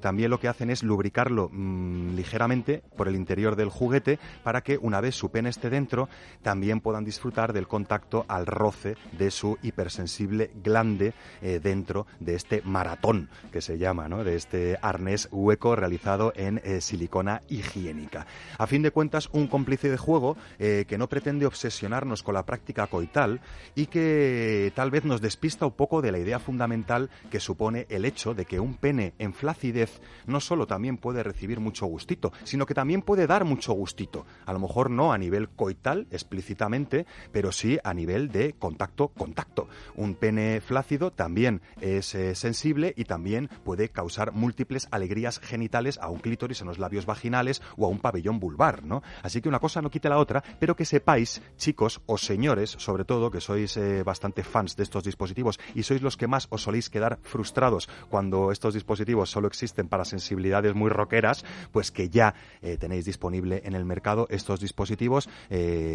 también 0.00 0.30
lo 0.30 0.40
que 0.40 0.48
hacen 0.48 0.70
es 0.70 0.82
lubricarlo 0.82 1.48
mm, 1.52 2.14
ligeramente 2.14 2.82
por 2.96 3.08
el 3.08 3.16
interior 3.16 3.56
del 3.56 3.68
juguete 3.68 4.18
para 4.42 4.62
que 4.62 4.78
una 4.78 5.00
vez 5.00 5.14
su 5.14 5.30
pene 5.30 5.50
esté 5.50 5.70
dentro 5.70 6.08
también 6.42 6.80
puedan 6.80 7.04
disfrutar 7.04 7.52
del 7.52 7.68
contacto 7.68 8.24
al 8.28 8.46
roce 8.46 8.96
de 9.18 9.30
su 9.30 9.58
hipersensible 9.62 10.50
glande 10.62 11.12
eh, 11.42 11.60
dentro 11.62 12.06
de 12.20 12.34
este 12.34 12.62
maratón 12.64 13.28
que 13.52 13.60
se 13.60 13.78
llama, 13.78 14.08
¿no? 14.08 14.24
de 14.24 14.36
este 14.36 14.78
arnés 14.82 15.28
hueco 15.30 15.76
realizado 15.76 16.32
en 16.36 16.60
eh, 16.64 16.80
silicona 16.80 17.40
higiénica. 17.48 18.26
A 18.58 18.66
fin 18.66 18.82
de 18.82 18.90
cuentas, 18.90 19.28
un 19.32 19.46
cómplice 19.46 19.90
de 19.90 19.96
juego 19.96 20.36
eh, 20.58 20.84
que 20.88 20.98
no 20.98 21.08
pretende 21.08 21.46
obsesionarnos 21.46 22.22
con 22.22 22.34
la 22.34 22.46
práctica 22.46 22.86
coital 22.86 23.40
y 23.74 23.86
que 23.86 24.72
tal 24.74 24.90
vez 24.90 25.04
nos 25.04 25.20
despista 25.20 25.66
un 25.66 25.72
poco 25.72 26.02
de 26.02 26.12
la 26.12 26.18
idea 26.18 26.38
fundamental 26.38 27.10
que 27.30 27.40
supone 27.40 27.86
el 27.88 28.04
hecho 28.04 28.34
de 28.34 28.44
que 28.44 28.60
un 28.60 28.74
pene 28.74 29.14
en 29.18 29.32
flacidez 29.32 30.00
no 30.26 30.40
solo 30.40 30.66
también 30.66 30.96
puede 30.96 31.22
recibir 31.22 31.60
mucho 31.60 31.86
gustito, 31.86 32.32
sino 32.44 32.66
que 32.66 32.74
también 32.74 33.02
puede 33.02 33.26
dar 33.26 33.44
mucho 33.44 33.72
gustito. 33.72 34.26
A 34.44 34.52
lo 34.52 34.58
mejor 34.58 34.90
no 34.90 35.12
a 35.12 35.18
nivel 35.18 35.48
coital 35.48 36.06
explícitamente, 36.10 37.06
pero 37.32 37.52
sí 37.52 37.78
a 37.82 37.94
nivel 37.94 38.30
de 38.30 38.54
contacto-contacto. 38.54 39.68
Un 39.96 40.14
pene 40.14 40.60
flácido 40.60 41.10
también 41.10 41.60
es 41.80 42.05
eh, 42.14 42.34
sensible 42.34 42.94
y 42.96 43.04
también 43.04 43.48
puede 43.64 43.88
causar 43.88 44.32
múltiples 44.32 44.88
alegrías 44.90 45.40
genitales 45.40 45.98
a 45.98 46.08
un 46.08 46.18
clítoris 46.18 46.60
en 46.60 46.66
los 46.66 46.78
labios 46.78 47.06
vaginales 47.06 47.62
o 47.76 47.86
a 47.86 47.88
un 47.88 47.98
pabellón 47.98 48.40
vulvar, 48.40 48.84
¿no? 48.84 49.02
Así 49.22 49.40
que 49.40 49.48
una 49.48 49.58
cosa 49.58 49.82
no 49.82 49.90
quita 49.90 50.08
la 50.08 50.18
otra, 50.18 50.42
pero 50.58 50.76
que 50.76 50.84
sepáis, 50.84 51.42
chicos 51.56 52.00
o 52.06 52.18
señores, 52.18 52.70
sobre 52.70 53.04
todo, 53.04 53.30
que 53.30 53.40
sois 53.40 53.76
eh, 53.76 54.02
bastante 54.02 54.42
fans 54.42 54.76
de 54.76 54.82
estos 54.82 55.04
dispositivos 55.04 55.58
y 55.74 55.82
sois 55.82 56.02
los 56.02 56.16
que 56.16 56.26
más 56.26 56.46
os 56.50 56.62
soléis 56.62 56.90
quedar 56.90 57.18
frustrados 57.22 57.88
cuando 58.08 58.52
estos 58.52 58.74
dispositivos 58.74 59.30
solo 59.30 59.48
existen 59.48 59.88
para 59.88 60.04
sensibilidades 60.04 60.74
muy 60.74 60.90
rockeras, 60.90 61.44
pues 61.72 61.90
que 61.90 62.08
ya 62.08 62.34
eh, 62.62 62.76
tenéis 62.78 63.04
disponible 63.04 63.62
en 63.64 63.74
el 63.74 63.84
mercado 63.84 64.26
estos 64.30 64.60
dispositivos 64.60 65.28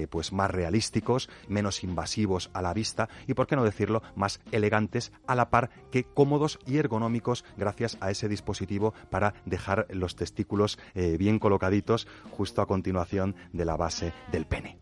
pues 0.09 0.31
más 0.33 0.49
realísticos, 0.49 1.29
menos 1.47 1.83
invasivos 1.83 2.49
a 2.53 2.61
la 2.61 2.73
vista 2.73 3.09
y, 3.27 3.33
por 3.33 3.47
qué 3.47 3.55
no 3.55 3.63
decirlo, 3.63 4.01
más 4.15 4.39
elegantes 4.51 5.11
a 5.27 5.35
la 5.35 5.49
par 5.49 5.69
que 5.91 6.00
cómodos 6.03 6.59
y 6.65 6.77
ergonómicos 6.77 7.45
gracias 7.57 7.97
a 8.01 8.11
ese 8.11 8.27
dispositivo 8.27 8.93
para 9.09 9.33
dejar 9.45 9.87
los 9.89 10.15
testículos 10.15 10.79
eh, 10.95 11.17
bien 11.17 11.39
colocaditos 11.39 12.07
justo 12.31 12.61
a 12.61 12.67
continuación 12.67 13.35
de 13.53 13.65
la 13.65 13.77
base 13.77 14.13
del 14.31 14.45
pene. 14.45 14.79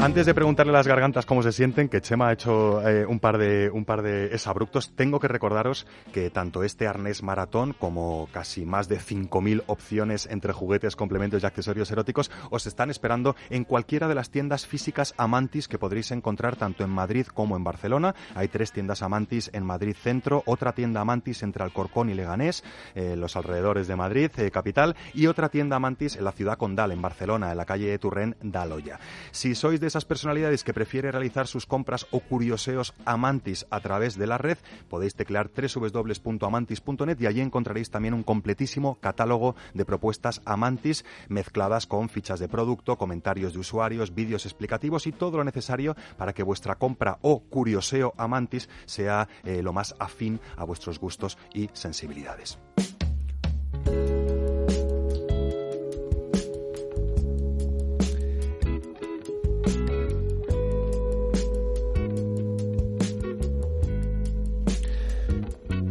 Antes 0.00 0.26
de 0.26 0.34
preguntarle 0.34 0.70
a 0.70 0.76
las 0.76 0.86
gargantas 0.86 1.26
cómo 1.26 1.42
se 1.42 1.50
sienten, 1.50 1.88
que 1.88 2.00
Chema 2.00 2.28
ha 2.28 2.32
hecho 2.32 2.88
eh, 2.88 3.04
un 3.04 3.18
par 3.18 3.36
de 3.36 3.68
un 3.68 3.84
par 3.84 4.02
de 4.02 4.26
exabruptos, 4.26 4.94
tengo 4.94 5.18
que 5.18 5.26
recordaros 5.26 5.88
que 6.12 6.30
tanto 6.30 6.62
este 6.62 6.86
arnés 6.86 7.24
maratón 7.24 7.74
como 7.76 8.28
casi 8.30 8.64
más 8.64 8.88
de 8.88 9.00
5000 9.00 9.64
opciones 9.66 10.28
entre 10.30 10.52
juguetes, 10.52 10.94
complementos 10.94 11.42
y 11.42 11.46
accesorios 11.46 11.90
eróticos 11.90 12.30
os 12.50 12.68
están 12.68 12.90
esperando 12.90 13.34
en 13.50 13.64
cualquiera 13.64 14.06
de 14.06 14.14
las 14.14 14.30
tiendas 14.30 14.68
físicas 14.68 15.14
Amantis 15.16 15.66
que 15.66 15.78
podréis 15.78 16.12
encontrar 16.12 16.54
tanto 16.54 16.84
en 16.84 16.90
Madrid 16.90 17.26
como 17.26 17.56
en 17.56 17.64
Barcelona. 17.64 18.14
Hay 18.36 18.46
tres 18.46 18.70
tiendas 18.70 19.02
Amantis 19.02 19.50
en 19.52 19.64
Madrid 19.64 19.96
Centro, 20.00 20.44
otra 20.46 20.74
tienda 20.74 21.00
Amantis 21.00 21.42
entre 21.42 21.64
Alcorcón 21.64 22.08
y 22.08 22.14
Leganés, 22.14 22.62
eh, 22.94 23.16
los 23.16 23.34
alrededores 23.34 23.88
de 23.88 23.96
Madrid 23.96 24.30
eh, 24.36 24.52
capital, 24.52 24.94
y 25.12 25.26
otra 25.26 25.48
tienda 25.48 25.74
Amantis 25.74 26.14
en 26.14 26.24
la 26.24 26.32
ciudad 26.32 26.56
condal, 26.56 26.92
en 26.92 27.02
Barcelona, 27.02 27.50
en 27.50 27.56
la 27.56 27.64
calle 27.64 27.98
Turren 27.98 28.36
d'Aloya. 28.40 29.00
Si 29.32 29.56
sois 29.56 29.80
esas 29.88 30.04
personalidades 30.04 30.64
que 30.64 30.74
prefiere 30.74 31.10
realizar 31.10 31.46
sus 31.46 31.66
compras 31.66 32.06
o 32.10 32.20
curioseos 32.20 32.94
Amantis 33.04 33.66
a 33.70 33.80
través 33.80 34.16
de 34.16 34.26
la 34.26 34.38
red, 34.38 34.58
podéis 34.88 35.14
teclear 35.14 35.50
www.amantis.net 35.50 37.20
y 37.20 37.26
allí 37.26 37.40
encontraréis 37.40 37.90
también 37.90 38.14
un 38.14 38.22
completísimo 38.22 39.00
catálogo 39.00 39.56
de 39.74 39.84
propuestas 39.84 40.42
Amantis 40.44 41.04
mezcladas 41.28 41.86
con 41.86 42.08
fichas 42.08 42.38
de 42.38 42.48
producto, 42.48 42.96
comentarios 42.96 43.52
de 43.52 43.58
usuarios, 43.58 44.14
vídeos 44.14 44.46
explicativos 44.46 45.06
y 45.06 45.12
todo 45.12 45.38
lo 45.38 45.44
necesario 45.44 45.96
para 46.16 46.32
que 46.32 46.42
vuestra 46.42 46.76
compra 46.76 47.18
o 47.22 47.40
curioseo 47.40 48.14
Amantis 48.16 48.68
sea 48.86 49.28
eh, 49.44 49.62
lo 49.62 49.72
más 49.72 49.94
afín 49.98 50.40
a 50.56 50.64
vuestros 50.64 50.98
gustos 50.98 51.38
y 51.52 51.68
sensibilidades. 51.72 52.58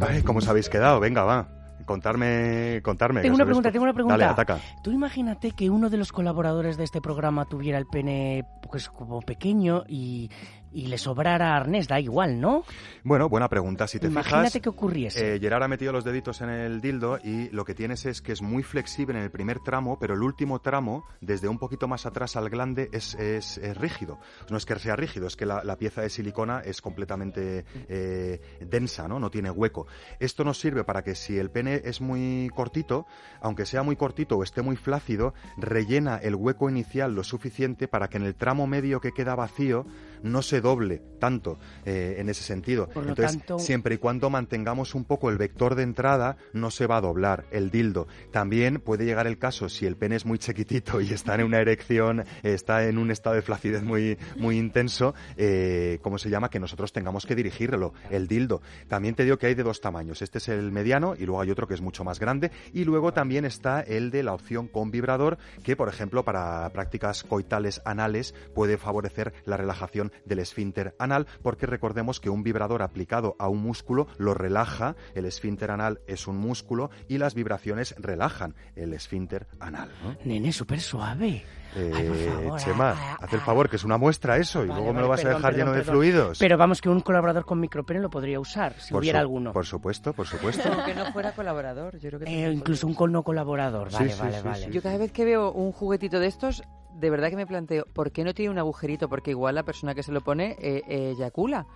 Ay, 0.00 0.22
¿cómo 0.22 0.38
os 0.38 0.48
habéis 0.48 0.68
quedado? 0.68 1.00
Venga, 1.00 1.24
va. 1.24 1.48
Contarme, 1.84 2.80
contarme. 2.82 3.22
Tengo 3.22 3.34
que 3.34 3.42
una 3.42 3.46
pregunta, 3.46 3.72
tengo 3.72 3.84
una 3.84 3.94
pregunta. 3.94 4.18
Dale, 4.18 4.30
ataca. 4.30 4.58
Tú 4.82 4.92
imagínate 4.92 5.52
que 5.52 5.70
uno 5.70 5.88
de 5.88 5.96
los 5.96 6.12
colaboradores 6.12 6.76
de 6.76 6.84
este 6.84 7.00
programa 7.00 7.46
tuviera 7.46 7.78
el 7.78 7.86
pene 7.86 8.44
pues 8.68 8.90
como 8.90 9.22
pequeño 9.22 9.84
y, 9.88 10.30
y 10.72 10.86
le 10.88 10.98
sobrara 10.98 11.56
arnés, 11.56 11.88
da 11.88 11.98
igual, 12.00 12.40
¿no? 12.40 12.64
Bueno, 13.04 13.28
buena 13.28 13.48
pregunta. 13.48 13.86
Si 13.86 13.98
te 13.98 14.06
Imagínate 14.08 14.48
fijas, 14.50 14.62
que 14.62 14.68
ocurriese. 14.68 15.34
eh, 15.36 15.40
Gerard 15.40 15.62
ha 15.62 15.68
metido 15.68 15.92
los 15.92 16.04
deditos 16.04 16.40
en 16.40 16.50
el 16.50 16.80
dildo 16.80 17.18
y 17.22 17.48
lo 17.50 17.64
que 17.64 17.74
tienes 17.74 18.04
es 18.06 18.20
que 18.20 18.32
es 18.32 18.42
muy 18.42 18.62
flexible 18.62 19.16
en 19.18 19.24
el 19.24 19.30
primer 19.30 19.60
tramo, 19.60 19.98
pero 19.98 20.14
el 20.14 20.22
último 20.22 20.60
tramo, 20.60 21.04
desde 21.20 21.48
un 21.48 21.58
poquito 21.58 21.88
más 21.88 22.06
atrás 22.06 22.36
al 22.36 22.50
glande, 22.50 22.88
es, 22.92 23.14
es- 23.14 23.58
es 23.58 23.76
rígido. 23.76 24.18
No 24.50 24.56
es 24.56 24.66
que 24.66 24.78
sea 24.78 24.96
rígido, 24.96 25.26
es 25.26 25.36
que 25.36 25.46
la, 25.46 25.64
la 25.64 25.76
pieza 25.76 26.02
de 26.02 26.10
silicona 26.10 26.60
es 26.60 26.80
completamente 26.80 27.64
eh, 27.88 28.40
densa, 28.60 29.08
¿no? 29.08 29.18
No 29.18 29.30
tiene 29.30 29.50
hueco. 29.50 29.86
Esto 30.20 30.44
nos 30.44 30.58
sirve 30.60 30.84
para 30.84 31.02
que 31.02 31.14
si 31.14 31.38
el 31.38 31.50
pene 31.50 31.80
es 31.84 32.00
muy 32.00 32.50
cortito, 32.54 33.06
aunque 33.40 33.66
sea 33.66 33.82
muy 33.82 33.96
cortito 33.96 34.36
o 34.36 34.42
esté 34.42 34.62
muy 34.62 34.76
flácido, 34.76 35.34
rellena 35.56 36.16
el 36.18 36.34
hueco 36.34 36.68
inicial 36.68 37.14
lo 37.14 37.24
suficiente 37.24 37.88
para 37.88 38.08
que 38.08 38.18
en 38.18 38.24
el 38.24 38.34
tramo 38.34 38.66
medio 38.66 39.00
que 39.00 39.12
queda 39.12 39.34
vacío 39.34 39.86
no 40.22 40.42
se 40.42 40.60
doble 40.68 41.00
tanto 41.18 41.58
eh, 41.84 42.16
en 42.18 42.28
ese 42.28 42.42
sentido. 42.42 42.88
Por 42.88 43.08
Entonces, 43.08 43.38
tanto- 43.38 43.58
siempre 43.58 43.96
y 43.96 43.98
cuando 43.98 44.30
mantengamos 44.30 44.94
un 44.94 45.04
poco 45.04 45.30
el 45.30 45.38
vector 45.38 45.74
de 45.74 45.82
entrada, 45.82 46.36
no 46.52 46.70
se 46.70 46.86
va 46.86 46.98
a 46.98 47.00
doblar 47.00 47.46
el 47.50 47.70
dildo. 47.70 48.06
También 48.30 48.78
puede 48.80 49.04
llegar 49.04 49.26
el 49.26 49.38
caso, 49.38 49.68
si 49.68 49.86
el 49.86 49.96
pene 49.96 50.16
es 50.16 50.26
muy 50.26 50.38
chiquitito 50.38 51.00
y 51.00 51.12
está 51.12 51.34
en 51.34 51.42
una 51.44 51.58
erección, 51.58 52.24
está 52.42 52.86
en 52.86 52.98
un 52.98 53.10
estado 53.10 53.34
de 53.36 53.42
flacidez 53.42 53.82
muy, 53.82 54.16
muy 54.36 54.58
intenso, 54.58 55.14
eh, 55.36 55.98
¿cómo 56.02 56.18
se 56.18 56.30
llama? 56.30 56.50
Que 56.50 56.60
nosotros 56.60 56.92
tengamos 56.92 57.26
que 57.26 57.34
dirigirlo, 57.34 57.94
el 58.10 58.28
dildo. 58.28 58.60
También 58.88 59.14
te 59.14 59.24
digo 59.24 59.38
que 59.38 59.46
hay 59.46 59.54
de 59.54 59.62
dos 59.62 59.80
tamaños. 59.80 60.22
Este 60.22 60.38
es 60.38 60.48
el 60.48 60.70
mediano 60.70 61.14
y 61.18 61.24
luego 61.26 61.40
hay 61.40 61.50
otro 61.50 61.66
que 61.66 61.74
es 61.74 61.80
mucho 61.80 62.04
más 62.04 62.20
grande. 62.20 62.50
Y 62.72 62.84
luego 62.84 63.12
también 63.12 63.44
está 63.44 63.80
el 63.80 64.10
de 64.10 64.22
la 64.22 64.34
opción 64.34 64.68
con 64.68 64.90
vibrador, 64.90 65.38
que 65.64 65.74
por 65.74 65.88
ejemplo 65.88 66.24
para 66.24 66.68
prácticas 66.70 67.24
coitales 67.24 67.80
anales 67.84 68.34
puede 68.54 68.78
favorecer 68.78 69.32
la 69.46 69.56
relajación 69.56 70.12
del 70.26 70.38
esfínter 70.48 70.94
anal, 70.98 71.26
porque 71.42 71.66
recordemos 71.66 72.20
que 72.20 72.30
un 72.30 72.42
vibrador 72.42 72.82
aplicado 72.82 73.36
a 73.38 73.48
un 73.48 73.62
músculo 73.62 74.06
lo 74.16 74.34
relaja, 74.34 74.96
el 75.14 75.24
esfínter 75.26 75.70
anal 75.70 76.00
es 76.06 76.26
un 76.26 76.38
músculo 76.38 76.90
y 77.08 77.18
las 77.18 77.34
vibraciones 77.34 77.94
relajan 77.98 78.54
el 78.76 78.92
esfínter 78.94 79.46
anal. 79.60 79.90
¿no? 80.02 80.16
Nene, 80.24 80.52
súper 80.52 80.80
suave. 80.80 81.44
Eh, 81.76 81.92
Ay, 81.94 82.08
por 82.08 82.16
favor, 82.16 82.58
Chema, 82.60 82.94
ah, 82.96 83.18
haz 83.20 83.32
el 83.34 83.40
favor, 83.40 83.68
que 83.68 83.76
es 83.76 83.84
una 83.84 83.98
muestra 83.98 84.38
eso, 84.38 84.64
y 84.64 84.68
Vale, 84.68 84.80
luego 84.80 84.94
me 84.94 85.00
lo 85.02 85.08
vas 85.08 85.20
a 85.20 85.24
perdón, 85.24 85.36
dejar 85.42 85.52
perdón, 85.52 85.66
lleno 85.66 85.72
de 85.76 85.78
perdón. 85.84 85.94
fluidos. 85.94 86.38
Pero 86.38 86.56
vamos, 86.56 86.80
que 86.80 86.88
un 86.88 87.00
colaborador 87.00 87.44
con 87.44 87.60
micropene 87.60 88.00
lo 88.00 88.08
podría 88.08 88.40
usar, 88.40 88.72
si 88.80 88.90
Por 88.92 89.00
hubiera 89.00 89.18
su- 89.18 89.20
alguno. 89.20 89.52
Por 89.52 89.66
supuesto, 89.66 90.14
por 90.14 90.26
supuesto. 90.26 90.66
Aunque 90.72 90.94
no 90.94 91.12
fuera 91.12 91.32
colaborador, 91.32 91.98
yo 91.98 92.08
creo 92.08 92.20
que... 92.20 92.46
Eh, 92.46 92.50
incluso 92.52 92.86
un 92.86 92.94
con 92.94 93.12
no 93.12 93.22
colaborador. 93.22 93.90
Sí, 93.90 93.96
Vale, 93.98 94.12
sí, 94.12 94.18
vale, 94.18 94.38
sí, 94.38 94.42
vale. 94.48 94.64
sí. 94.64 94.70
Yo 94.72 94.82
cada 94.82 94.96
vez 94.96 95.12
que 95.12 95.26
veo 95.26 95.52
un 95.52 95.72
juguetito 95.72 96.18
de 96.20 96.26
estos, 96.28 96.62
de 96.98 97.10
verdad 97.10 97.30
que 97.30 97.36
me 97.36 97.46
planteo, 97.46 97.86
¿por 97.92 98.10
qué 98.10 98.24
no 98.24 98.34
tiene 98.34 98.50
un 98.50 98.58
agujerito? 98.58 99.08
Porque 99.08 99.30
igual 99.30 99.54
la 99.54 99.62
persona 99.62 99.94
que 99.94 100.02
se 100.02 100.12
lo 100.12 100.20
pone 100.20 100.56
eh, 100.58 100.82
eh, 100.88 101.10
eyacula. 101.16 101.66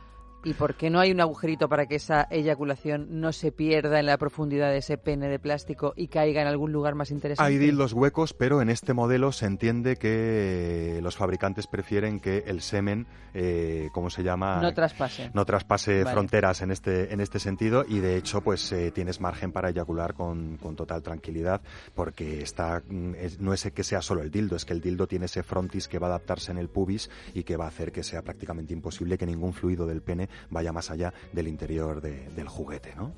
¿Y 0.45 0.55
por 0.55 0.75
qué 0.75 0.91
no 0.91 0.99
hay 1.01 1.13
un 1.13 1.21
agujerito 1.21 1.69
para 1.69 1.87
que 1.87 1.97
esa 1.97 2.27
eyaculación 2.31 3.21
no 3.21 3.33
se 3.33 3.53
pierda 3.53 4.01
en 4.01 4.07
la 4.07 4.19
profundidad 4.19 4.71
de 4.71 4.79
ese 4.79 4.99
pene 4.99 5.29
de 5.29 5.39
plástico 5.39 5.93
y 5.97 6.09
caiga 6.09 6.43
en 6.43 6.49
algún 6.49 6.73
lugar 6.73 6.95
más 6.95 7.11
interesante? 7.11 7.49
Hay 7.53 7.59
dildos 7.59 7.93
huecos, 7.93 8.35
pero 8.35 8.61
en 8.61 8.69
este 8.69 8.93
modelo 8.93 9.31
se 9.33 9.47
entiende 9.47 9.97
que 9.97 10.99
los 11.03 11.17
fabricantes 11.17 11.67
prefieren 11.67 12.21
que 12.21 12.45
el 12.47 12.61
semen, 12.61 13.07
eh, 13.35 13.89
¿cómo 13.93 14.11
se 14.11 14.23
llama? 14.23 14.61
No 14.61 14.73
traspase. 14.75 15.31
No 15.35 15.45
traspase 15.45 16.03
Vale. 16.03 16.13
fronteras 16.15 16.61
en 16.63 16.71
este, 16.71 17.13
en 17.13 17.21
este 17.21 17.39
sentido 17.39 17.85
y 17.87 18.01
de 18.01 18.17
hecho 18.17 18.41
pues 18.41 18.71
eh, 18.73 18.91
tienes 18.91 19.21
margen 19.21 19.53
para 19.53 19.71
eyacular 19.71 20.15
con, 20.15 20.57
con 20.59 20.77
total 20.77 21.03
tranquilidad 21.03 21.61
porque 21.95 22.43
está, 22.43 22.83
mm, 22.89 23.15
es- 23.15 23.41
no 23.41 23.53
es 23.53 23.63
que 23.73 23.85
sea 23.85 24.03
solo 24.03 24.23
el 24.23 24.31
dildo, 24.31 24.57
es 24.57 24.65
que 24.65 24.73
el 24.73 24.81
dildo 24.81 25.07
tiene 25.07 25.27
ese 25.27 25.43
frontis 25.43 25.89
que 25.89 25.99
va 25.99 26.09
a 26.09 26.11
adaptarse 26.11 26.51
en 26.51 26.59
el 26.59 26.69
pubis 26.69 27.11
y 27.35 27.45
que 27.45 27.57
va 27.57 27.67
a 27.67 27.69
hacer 27.69 27.93
que 27.93 28.03
sea 28.03 28.23
prácticamente 28.23 28.73
imposible 28.73 29.17
que 29.17 29.27
ningún 29.27 29.53
fluido 29.53 29.87
del 29.87 30.03
pene 30.03 30.29
vaya 30.51 30.73
más 30.73 30.91
allá 30.91 31.13
del 31.33 31.49
interior 31.49 32.01
de- 32.01 32.29
del 32.31 32.49
juguete, 32.49 32.95
¿no? 32.97 33.13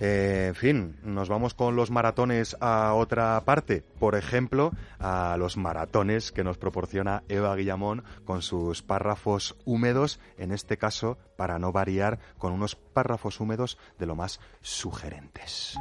Eh, 0.00 0.46
en 0.50 0.54
fin, 0.54 0.96
nos 1.02 1.28
vamos 1.28 1.54
con 1.54 1.74
los 1.74 1.90
maratones 1.90 2.56
a 2.60 2.94
otra 2.94 3.40
parte. 3.44 3.82
Por 3.98 4.14
ejemplo, 4.14 4.70
a 5.00 5.34
los 5.40 5.56
maratones 5.56 6.30
que 6.30 6.44
nos 6.44 6.56
proporciona 6.56 7.24
Eva 7.28 7.56
Guillamón 7.56 8.04
con 8.24 8.42
sus 8.42 8.80
párrafos 8.82 9.56
húmedos, 9.64 10.20
en 10.38 10.52
este 10.52 10.76
caso, 10.76 11.18
para 11.36 11.58
no 11.58 11.72
variar, 11.72 12.20
con 12.38 12.52
unos 12.52 12.76
párrafos 12.76 13.40
húmedos 13.40 13.76
de 13.98 14.06
lo 14.06 14.14
más 14.14 14.38
sugerentes. 14.62 15.76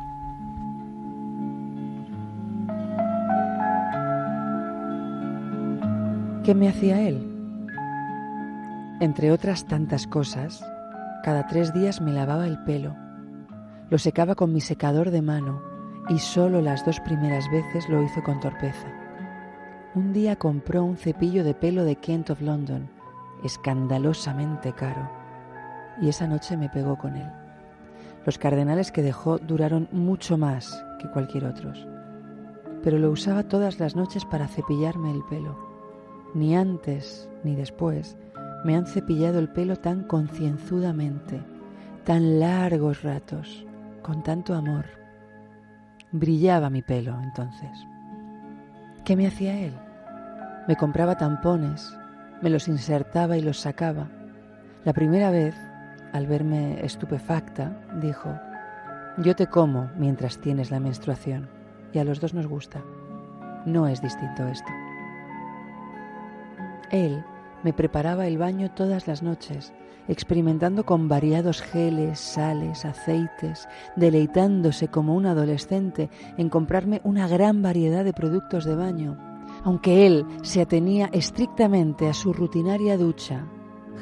¿Qué 6.44 6.56
me 6.56 6.70
hacía 6.70 7.02
él? 7.08 7.37
Entre 9.00 9.32
otras 9.32 9.66
tantas 9.66 10.08
cosas, 10.08 10.66
cada 11.24 11.46
tres 11.46 11.72
días 11.72 12.02
me 12.02 12.12
lavaba 12.12 12.48
el 12.48 12.58
pelo, 12.64 12.96
lo 13.92 14.00
secaba 14.00 14.34
con 14.34 14.52
mi 14.52 14.60
secador 14.60 15.12
de 15.12 15.22
mano 15.22 15.62
y 16.10 16.18
solo 16.18 16.62
las 16.62 16.84
dos 16.84 17.00
primeras 17.02 17.50
veces 17.52 17.88
lo 17.90 18.02
hizo 18.02 18.24
con 18.24 18.40
torpeza. 18.40 18.88
Un 19.94 20.14
día 20.14 20.36
compró 20.36 20.84
un 20.84 20.98
cepillo 20.98 21.44
de 21.44 21.54
pelo 21.54 21.84
de 21.84 21.98
Kent 21.98 22.32
of 22.32 22.42
London, 22.42 22.90
escandalosamente 23.44 24.74
caro, 24.74 25.08
y 26.02 26.10
esa 26.10 26.26
noche 26.26 26.58
me 26.58 26.70
pegó 26.70 26.98
con 26.98 27.16
él. 27.18 27.32
Los 28.26 28.40
cardenales 28.40 28.92
que 28.92 29.04
dejó 29.04 29.38
duraron 29.38 29.88
mucho 29.92 30.40
más 30.40 30.84
que 31.00 31.08
cualquier 31.12 31.46
otros, 31.46 31.88
pero 32.82 32.98
lo 32.98 33.12
usaba 33.12 33.44
todas 33.44 33.80
las 33.80 33.96
noches 33.96 34.26
para 34.26 34.48
cepillarme 34.48 35.12
el 35.12 35.24
pelo. 35.26 35.56
Ni 36.34 36.56
antes 36.56 37.30
ni 37.44 37.56
después 37.56 38.18
me 38.64 38.76
han 38.76 38.86
cepillado 38.86 39.40
el 39.40 39.50
pelo 39.50 39.76
tan 39.76 40.04
concienzudamente, 40.04 41.42
tan 42.04 42.40
largos 42.40 43.04
ratos, 43.04 43.66
con 44.02 44.24
tanto 44.24 44.56
amor. 44.56 44.86
Brillaba 46.12 46.70
mi 46.70 46.82
pelo 46.82 47.20
entonces. 47.22 47.86
¿Qué 49.06 49.16
me 49.16 49.28
hacía 49.28 49.60
él? 49.60 49.74
Me 50.68 50.76
compraba 50.76 51.16
tampones, 51.16 51.98
me 52.42 52.50
los 52.50 52.68
insertaba 52.68 53.38
y 53.38 53.42
los 53.42 53.60
sacaba. 53.60 54.10
La 54.84 54.94
primera 54.94 55.32
vez, 55.32 55.56
al 56.14 56.28
verme 56.28 56.84
estupefacta, 56.84 57.72
dijo, 58.02 58.38
yo 59.18 59.36
te 59.36 59.48
como 59.48 59.90
mientras 59.98 60.40
tienes 60.40 60.72
la 60.72 60.80
menstruación, 60.80 61.50
y 61.94 62.00
a 62.00 62.04
los 62.04 62.20
dos 62.20 62.34
nos 62.34 62.48
gusta. 62.48 62.82
No 63.66 63.88
es 63.88 64.02
distinto 64.02 64.48
esto. 64.48 64.72
Él 66.92 67.24
me 67.64 67.74
preparaba 67.74 68.28
el 68.28 68.38
baño 68.38 68.72
todas 68.72 69.08
las 69.08 69.24
noches, 69.24 69.74
experimentando 70.08 70.86
con 70.86 71.08
variados 71.08 71.62
geles, 71.62 72.20
sales, 72.20 72.86
aceites, 72.86 73.68
deleitándose 73.96 74.88
como 74.88 75.16
un 75.16 75.26
adolescente 75.26 76.10
en 76.38 76.50
comprarme 76.50 77.02
una 77.04 77.28
gran 77.28 77.62
variedad 77.62 78.04
de 78.06 78.14
productos 78.14 78.66
de 78.66 78.76
baño, 78.76 79.18
aunque 79.64 80.06
él 80.06 80.26
se 80.44 80.62
atenía 80.62 81.10
estrictamente 81.12 82.08
a 82.08 82.14
su 82.14 82.34
rutinaria 82.34 82.98
ducha, 82.98 83.46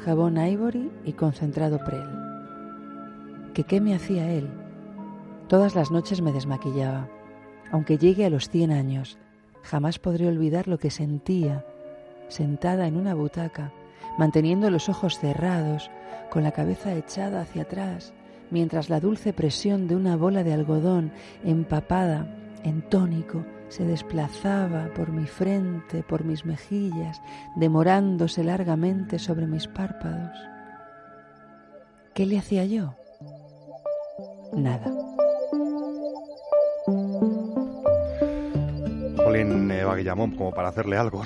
jabón 0.04 0.36
ivory 0.38 0.90
y 1.04 1.12
concentrado 1.14 1.78
prel. 1.84 2.06
¿Que 3.54 3.64
qué 3.64 3.80
me 3.80 3.94
hacía 3.94 4.30
él? 4.30 4.48
Todas 5.48 5.74
las 5.74 5.90
noches 5.90 6.20
me 6.20 6.32
desmaquillaba. 6.32 7.08
Aunque 7.72 7.98
llegue 7.98 8.24
a 8.26 8.30
los 8.30 8.48
100 8.48 8.70
años, 8.70 9.18
jamás 9.62 9.98
podré 9.98 10.28
olvidar 10.28 10.68
lo 10.68 10.78
que 10.78 10.90
sentía 10.90 11.64
sentada 12.28 12.86
en 12.86 12.96
una 12.96 13.14
butaca, 13.14 13.72
manteniendo 14.18 14.70
los 14.70 14.88
ojos 14.88 15.18
cerrados, 15.18 15.90
con 16.30 16.42
la 16.42 16.52
cabeza 16.52 16.94
echada 16.94 17.42
hacia 17.42 17.62
atrás, 17.62 18.12
mientras 18.50 18.90
la 18.90 19.00
dulce 19.00 19.32
presión 19.32 19.88
de 19.88 19.96
una 19.96 20.16
bola 20.16 20.42
de 20.42 20.52
algodón 20.52 21.12
empapada 21.44 22.26
en 22.64 22.82
tónico 22.82 23.44
se 23.68 23.84
desplazaba 23.84 24.88
por 24.94 25.10
mi 25.10 25.26
frente, 25.26 26.02
por 26.02 26.24
mis 26.24 26.44
mejillas, 26.44 27.20
demorándose 27.56 28.44
largamente 28.44 29.18
sobre 29.18 29.46
mis 29.46 29.66
párpados. 29.66 30.36
¿Qué 32.14 32.26
le 32.26 32.38
hacía 32.38 32.64
yo? 32.64 32.94
Nada. 34.52 34.92
Jolín, 39.16 39.70
Eva 39.70 39.96
Guillamón, 39.96 40.36
como 40.36 40.52
para 40.52 40.68
hacerle 40.68 40.96
algo. 40.96 41.22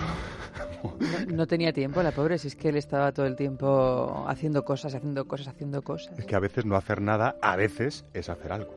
No 1.29 1.47
tenía 1.47 1.73
tiempo, 1.73 2.03
la 2.03 2.13
pobre, 2.13 2.39
si 2.39 2.49
es 2.49 2.57
que 2.57 2.69
él 2.69 2.77
estaba 2.77 3.13
todo 3.13 3.27
el 3.27 3.37
tiempo 3.37 4.25
haciendo 4.27 4.65
cosas, 4.65 4.95
haciendo 4.95 5.27
cosas, 5.27 5.49
haciendo 5.49 5.83
cosas. 5.83 6.19
Es 6.19 6.27
que 6.27 6.37
a 6.37 6.41
veces 6.41 6.65
no 6.65 6.77
hacer 6.77 7.01
nada, 7.01 7.37
a 7.41 7.57
veces 7.57 8.05
es 8.15 8.29
hacer 8.29 8.53
algo. 8.53 8.75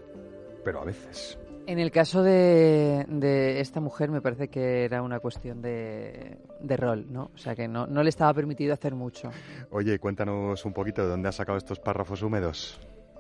Pero 0.64 0.82
a 0.82 0.86
veces. 0.86 1.38
En 1.66 1.80
el 1.80 1.92
caso 1.92 2.24
de, 2.24 3.06
de 3.08 3.62
esta 3.62 3.80
mujer 3.80 4.12
me 4.12 4.22
parece 4.22 4.50
que 4.50 4.84
era 4.84 5.02
una 5.02 5.20
cuestión 5.20 5.62
de, 5.62 6.38
de 6.60 6.78
rol, 6.78 7.06
¿no? 7.10 7.32
O 7.34 7.38
sea 7.38 7.56
que 7.56 7.68
no, 7.68 7.88
no 7.88 8.04
le 8.04 8.10
estaba 8.10 8.34
permitido 8.34 8.74
hacer 8.74 8.96
mucho. 8.96 9.32
Oye, 9.72 9.98
cuéntanos 10.00 10.66
un 10.66 10.74
poquito 10.74 11.04
de 11.04 11.10
dónde 11.10 11.30
has 11.30 11.36
sacado 11.36 11.58
estos 11.58 11.80
párrafos 11.80 12.22
húmedos. 12.22 12.80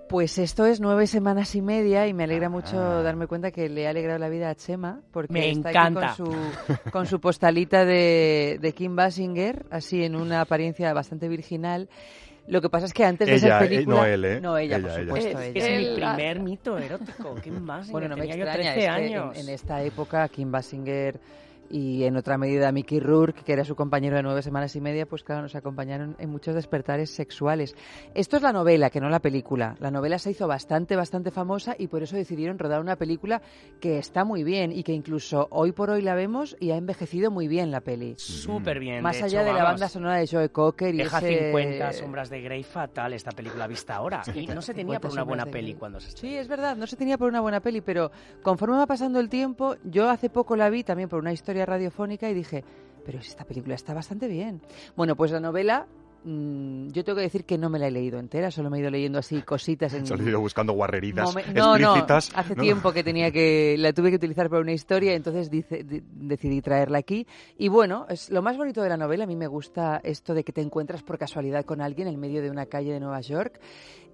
Pues 0.10 0.38
esto 0.38 0.66
es 0.66 0.80
nueve 0.80 1.08
semanas 1.08 1.56
y 1.56 1.62
media 1.62 2.06
y 2.08 2.14
me 2.14 2.26
alegra 2.26 2.48
Ah. 2.48 2.50
mucho 2.50 3.04
darme 3.04 3.26
cuenta 3.28 3.52
que 3.52 3.68
le 3.70 3.88
ha 3.88 3.90
alegrado 3.90 4.20
la 4.20 4.30
vida 4.30 4.50
a 4.50 4.56
Chema 4.56 5.02
porque 5.12 5.34
Me 5.34 5.50
está 5.50 5.72
encanta. 5.72 6.12
aquí 6.12 6.22
con 6.22 6.28
su, 6.86 6.90
con 6.92 7.06
su 7.08 7.20
postalita 7.20 7.84
de, 7.86 8.60
de 8.62 8.74
Kim 8.74 8.96
Basinger, 8.96 9.66
así 9.72 10.04
en 10.04 10.16
una 10.16 10.42
apariencia 10.42 10.94
bastante 10.94 11.28
virginal. 11.28 11.90
Lo 12.46 12.62
que 12.62 12.70
pasa 12.70 12.86
es 12.88 12.94
que 12.94 13.06
antes 13.06 13.28
de 13.28 13.36
esa 13.36 13.58
eh, 13.64 13.68
película... 13.70 13.96
no 13.96 14.06
él, 14.06 14.26
¿eh? 14.26 14.42
No, 14.42 14.58
ella, 14.58 14.76
Ella, 14.78 14.88
por 14.90 14.98
ella. 15.00 15.06
supuesto, 15.08 15.40
Es, 15.40 15.80
mi 15.80 15.96
primer 15.96 16.40
mito 16.42 16.78
erótico. 16.78 17.36
¿Qué 17.42 17.50
más? 17.52 17.90
Bueno, 17.90 18.10
no 18.10 18.16
me 18.18 18.24
Tenía 18.28 18.36
yo 18.36 18.44
extraña, 18.44 18.74
13 18.74 18.80
es 18.80 18.86
que 18.86 18.90
años. 18.90 19.38
en, 19.38 19.42
en 19.48 19.50
esta 19.54 19.82
época 19.82 20.28
Kim 20.28 20.52
Basinger 20.52 21.20
y 21.70 22.04
en 22.04 22.18
otra 22.18 22.38
medida 22.38 22.72
Mickey 22.72 23.00
Rourke, 23.00 23.44
que 23.44 23.54
era 23.54 23.66
su 23.66 23.76
compañero 23.76 24.16
de 24.16 24.24
nueve 24.24 24.42
semanas 24.42 24.76
y 24.76 24.82
media, 24.82 25.06
pues 25.06 25.24
claro, 25.24 25.42
nos 25.42 25.56
acompañaron 25.56 26.16
en 26.20 26.30
muchos 26.30 26.56
despertares 26.56 27.10
sexuales. 27.10 27.76
Esto 28.14 28.38
es 28.38 28.44
la 28.44 28.54
novela, 28.54 28.90
que 28.90 29.00
no 29.00 29.10
la 29.10 29.20
película. 29.20 29.76
La 29.80 29.92
novela 29.92 30.20
se 30.20 30.32
hizo 30.32 30.48
bastante, 30.48 30.96
bastante 30.96 31.32
famosa 31.32 31.76
y 31.78 31.88
por 31.88 32.04
eso 32.04 32.16
decidieron 32.16 32.60
rodar 32.60 32.82
una 32.82 32.96
película 32.96 33.42
que 33.80 33.98
está 33.98 34.24
muy 34.24 34.44
bien 34.44 34.72
y 34.72 34.84
que 34.84 34.94
incluso 34.94 35.48
hoy 35.52 35.72
por 35.72 35.90
hoy 35.90 36.02
la 36.02 36.16
vemos 36.16 36.56
y 36.60 36.72
ha 36.72 36.78
envejecido 36.78 37.32
muy 37.32 37.48
bien 37.48 37.72
la 37.72 37.82
peli. 37.82 38.16
Súper 38.18 38.80
bien. 38.80 39.02
Más 39.02 39.18
de 39.18 39.26
allá 39.26 39.42
hecho, 39.42 39.48
de 39.48 39.54
la 39.54 39.64
vamos, 39.64 39.82
banda 39.82 39.90
sonora 39.90 40.16
de 40.18 40.28
Joe 40.28 40.50
Cocker 40.50 40.94
y 40.94 40.98
Deja 40.98 41.18
ese... 41.20 41.46
50 41.48 41.94
sombras 41.94 42.30
de 42.30 42.42
Grey 42.42 42.64
fatal 42.64 43.14
esta 43.14 43.32
película 43.32 43.68
vista 43.68 43.96
ahora. 43.96 44.24
Y 44.34 44.48
no 44.48 44.62
se 44.62 44.74
tenía 44.74 44.96
50 44.96 45.00
por 45.00 45.12
una 45.12 45.24
buena 45.24 45.46
peli 45.46 45.76
cuando 45.76 46.00
se 46.00 46.12
Sí, 46.12 46.36
es 46.36 46.48
verdad, 46.48 46.76
no 46.76 46.88
se 46.88 46.96
tenía 46.96 47.18
por 47.18 47.30
una 47.30 47.42
buena 47.42 47.60
peli, 47.60 47.82
pero 47.82 48.12
conforme 48.42 48.78
va 48.78 48.88
pasando 48.88 49.20
el 49.20 49.30
tiempo, 49.30 49.76
yo 49.84 50.10
hace 50.10 50.30
poco 50.30 50.56
la 50.56 50.70
vi 50.70 50.84
también 50.84 51.10
por 51.10 51.20
una 51.20 51.34
historia 51.34 51.53
radiofónica 51.66 52.30
y 52.30 52.34
dije, 52.34 52.64
pero 53.06 53.20
esta 53.20 53.44
película 53.46 53.76
está 53.76 53.94
bastante 53.94 54.28
bien. 54.28 54.62
Bueno, 54.96 55.16
pues 55.16 55.32
la 55.32 55.40
novela, 55.40 55.86
mm, 56.24 56.88
yo 56.90 57.04
tengo 57.04 57.18
que 57.18 57.24
decir 57.24 57.44
que 57.46 57.58
no 57.58 57.70
me 57.70 57.80
la 57.80 57.88
he 57.88 57.92
leído 57.92 58.18
entera, 58.18 58.50
solo 58.50 58.70
me 58.70 58.78
he 58.78 58.82
ido 58.82 58.90
leyendo 58.90 59.20
así 59.20 59.42
cositas 59.42 59.94
en... 59.94 60.06
Solo 60.08 60.24
he 60.24 60.30
ido 60.30 60.40
buscando 60.40 60.72
guarreritas 60.74 61.30
momen- 61.36 61.54
no, 61.54 61.78
no, 61.78 61.94
hace 62.36 62.56
¿no? 62.56 62.62
tiempo 62.64 62.92
que 62.94 63.04
tenía 63.04 63.30
que 63.32 63.76
la 63.78 63.92
tuve 63.94 64.10
que 64.10 64.16
utilizar 64.16 64.50
para 64.50 64.62
una 64.62 64.72
historia, 64.72 65.14
entonces 65.14 65.50
dice- 65.52 65.84
decidí 65.86 66.62
traerla 66.62 66.98
aquí. 67.00 67.28
Y 67.58 67.68
bueno, 67.68 68.06
es 68.10 68.30
lo 68.30 68.42
más 68.42 68.58
bonito 68.58 68.82
de 68.82 68.90
la 68.90 68.98
novela, 68.98 69.26
a 69.26 69.28
mí 69.28 69.36
me 69.36 69.48
gusta 69.48 70.00
esto 70.04 70.34
de 70.34 70.44
que 70.46 70.54
te 70.54 70.62
encuentras 70.62 71.04
por 71.04 71.18
casualidad 71.18 71.66
con 71.66 71.82
alguien 71.82 72.08
en 72.08 72.20
medio 72.20 72.42
de 72.42 72.50
una 72.50 72.66
calle 72.68 72.94
de 72.94 73.00
Nueva 73.02 73.20
York 73.22 73.60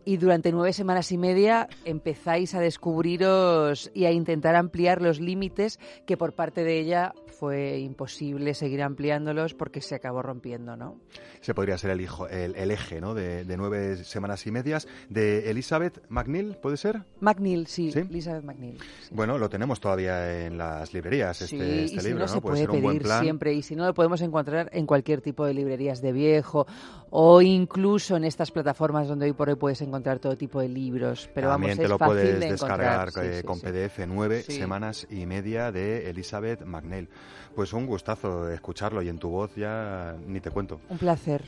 y 0.09 0.17
durante 0.17 0.51
nueve 0.51 0.73
semanas 0.73 1.11
y 1.11 1.19
media 1.19 1.69
empezáis 1.85 2.55
a 2.55 2.59
descubriros 2.59 3.91
y 3.93 4.05
a 4.05 4.11
intentar 4.11 4.55
ampliar 4.55 5.03
los 5.03 5.19
límites 5.19 5.79
que 6.07 6.17
por 6.17 6.33
parte 6.33 6.63
de 6.63 6.79
ella 6.79 7.13
fue 7.27 7.77
imposible 7.77 8.55
seguir 8.55 8.81
ampliándolos 8.81 9.53
porque 9.53 9.81
se 9.81 9.93
acabó 9.93 10.23
rompiendo, 10.23 10.75
¿no? 10.75 10.97
Ese 11.39 11.53
podría 11.53 11.77
ser 11.77 11.91
el, 11.91 12.01
hijo, 12.01 12.27
el, 12.27 12.55
el 12.55 12.71
eje 12.71 12.99
¿no? 12.99 13.13
de, 13.13 13.45
de 13.45 13.55
nueve 13.55 13.97
semanas 14.03 14.45
y 14.47 14.51
medias. 14.51 14.87
De 15.09 15.51
Elizabeth 15.51 16.01
McNeil, 16.09 16.57
¿puede 16.57 16.75
ser? 16.77 17.03
McNeil, 17.19 17.67
sí, 17.67 17.91
¿Sí? 17.91 17.99
Elizabeth 17.99 18.43
McNeil. 18.43 18.79
sí. 19.03 19.13
Bueno, 19.13 19.37
lo 19.37 19.47
tenemos 19.47 19.79
todavía 19.79 20.45
en 20.47 20.57
las 20.57 20.91
librerías, 20.91 21.39
este, 21.43 21.55
Sí, 21.55 21.61
este 21.83 21.95
y 21.97 21.99
si 21.99 22.07
libro, 22.07 22.25
no, 22.25 22.25
¿no? 22.25 22.33
se 22.33 22.41
puede 22.41 22.53
puede 22.55 22.59
ser 22.61 22.69
un 22.71 22.81
buen 22.81 22.95
pedir 22.97 23.03
plan. 23.07 23.21
siempre 23.23 23.53
y 23.53 23.61
si 23.61 23.75
no 23.75 23.85
lo 23.85 23.93
podemos 23.93 24.21
encontrar 24.21 24.69
en 24.73 24.87
cualquier 24.87 25.21
tipo 25.21 25.45
de 25.45 25.53
librerías 25.53 26.01
de 26.01 26.11
viejo 26.13 26.65
o 27.11 27.41
incluso 27.43 28.17
en 28.17 28.23
estas 28.23 28.49
plataformas 28.51 29.07
donde 29.07 29.27
hoy 29.27 29.33
por 29.33 29.47
hoy 29.49 29.55
puedes 29.55 29.79
encontrar 29.81 29.98
todo 30.19 30.37
tipo 30.37 30.61
de 30.61 30.69
libros. 30.69 31.29
Pero 31.33 31.49
También 31.49 31.71
vamos, 31.71 31.77
te 31.77 31.83
es 31.83 31.89
lo 31.89 31.97
fácil 31.97 32.13
puedes 32.15 32.39
de 32.39 32.51
descargar 32.51 33.07
encontrar. 33.09 33.25
Sí, 33.25 33.31
eh, 33.31 33.37
sí, 33.41 33.43
con 33.45 33.59
sí. 33.59 33.65
PDF 33.67 33.99
nueve 34.07 34.41
semanas 34.43 35.07
y 35.09 35.25
media 35.25 35.71
de 35.71 36.09
Elizabeth 36.09 36.63
McNeil. 36.65 37.09
Pues 37.55 37.73
un 37.73 37.85
gustazo 37.85 38.49
escucharlo 38.49 39.01
y 39.01 39.09
en 39.09 39.19
tu 39.19 39.29
voz 39.29 39.55
ya 39.55 40.15
ni 40.27 40.39
te 40.39 40.49
cuento. 40.49 40.79
Un 40.89 40.97
placer. 40.97 41.43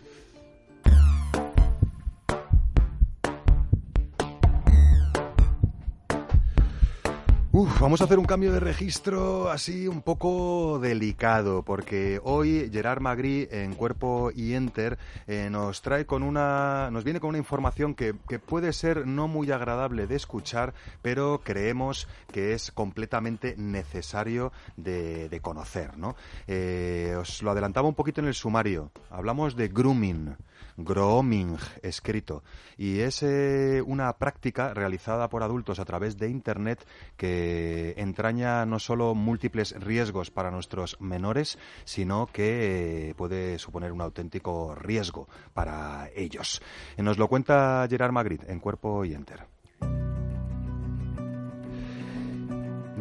Vamos 7.82 8.00
a 8.00 8.04
hacer 8.04 8.20
un 8.20 8.26
cambio 8.26 8.52
de 8.52 8.60
registro 8.60 9.50
así 9.50 9.88
un 9.88 10.04
poco 10.04 10.78
delicado, 10.80 11.64
porque 11.64 12.22
hoy 12.24 12.70
Gerard 12.72 13.02
Magri 13.02 13.48
en 13.50 13.74
Cuerpo 13.74 14.30
y 14.36 14.54
Enter 14.54 15.00
eh, 15.26 15.50
nos 15.50 15.82
trae 15.82 16.06
con 16.06 16.22
una, 16.22 16.90
nos 16.92 17.04
viene 17.04 17.20
con 17.20 17.30
una 17.30 17.40
información 17.40 17.96
que, 17.96 18.14
que 18.30 18.38
puede 18.38 18.72
ser 18.72 19.08
no 19.08 19.28
muy 19.28 19.52
agradable 19.52 20.06
de 20.06 20.16
escuchar, 20.16 20.76
pero 21.02 21.42
creemos 21.44 22.08
que 22.32 22.54
es 22.54 22.72
completamente 22.72 23.56
necesario 23.58 24.52
de, 24.78 25.28
de 25.28 25.40
conocer, 25.40 25.98
¿no? 25.98 26.16
Eh, 26.48 27.16
os 27.20 27.42
lo 27.42 27.50
adelantaba 27.50 27.88
un 27.88 27.96
poquito 27.96 28.22
en 28.22 28.28
el 28.28 28.36
sumario. 28.36 28.92
Hablamos 29.10 29.56
de 29.56 29.70
grooming. 29.70 30.36
Grooming 30.78 31.58
escrito 31.82 32.44
y 32.78 33.00
es 33.00 33.24
eh, 33.24 33.82
una 33.86 34.14
práctica 34.18 34.74
realizada 34.74 35.30
por 35.30 35.44
adultos 35.44 35.80
a 35.80 35.86
través 35.86 36.18
de 36.18 36.30
internet 36.30 36.86
que 37.18 37.94
entraña 37.98 38.66
no 38.66 38.80
solo 38.80 39.16
múltiples 39.16 39.76
riesgos 39.80 40.32
para 40.32 40.52
nuestros 40.52 41.00
menores 41.00 41.58
sino 41.84 42.28
que 42.28 43.10
eh, 43.10 43.16
puede 43.16 43.60
suponer 43.60 43.92
un 43.92 44.02
auténtico 44.02 44.76
riesgo 44.76 45.28
para 45.54 46.10
ellos 46.16 46.62
nos 46.98 47.18
lo 47.18 47.28
cuenta 47.28 47.86
Gerard 47.90 48.12
Magritte 48.12 48.52
en 48.52 48.60
Cuerpo 48.60 49.06
y 49.06 49.14
Enter 49.14 49.48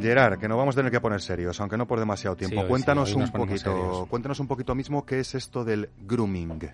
Gerard, 0.01 0.39
que 0.39 0.49
nos 0.49 0.57
vamos 0.57 0.75
a 0.75 0.79
tener 0.79 0.91
que 0.91 1.01
poner 1.01 1.21
serios, 1.21 1.61
aunque 1.61 1.77
no 1.77 1.87
por 1.87 1.99
demasiado 1.99 2.37
tiempo. 2.37 2.55
Sí, 2.55 2.59
hoy 2.59 2.65
sí, 2.65 2.69
cuéntanos 2.69 3.15
un 3.15 3.31
poquito, 3.31 3.59
serios. 3.59 4.09
cuéntanos 4.09 4.41
un 4.41 4.47
poquito 4.47 4.75
mismo 4.75 5.05
qué 5.05 5.21
es 5.21 5.35
esto 5.35 5.65
del 5.65 5.91
grooming. 5.99 6.71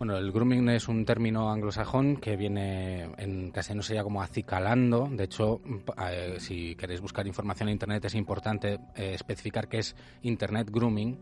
Bueno, 0.00 0.16
el 0.16 0.32
grooming 0.32 0.66
es 0.70 0.88
un 0.88 1.04
término 1.04 1.50
anglosajón 1.50 2.16
que 2.16 2.34
viene 2.34 3.10
en 3.18 3.50
castellano 3.50 3.82
sería 3.82 4.02
como 4.02 4.22
acicalando. 4.22 5.06
De 5.12 5.24
hecho, 5.24 5.60
eh, 6.08 6.36
si 6.38 6.74
queréis 6.74 7.02
buscar 7.02 7.26
información 7.26 7.68
en 7.68 7.74
internet 7.74 8.06
es 8.06 8.14
importante 8.14 8.78
eh, 8.96 9.12
especificar 9.12 9.68
qué 9.68 9.80
es 9.80 9.94
internet 10.22 10.70
grooming, 10.72 11.18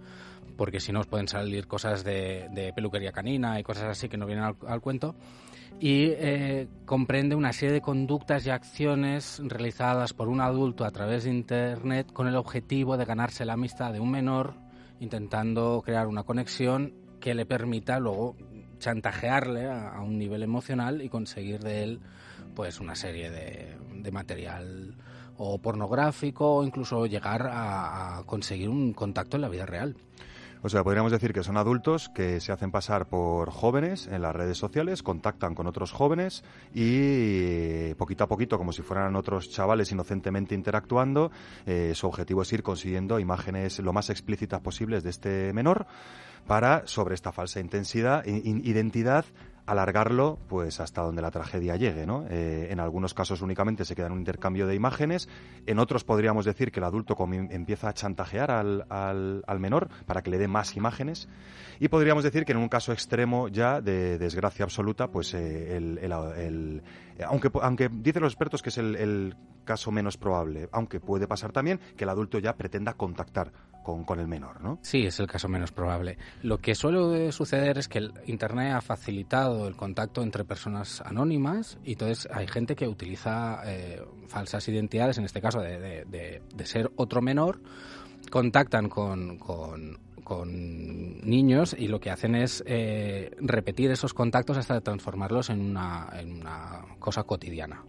porque 0.56 0.78
si 0.78 0.92
no 0.92 1.00
os 1.00 1.08
pueden 1.08 1.26
salir 1.26 1.66
cosas 1.66 2.04
de, 2.04 2.46
de 2.52 2.72
peluquería 2.72 3.10
canina 3.10 3.58
y 3.58 3.64
cosas 3.64 3.86
así 3.86 4.08
que 4.08 4.16
no 4.16 4.26
vienen 4.26 4.44
al, 4.44 4.56
al 4.68 4.80
cuento. 4.80 5.16
Y 5.80 6.10
eh, 6.10 6.68
comprende 6.84 7.34
una 7.34 7.52
serie 7.52 7.72
de 7.72 7.80
conductas 7.80 8.46
y 8.46 8.50
acciones 8.50 9.42
realizadas 9.44 10.12
por 10.12 10.28
un 10.28 10.40
adulto 10.40 10.84
a 10.84 10.92
través 10.92 11.24
de 11.24 11.30
internet 11.30 12.12
con 12.12 12.28
el 12.28 12.36
objetivo 12.36 12.96
de 12.96 13.06
ganarse 13.06 13.44
la 13.44 13.54
amistad 13.54 13.92
de 13.92 13.98
un 13.98 14.12
menor, 14.12 14.54
intentando 15.00 15.82
crear 15.84 16.06
una 16.06 16.22
conexión 16.22 16.94
que 17.18 17.34
le 17.34 17.44
permita 17.44 17.98
luego 17.98 18.36
chantajearle 18.78 19.68
a, 19.68 20.00
un 20.00 20.18
nivel 20.18 20.42
emocional 20.42 21.02
y 21.02 21.08
conseguir 21.08 21.60
de 21.60 21.82
él 21.82 22.00
pues 22.54 22.80
una 22.80 22.94
serie 22.94 23.30
de, 23.30 23.76
de 23.94 24.10
material 24.10 24.94
o 25.36 25.58
pornográfico 25.58 26.56
o 26.56 26.64
incluso 26.64 27.06
llegar 27.06 27.46
a, 27.46 28.18
a 28.18 28.24
conseguir 28.24 28.68
un 28.68 28.92
contacto 28.92 29.36
en 29.36 29.42
la 29.42 29.48
vida 29.48 29.66
real. 29.66 29.96
O 30.62 30.68
sea, 30.68 30.82
podríamos 30.82 31.12
decir 31.12 31.32
que 31.32 31.44
son 31.44 31.56
adultos 31.56 32.08
que 32.08 32.40
se 32.40 32.50
hacen 32.50 32.72
pasar 32.72 33.06
por 33.06 33.50
jóvenes 33.50 34.08
en 34.08 34.22
las 34.22 34.34
redes 34.34 34.58
sociales, 34.58 35.02
contactan 35.02 35.54
con 35.54 35.66
otros 35.66 35.92
jóvenes 35.92 36.42
y 36.74 37.94
poquito 37.94 38.24
a 38.24 38.26
poquito, 38.28 38.58
como 38.58 38.72
si 38.72 38.82
fueran 38.82 39.14
otros 39.14 39.50
chavales 39.50 39.92
inocentemente 39.92 40.54
interactuando, 40.54 41.30
eh, 41.66 41.92
su 41.94 42.08
objetivo 42.08 42.42
es 42.42 42.52
ir 42.52 42.62
consiguiendo 42.62 43.20
imágenes 43.20 43.78
lo 43.78 43.92
más 43.92 44.10
explícitas 44.10 44.60
posibles 44.60 45.04
de 45.04 45.10
este 45.10 45.52
menor 45.52 45.86
para, 46.46 46.86
sobre 46.86 47.14
esta 47.14 47.30
falsa 47.30 47.60
intensidad, 47.60 48.24
identidad, 48.24 49.24
alargarlo 49.70 50.38
pues 50.48 50.80
hasta 50.80 51.02
donde 51.02 51.22
la 51.22 51.30
tragedia 51.30 51.76
llegue, 51.76 52.06
¿no? 52.06 52.24
Eh, 52.30 52.68
en 52.70 52.80
algunos 52.80 53.14
casos 53.14 53.42
únicamente 53.42 53.84
se 53.84 53.94
queda 53.94 54.06
en 54.06 54.12
un 54.12 54.18
intercambio 54.20 54.66
de 54.66 54.74
imágenes, 54.74 55.28
en 55.66 55.78
otros 55.78 56.04
podríamos 56.04 56.44
decir 56.44 56.72
que 56.72 56.80
el 56.80 56.84
adulto 56.84 57.14
empieza 57.50 57.88
a 57.88 57.92
chantajear 57.94 58.50
al, 58.50 58.86
al- 58.88 59.42
al 59.46 59.60
menor 59.60 59.88
para 60.06 60.22
que 60.22 60.30
le 60.30 60.38
dé 60.38 60.48
más 60.48 60.76
imágenes 60.76 61.28
y 61.80 61.88
podríamos 61.88 62.24
decir 62.24 62.44
que 62.44 62.52
en 62.52 62.58
un 62.58 62.68
caso 62.68 62.92
extremo 62.92 63.48
ya 63.48 63.80
de 63.80 64.18
desgracia 64.18 64.64
absoluta, 64.64 65.08
pues 65.08 65.34
eh, 65.34 65.76
el- 65.76 66.82
aunque, 67.26 67.50
aunque 67.62 67.88
dicen 67.90 68.22
los 68.22 68.32
expertos 68.32 68.62
que 68.62 68.68
es 68.70 68.78
el, 68.78 69.36
caso 69.64 69.90
menos 69.90 70.16
probable, 70.16 70.66
aunque 70.72 70.98
puede 70.98 71.26
pasar 71.28 71.52
también 71.52 71.78
que 71.94 72.04
el 72.04 72.08
adulto 72.10 72.38
ya 72.38 72.56
pretenda 72.56 72.94
contactar 72.94 73.52
con, 73.84 74.02
con 74.04 74.18
el 74.18 74.26
menor, 74.26 74.62
¿no? 74.62 74.78
Sí, 74.80 75.04
es 75.04 75.20
el 75.20 75.26
caso 75.26 75.46
menos 75.46 75.72
probable. 75.72 76.16
Lo 76.42 76.56
que 76.56 76.74
suele 76.74 77.30
suceder 77.32 77.76
es 77.76 77.86
que 77.86 77.98
el 77.98 78.14
Internet 78.24 78.72
ha 78.72 78.80
facilitado 78.80 79.68
el 79.68 79.76
contacto 79.76 80.22
entre 80.22 80.44
personas 80.44 81.02
anónimas 81.02 81.76
y 81.84 81.92
entonces 81.92 82.26
hay 82.32 82.46
gente 82.46 82.74
que 82.76 82.88
utiliza 82.88 83.60
eh, 83.66 84.02
falsas 84.28 84.66
identidades, 84.68 85.18
en 85.18 85.26
este 85.26 85.42
caso 85.42 85.60
de, 85.60 85.78
de- 85.78 86.04
de- 86.06 86.42
de 86.54 86.64
ser 86.66 86.90
otro 86.96 87.20
menor, 87.20 87.60
contactan 88.30 88.88
con, 88.88 89.36
con- 89.38 89.98
con 90.28 91.22
niños 91.22 91.74
y 91.76 91.88
lo 91.88 92.00
que 92.00 92.10
hacen 92.10 92.34
es 92.34 92.62
eh, 92.66 93.30
repetir 93.40 93.90
esos 93.90 94.12
contactos 94.12 94.58
hasta 94.58 94.82
transformarlos 94.82 95.48
en 95.48 95.60
una, 95.60 96.10
en 96.12 96.42
una 96.42 96.82
cosa 96.98 97.22
cotidiana. 97.24 97.82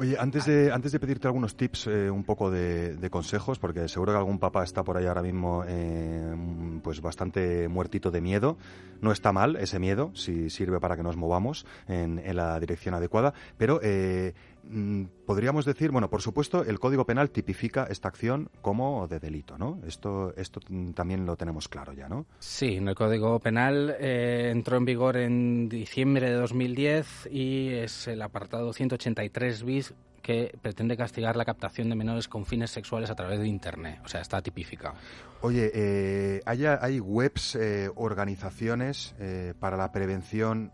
Oye, 0.00 0.16
antes 0.16 0.46
de, 0.46 0.70
antes 0.70 0.92
de 0.92 1.00
pedirte 1.00 1.26
algunos 1.26 1.56
tips, 1.56 1.88
eh, 1.88 2.08
un 2.08 2.22
poco 2.22 2.52
de, 2.52 2.94
de 2.94 3.10
consejos, 3.10 3.58
porque 3.58 3.88
seguro 3.88 4.12
que 4.12 4.18
algún 4.18 4.38
papá 4.38 4.62
está 4.62 4.84
por 4.84 4.96
ahí 4.96 5.06
ahora 5.06 5.22
mismo 5.22 5.64
eh, 5.66 6.36
pues 6.84 7.00
bastante 7.00 7.66
muertito 7.66 8.12
de 8.12 8.20
miedo. 8.20 8.56
No 9.00 9.10
está 9.10 9.32
mal 9.32 9.56
ese 9.56 9.80
miedo, 9.80 10.12
si 10.14 10.50
sirve 10.50 10.78
para 10.78 10.96
que 10.96 11.02
nos 11.02 11.16
movamos 11.16 11.66
en, 11.88 12.20
en 12.20 12.36
la 12.36 12.60
dirección 12.60 12.94
adecuada, 12.94 13.34
pero 13.56 13.80
eh, 13.82 14.34
mm, 14.68 15.04
podríamos 15.26 15.64
decir, 15.64 15.90
bueno, 15.90 16.08
por 16.10 16.22
supuesto, 16.22 16.64
el 16.64 16.78
Código 16.78 17.04
Penal 17.04 17.30
tipifica 17.30 17.88
esta 17.90 18.06
acción 18.06 18.50
como 18.62 19.08
de 19.08 19.18
delito, 19.18 19.58
¿no? 19.58 19.80
Esto, 19.84 20.32
esto 20.36 20.60
también 20.94 21.26
lo 21.26 21.36
tenemos 21.36 21.68
claro 21.68 21.92
ya, 21.92 22.08
¿no? 22.08 22.26
Sí, 22.38 22.76
el 22.76 22.94
Código 22.94 23.38
Penal 23.40 23.96
eh, 23.98 24.50
entró 24.52 24.76
en 24.76 24.84
vigor 24.84 25.16
en 25.16 25.68
diciembre 25.68 26.30
de 26.30 26.34
2010 26.34 27.28
y 27.30 27.68
es 27.70 28.06
el 28.08 28.22
apartado 28.22 28.72
183 28.72 29.64
bis 29.64 29.87
que 30.28 30.58
pretende 30.60 30.94
castigar 30.94 31.36
la 31.36 31.46
captación 31.46 31.88
de 31.88 31.94
menores 31.94 32.28
con 32.28 32.44
fines 32.44 32.70
sexuales 32.70 33.08
a 33.08 33.14
través 33.14 33.40
de 33.40 33.48
Internet. 33.48 33.98
O 34.04 34.08
sea, 34.08 34.20
está 34.20 34.42
tipificado. 34.42 34.94
Oye, 35.40 35.70
eh, 35.72 36.42
¿hay, 36.44 37.00
webs, 37.00 37.54
eh, 37.54 37.90
organizaciones 37.94 39.14
eh, 39.18 39.54
para 39.58 39.78
la 39.78 39.90
prevención 39.90 40.70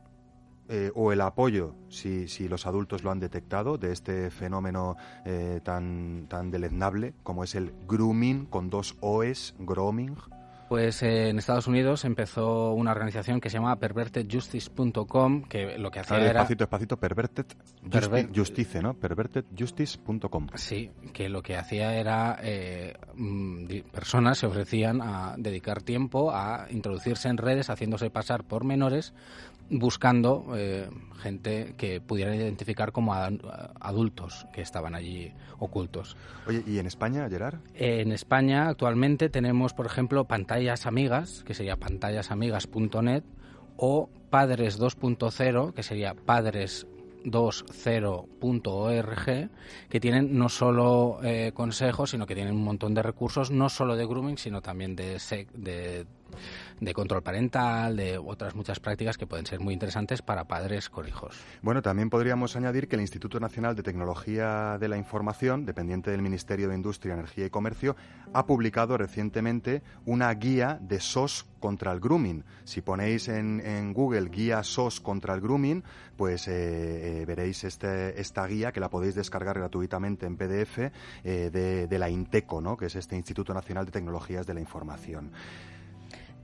eh, 0.69 0.91
o 0.97 1.13
el 1.13 1.21
apoyo, 1.21 1.77
si, 1.89 2.27
si 2.27 2.49
los 2.49 2.67
adultos 2.67 3.05
lo 3.05 3.13
han 3.13 3.21
detectado, 3.21 3.79
de 3.79 3.93
este 3.93 4.33
fenómeno 4.33 4.97
tan, 5.63 6.27
tan 6.29 6.51
deleznable 6.51 7.15
como 7.23 7.45
es 7.45 7.55
el 7.55 7.73
grooming 7.87 8.47
con 8.47 8.71
dos 8.71 8.97
OEs, 9.03 9.55
grooming? 9.61 10.17
Pues 10.69 11.03
eh, 11.03 11.29
en 11.29 11.39
Estados 11.39 11.67
Unidos 11.67 12.05
empezó 12.05 12.73
una 12.73 12.91
organización 12.93 13.41
que 13.41 13.51
se 13.51 13.59
llama 13.59 13.77
pervertedjustice.com, 13.79 15.43
que 15.45 15.79
lo 15.79 15.91
que 15.91 16.01
hacía 16.01 16.17
ver, 16.17 16.27
era... 16.31 16.41
despacito, 16.41 16.65
despacito, 16.65 16.97
perverted 16.97 17.47
Perver- 17.89 18.29
justi- 18.29 18.37
justice, 18.39 18.83
¿no? 18.83 18.95
Pervertedjustice.com. 18.95 20.49
Sí, 20.55 20.91
que 21.13 21.29
lo 21.29 21.43
que 21.43 21.57
hacía 21.57 21.95
era 21.95 22.39
eh, 22.43 22.95
mm, 23.15 23.67
personas 23.93 24.39
se 24.39 24.47
ofrecían 24.47 25.01
a 25.03 25.35
dedicar 25.37 25.83
tiempo 25.83 26.33
a 26.33 26.67
introducirse 26.71 27.29
en 27.29 27.37
redes 27.37 27.69
haciéndose 27.71 28.11
pasar 28.11 28.45
por 28.45 28.65
menores 28.65 29.13
buscando 29.71 30.45
eh, 30.57 30.89
gente 31.17 31.75
que 31.77 32.01
pudieran 32.01 32.35
identificar 32.35 32.93
como 32.93 33.15
adultos 33.15 34.47
que 34.53 34.61
estaban 34.61 34.95
allí 34.95 35.33
ocultos. 35.59 36.17
Oye, 36.47 36.63
¿y 36.67 36.79
en 36.79 36.87
España, 36.87 37.29
Gerard? 37.29 37.59
En 37.75 38.13
España 38.13 38.69
actualmente 38.69 39.29
tenemos, 39.29 39.75
por 39.75 39.87
ejemplo, 39.87 40.27
pantallas 40.27 40.87
amigas, 40.87 41.43
que 41.45 41.55
sería 41.55 41.77
pantallasamigas.net, 41.77 43.25
o 43.77 44.09
Padres 44.31 44.79
2.0, 44.79 45.73
que 45.73 45.83
sería 45.83 46.15
padres 46.15 46.87
2.0.org, 47.25 49.51
que 49.89 50.01
tienen 50.01 50.39
no 50.39 50.49
solo 50.49 51.19
eh, 51.23 51.53
consejos, 51.55 52.11
sino 52.11 52.27
que 52.27 52.35
tienen 52.35 52.55
un 52.55 52.65
montón 52.65 52.95
de 52.95 53.03
recursos, 53.03 53.51
no 53.51 53.69
solo 53.69 53.97
de 53.97 54.07
grooming, 54.07 54.39
sino 54.39 54.61
también 54.61 54.95
de 54.95 55.19
de 56.81 56.95
control 56.95 57.23
parental, 57.23 57.97
de 57.97 58.19
otras 58.19 58.55
muchas 58.55 58.81
prácticas 58.81 59.19
que 59.19 59.27
pueden 59.27 59.47
ser 59.47 59.61
muy 59.61 59.75
interesantes 59.75 60.23
para 60.23 60.45
padres 60.45 60.91
con 60.91 61.09
hijos. 61.09 61.37
Bueno, 61.63 61.83
también 61.83 62.11
podríamos 62.11 62.57
añadir 62.57 62.89
que 62.89 62.97
el 62.97 63.03
Instituto 63.03 63.41
Nacional 63.41 63.75
de 63.75 63.83
Tecnología 63.83 64.79
de 64.79 64.89
la 64.89 64.97
Información, 64.97 65.65
dependiente 65.65 66.11
del 66.11 66.23
Ministerio 66.23 66.69
de 66.69 66.75
Industria, 66.75 67.15
Energía 67.15 67.47
y 67.47 67.51
Comercio, 67.51 67.97
ha 68.33 68.47
publicado 68.47 68.97
recientemente 68.97 69.83
una 70.05 70.33
guía 70.35 70.79
de 70.81 71.01
SOS 71.01 71.47
contra 71.61 71.93
el 71.93 72.01
grooming. 72.01 72.45
Si 72.65 72.83
ponéis 72.83 73.29
en, 73.29 73.95
Google 73.95 74.29
guía 74.29 74.63
SOS 74.63 75.01
contra 75.01 75.35
el 75.35 75.41
grooming, 75.41 75.83
pues 76.17 76.47
eh, 76.49 77.23
eh, 77.23 77.25
veréis 77.25 77.65
este, 77.65 78.21
esta 78.21 78.47
guía 78.47 78.71
que 78.71 78.81
la 78.81 78.91
podéis 78.91 79.15
descargar 79.15 79.59
gratuitamente 79.59 80.27
en 80.27 80.37
PDF 80.37 80.79
eh, 80.79 80.91
de, 81.51 81.87
de 81.87 81.99
la 81.99 82.11
INTECO, 82.11 82.61
¿no? 82.61 82.77
que 82.77 82.87
es 82.87 82.97
este 82.97 83.17
Instituto 83.17 83.55
Nacional 83.55 83.87
de 83.87 83.93
Tecnologías 83.93 84.47
de 84.47 84.55
la 84.55 84.61
Información. 84.61 85.33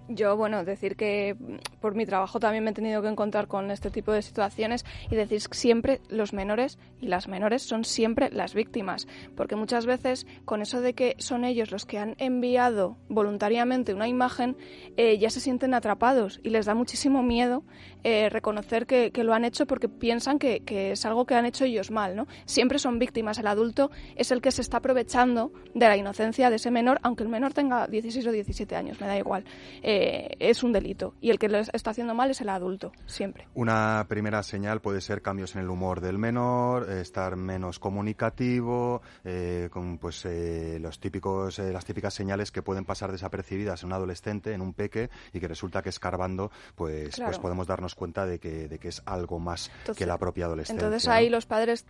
Yo, 0.09 0.37
bueno, 0.37 0.65
decir 0.65 0.97
que 0.97 1.37
mm, 1.39 1.79
por 1.81 1.95
mi 1.95 2.05
trabajo 2.07 2.41
también 2.41 2.65
me 2.65 2.71
he 2.71 2.75
tenido 2.75 3.03
que 3.03 3.09
encontrar 3.09 3.47
con 3.47 3.71
este 3.71 3.91
tipo 3.91 4.13
de 4.13 4.23
situaciones 4.23 4.85
y 5.11 5.17
decir 5.17 5.41
siempre 5.53 6.01
los 6.09 6.33
menores 6.33 6.79
y 7.01 7.07
las 7.07 7.29
menores 7.29 7.63
son 7.63 7.85
siempre 7.85 8.31
las 8.31 8.55
víctimas, 8.55 9.07
porque 9.37 9.57
muchas 9.57 9.87
veces 9.87 10.27
con 10.45 10.63
eso 10.63 10.81
de 10.81 10.95
que 10.95 11.15
son 11.19 11.45
ellos 11.45 11.71
los 11.71 11.87
que 11.87 11.99
han 11.99 12.17
enviado 12.19 12.97
voluntariamente 13.09 13.95
una 13.95 14.09
imagen, 14.09 14.57
eh, 14.97 15.19
ya 15.19 15.31
se 15.31 15.41
sienten 15.41 15.75
atrapados 15.75 16.41
y 16.43 16.51
les 16.51 16.67
da 16.67 16.75
muchísimo 16.75 17.23
miedo 17.23 17.63
eh, 18.03 18.29
reconocer 18.31 18.87
que, 18.87 19.13
lo 19.21 19.35
han 19.35 19.45
hecho 19.45 19.67
porque 19.67 19.89
piensan 19.89 20.39
que, 20.39 20.61
que 20.61 20.93
es 20.93 21.05
algo 21.05 21.27
que 21.27 21.35
han 21.35 21.45
hecho 21.45 21.67
ellos 21.67 21.91
mal, 21.91 22.17
¿no? 22.17 22.27
Siempre 22.47 22.79
son 22.79 22.99
víctimas. 22.99 23.39
El 23.39 23.47
adulto 23.47 23.91
es 24.17 24.31
el 24.31 24.41
que 24.41 24.51
se 24.51 24.63
está 24.63 24.79
aprovechando 24.79 25.53
de 25.75 25.87
la 25.87 25.97
inocencia 25.99 26.49
de 26.49 26.57
ese 26.57 26.71
menor, 26.71 26.99
aunque 27.03 27.23
el 27.23 27.29
menor 27.29 27.53
tenga 27.53 27.87
16 27.87 28.27
o 28.27 28.33
17 28.33 28.77
años, 28.77 28.99
me 28.99 29.07
da 29.07 29.19
igual. 29.19 29.45
Eh, 29.83 30.00
es 30.39 30.63
un 30.63 30.73
delito 30.73 31.15
y 31.21 31.31
el 31.31 31.39
que 31.39 31.49
lo 31.49 31.59
está 31.59 31.91
haciendo 31.91 32.15
mal 32.15 32.31
es 32.31 32.41
el 32.41 32.49
adulto, 32.49 32.93
siempre. 33.07 33.47
Una 33.55 34.07
primera 34.09 34.43
señal 34.43 34.81
puede 34.81 35.01
ser 35.01 35.23
cambios 35.23 35.55
en 35.55 35.63
el 35.63 35.71
humor 35.71 36.01
del 36.01 36.19
menor, 36.19 36.89
eh, 36.91 37.01
estar 37.01 37.37
menos 37.37 37.79
comunicativo, 37.79 39.03
eh, 39.25 39.69
con 39.71 39.99
pues 39.99 40.25
eh, 40.25 40.79
los 40.81 41.01
típicos, 41.01 41.59
las 41.59 41.85
típicas 41.85 42.15
señales 42.15 42.51
que 42.53 42.63
pueden 42.63 42.85
pasar 42.85 43.13
desapercibidas 43.13 43.83
en 43.83 43.89
un 43.89 43.93
adolescente, 43.95 44.53
en 44.53 44.61
un 44.61 44.73
peque, 44.75 45.11
y 45.33 45.41
que 45.41 45.49
resulta 45.49 45.83
que 45.83 45.89
escarbando, 45.89 46.51
pues, 46.75 47.17
Claro. 47.17 47.31
pues 47.31 47.39
podemos 47.39 47.67
darnos 47.67 47.95
cuenta 47.95 48.27
de 48.27 48.39
que, 48.39 48.69
de 48.69 48.79
que 48.79 48.89
es 48.89 49.03
algo 49.07 49.39
más 49.39 49.71
Entonces- 49.81 49.97
que 49.99 50.07
la 50.07 50.19
propia 50.19 50.47
adolescencia. 50.47 50.85
Entonces 50.87 51.09
ahí 51.09 51.29
los 51.29 51.47
padres 51.47 51.87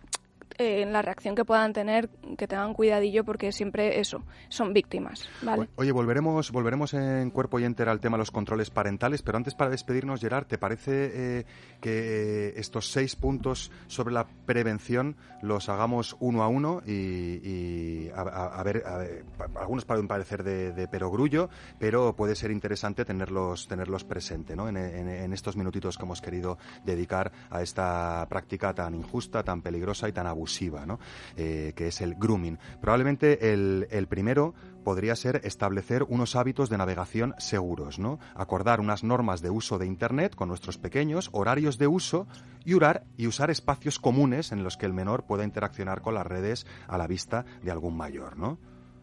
eh, 0.57 0.81
en 0.81 0.93
la 0.93 1.01
reacción 1.01 1.35
que 1.35 1.45
puedan 1.45 1.73
tener, 1.73 2.09
que 2.37 2.47
tengan 2.47 2.73
cuidadillo 2.73 3.23
porque 3.23 3.51
siempre 3.51 3.99
eso, 3.99 4.23
son 4.49 4.73
víctimas, 4.73 5.27
¿vale? 5.41 5.69
Oye, 5.75 5.91
volveremos, 5.91 6.51
volveremos 6.51 6.93
en 6.93 7.29
cuerpo 7.31 7.59
y 7.59 7.63
entera 7.65 7.91
al 7.91 7.99
tema 7.99 8.17
de 8.17 8.19
los 8.19 8.31
controles 8.31 8.69
parentales, 8.69 9.21
pero 9.21 9.37
antes 9.37 9.55
para 9.55 9.69
despedirnos, 9.71 10.21
Gerard, 10.21 10.45
¿te 10.47 10.57
parece 10.57 11.11
eh, 11.39 11.45
que 11.81 12.49
eh, 12.49 12.53
estos 12.57 12.91
seis 12.91 13.15
puntos 13.15 13.71
sobre 13.87 14.13
la 14.13 14.27
prevención 14.45 15.15
los 15.41 15.69
hagamos 15.69 16.15
uno 16.19 16.43
a 16.43 16.47
uno 16.47 16.81
y, 16.85 16.91
y 16.91 18.09
a, 18.15 18.21
a- 18.21 18.59
a 18.59 18.63
ver, 18.63 18.83
a 18.85 18.97
ver, 18.97 19.23
algunos 19.59 19.85
pueden 19.85 20.07
parecer 20.07 20.43
de, 20.43 20.71
de 20.73 20.87
perogrullo, 20.87 21.49
pero 21.79 22.15
puede 22.15 22.35
ser 22.35 22.51
interesante 22.51 23.05
tenerlos, 23.05 23.67
tenerlos 23.67 24.03
presente 24.03 24.55
¿no? 24.55 24.67
en, 24.69 24.77
en- 24.77 25.09
en 25.09 25.33
estos 25.33 25.55
minutitos 25.55 25.97
que 25.97 26.03
hemos 26.03 26.21
querido 26.21 26.57
dedicar 26.83 27.31
a 27.49 27.61
esta 27.61 28.25
práctica 28.29 28.73
tan 28.73 28.93
injusta, 28.95 29.43
tan 29.43 29.61
peligrosa 29.61 30.07
y 30.09 30.11
tan 30.13 30.27
abusiva, 30.41 30.85
¿no? 30.87 30.99
Eh, 31.37 31.73
que 31.75 31.87
es 31.87 32.01
el 32.01 32.15
grooming. 32.15 32.57
Probablemente 32.81 33.53
el, 33.53 33.87
el 33.91 34.07
primero 34.07 34.53
podría 34.83 35.15
ser 35.15 35.41
establecer 35.43 36.03
unos 36.09 36.35
hábitos 36.35 36.69
de 36.69 36.77
navegación 36.79 37.35
seguros, 37.37 37.99
¿no? 37.99 38.17
Acordar 38.35 38.79
unas 38.79 39.03
normas 39.03 39.41
de 39.41 39.51
uso 39.51 39.77
de 39.77 39.85
Internet 39.85 40.33
con 40.35 40.47
nuestros 40.49 40.79
pequeños, 40.79 41.29
horarios 41.33 41.77
de 41.77 41.85
uso 41.85 42.25
y, 42.65 42.73
urar- 42.73 43.03
y 43.17 43.27
usar 43.27 43.51
espacios 43.51 43.99
comunes 43.99 44.51
en 44.51 44.63
los 44.63 44.77
que 44.77 44.87
el 44.87 44.93
menor 44.93 45.25
pueda 45.27 45.43
interaccionar 45.43 46.01
con 46.01 46.15
las 46.15 46.25
redes 46.25 46.65
a 46.87 46.97
la 46.97 47.05
vista 47.05 47.45
de 47.61 47.69
algún 47.71 47.95
mayor, 47.95 48.37
¿no? 48.37 48.57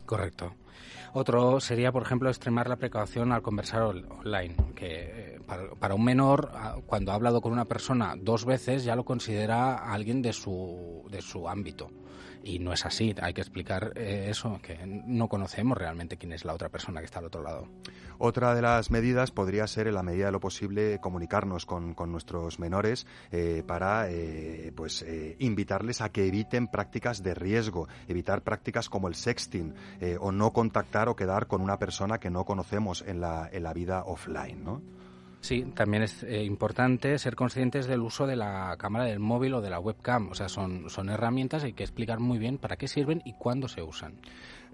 Correcto. 0.05 0.55
Otro 1.12 1.61
sería, 1.61 1.93
por 1.93 2.03
ejemplo, 2.03 2.28
extremar 2.28 2.68
la 2.68 2.76
precaución 2.76 3.30
al 3.32 3.43
conversar 3.43 3.82
on- 3.82 4.07
online, 4.11 4.57
que 4.74 4.86
eh, 5.36 5.38
para, 5.49 5.70
para 5.74 5.94
un 5.94 6.05
menor, 6.05 6.53
ah, 6.55 6.76
cuando 6.86 7.11
ha 7.11 7.16
hablado 7.16 7.40
con 7.40 7.53
una 7.53 7.64
persona 7.64 8.14
dos 8.16 8.44
veces, 8.44 8.84
ya 8.84 8.94
lo 8.94 9.05
considera 9.05 9.92
alguien 9.92 10.22
de 10.22 10.32
su, 10.32 11.05
de 11.11 11.20
su 11.22 11.49
ámbito. 11.49 11.90
Y 12.44 12.61
no 12.61 12.72
es 12.72 12.86
así, 12.86 13.14
hay 13.20 13.34
que 13.34 13.40
explicar 13.40 13.92
eh, 13.96 14.28
eso, 14.30 14.61
que 14.62 14.78
no 14.86 15.28
conocemos 15.28 15.76
realmente 15.76 16.16
quién 16.16 16.32
es 16.32 16.44
la 16.44 16.55
otra 16.55 16.68
persona 16.68 17.01
que 17.01 17.07
está 17.07 17.18
al 17.18 17.24
otro 17.26 17.42
lado. 17.42 17.68
Otra 18.20 18.55
de 18.55 18.62
las 18.62 18.90
medidas 18.90 19.30
podría 19.30 19.66
ser, 19.66 19.86
en 19.86 19.94
la 19.94 20.03
medida 20.03 20.26
de 20.26 20.32
lo 20.32 20.40
posible, 20.40 20.99
comunicarnos 21.01 21.66
con, 21.66 21.94
con 21.94 22.11
nuestros 22.11 22.59
menores 22.59 23.07
eh, 23.30 23.62
para 23.66 24.11
eh, 24.11 24.72
pues, 24.74 25.03
eh, 25.03 25.36
invitarles 25.38 26.01
a 26.01 26.11
que 26.11 26.26
eviten 26.26 26.68
prácticas 26.68 27.22
de 27.22 27.34
riesgo, 27.34 27.88
evitar 28.09 28.42
prácticas 28.42 28.88
como 28.88 29.09
el 29.09 29.14
sexting 29.14 29.74
eh, 30.01 30.16
o 30.20 30.32
no 30.32 30.53
contactar 30.53 31.09
o 31.09 31.16
quedar 31.16 31.46
con 31.46 31.61
una 31.61 31.78
persona 31.78 32.18
que 32.18 32.30
no 32.30 32.44
conocemos 32.44 33.05
en 33.07 33.20
la, 33.20 33.49
en 33.53 33.62
la 33.62 33.72
vida 33.72 34.05
offline, 34.05 34.64
¿no? 34.64 34.82
Sí, 35.41 35.62
también 35.74 36.03
es 36.03 36.24
eh, 36.24 36.43
importante 36.43 37.16
ser 37.18 37.36
conscientes 37.36 37.86
del 37.86 38.01
uso 38.01 38.26
de 38.26 38.36
la 38.36 38.74
cámara 38.76 39.05
del 39.05 39.20
móvil 39.20 39.55
o 39.55 39.61
de 39.61 39.70
la 39.70 39.78
webcam. 39.78 40.30
O 40.30 40.34
sea, 40.34 40.49
son, 40.49 40.91
son 40.91 41.09
herramientas, 41.09 41.62
hay 41.64 41.72
que 41.72 41.84
explicar 41.84 42.18
muy 42.18 42.39
bien 42.39 42.59
para 42.59 42.76
qué 42.76 42.89
sirven 42.89 43.22
y 43.24 43.34
cuándo 43.34 43.68
se 43.68 43.82
usan. 43.82 44.14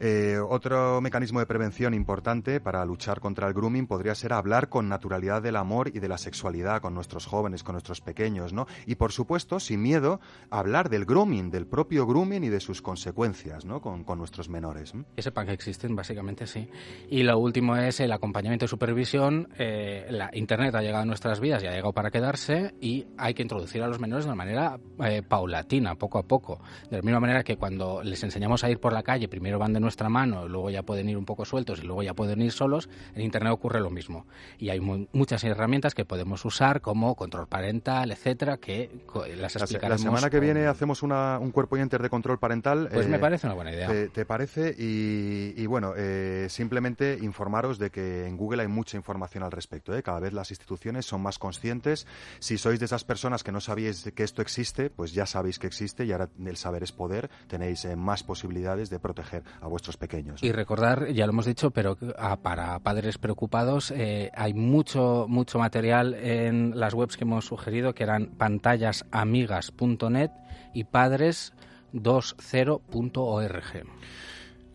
Eh, 0.01 0.39
otro 0.39 1.01
mecanismo 1.01 1.41
de 1.41 1.47
prevención 1.47 1.95
importante 1.95 2.61
para 2.61 2.85
luchar 2.85 3.21
contra 3.21 3.49
el 3.49 3.55
grooming 3.55 3.87
podría 3.87 4.15
ser 4.15 4.33
hablar 4.33 4.69
con 4.69 4.89
naturalidad 4.89 5.43
del 5.43 5.57
amor 5.57 5.91
y 5.95 6.01
de 6.01 6.09
la 6.09 6.19
sexualidad 6.19 6.81
con 6.81 6.95
nuestros 6.95 7.27
jóvenes, 7.27 7.63
con 7.63 7.75
nuestros 7.75 8.01
pequeños, 8.01 8.53
¿no? 8.53 8.67
Y 8.87 8.97
por 8.97 9.13
supuesto, 9.13 9.61
sin 9.61 9.83
miedo, 9.83 10.21
hablar 10.51 10.89
del 10.89 11.05
grooming, 11.05 11.51
del 11.51 11.67
propio 11.67 12.07
grooming 12.07 12.45
y 12.45 12.49
de 12.49 12.61
sus 12.61 12.83
consecuencias, 12.83 13.65
¿no? 13.65 13.81
Con, 13.81 14.05
con 14.05 14.19
nuestros 14.19 14.49
menores. 14.49 14.95
¿no? 14.95 15.05
Que 15.15 15.23
sepan 15.23 15.47
que 15.47 15.53
existen, 15.53 15.95
básicamente 15.95 16.47
sí. 16.47 16.69
Y 17.09 17.23
lo 17.23 17.39
último 17.39 17.77
es 17.77 18.01
el 18.01 18.13
acompañamiento 18.13 18.65
y 18.65 18.69
supervisión. 18.69 19.49
Eh, 19.59 20.07
la 20.11 20.31
Internet 20.33 20.75
ha 20.75 20.83
llegado 20.83 21.03
a 21.03 21.07
nuestras 21.07 21.41
vidas 21.41 21.63
y 21.63 21.67
ha 21.67 21.71
llegado 21.71 21.93
para 21.93 22.11
quedarse 22.11 22.75
y 22.81 23.07
hay 23.17 23.35
que 23.35 23.43
introducir 23.43 23.83
a 23.83 23.89
los 23.89 24.01
menores 24.01 24.25
de 24.25 24.31
una 24.31 24.37
manera 24.37 24.79
eh, 25.05 25.23
paulatina, 25.23 25.95
poco 25.95 26.19
a 26.19 26.23
poco. 26.23 26.61
De 26.91 26.97
la 26.97 27.03
misma 27.03 27.21
manera 27.21 27.43
que 27.43 27.57
cuando 27.57 28.03
les 28.03 28.23
enseñamos 28.23 28.65
a 28.65 28.71
ir 28.71 28.79
por 28.79 28.93
la 28.93 29.03
calle, 29.03 29.29
primero 29.29 29.59
van 29.59 29.73
de 29.73 29.81
nuestra 29.85 30.09
mano, 30.09 30.49
luego 30.49 30.71
ya 30.71 30.83
pueden 30.83 31.09
ir 31.09 31.17
un 31.17 31.25
poco 31.25 31.45
sueltos 31.45 31.79
y 31.79 31.83
luego 31.87 32.03
ya 32.03 32.15
pueden 32.15 32.43
ir 32.43 32.51
solos, 32.53 32.89
en 33.15 33.23
Internet 33.23 33.53
ocurre 33.53 33.81
lo 33.81 33.91
mismo. 33.91 34.27
Y 34.59 34.71
hay 34.71 34.81
mu- 34.81 35.07
muchas 35.13 35.45
herramientas 35.45 35.95
que 35.95 36.05
podemos 36.05 36.45
usar 36.45 36.81
como 36.81 37.15
control 37.15 37.47
parental, 37.47 38.11
etcétera, 38.11 38.57
que 38.57 38.91
las 39.37 39.55
explicaremos. 39.57 40.01
la 40.03 40.11
semana 40.11 40.31
que 40.31 40.41
viene 40.41 40.67
hacemos 40.67 41.03
una- 41.03 41.39
un 41.39 41.51
cuerpo 41.53 41.77
y 41.77 41.81
enter 41.81 42.03
de 42.03 42.11
control 42.11 42.39
parental. 42.39 42.89
Pues 42.93 43.07
me 43.09 43.17
eh, 43.17 43.21
parece 43.21 43.47
una 43.47 43.55
buena 43.55 43.73
idea. 43.73 43.87
¿Te, 43.89 44.09
te 44.09 44.25
parece? 44.25 44.75
Y, 44.79 45.55
y 45.57 45.67
bueno, 45.67 45.93
eh, 45.97 46.47
simplemente 46.51 47.19
informaros 47.23 47.79
de 47.79 47.91
que 47.91 48.27
en 48.27 48.37
Google 48.37 48.63
hay 48.63 48.69
mucha 48.69 48.97
información 48.97 49.43
al 49.45 49.53
respecto. 49.53 49.95
¿eh? 49.97 50.03
Cada 50.03 50.21
vez 50.21 50.33
las 50.33 50.51
instituciones 50.51 51.07
son 51.07 51.21
más 51.23 51.39
conscientes. 51.39 52.07
Si 52.39 52.59
sois 52.59 52.79
de 52.79 52.87
esas 52.87 53.05
personas 53.05 53.43
que 53.45 53.53
no 53.53 53.61
sabíais 53.61 54.11
que 54.15 54.23
esto 54.25 54.43
existe, 54.43 54.91
pues 54.91 55.13
ya 55.13 55.27
sabéis 55.27 55.59
que 55.59 55.67
existe 55.67 56.05
y 56.05 56.13
ahora 56.13 56.29
el 56.45 56.57
saber 56.57 56.83
es 56.83 56.93
poder. 56.93 57.31
Tenéis 57.49 57.85
eh, 57.85 57.97
más 57.97 58.23
posibilidades 58.23 58.91
de 58.91 58.99
proteger 58.99 59.43
a 59.61 59.67
vuestros 59.75 59.97
pequeños. 59.97 60.41
Y 60.43 60.53
recordar, 60.53 61.09
ya 61.09 61.27
lo 61.27 61.33
hemos 61.33 61.47
dicho, 61.47 61.73
pero 61.73 61.99
ah, 62.17 62.37
para 62.37 62.79
padres 62.79 63.19
preocupados 63.19 63.91
eh, 63.91 64.31
hay 64.35 64.55
mucho 64.55 65.27
mucho 65.29 65.59
material 65.59 66.15
en 66.15 66.79
las 66.79 66.95
webs 66.95 67.17
que 67.17 67.25
hemos 67.25 67.47
sugerido, 67.47 67.93
que 67.93 68.05
eran 68.05 68.27
pantallasamigas.net 68.39 70.31
y 70.75 70.85
padres20.org. 70.85 73.85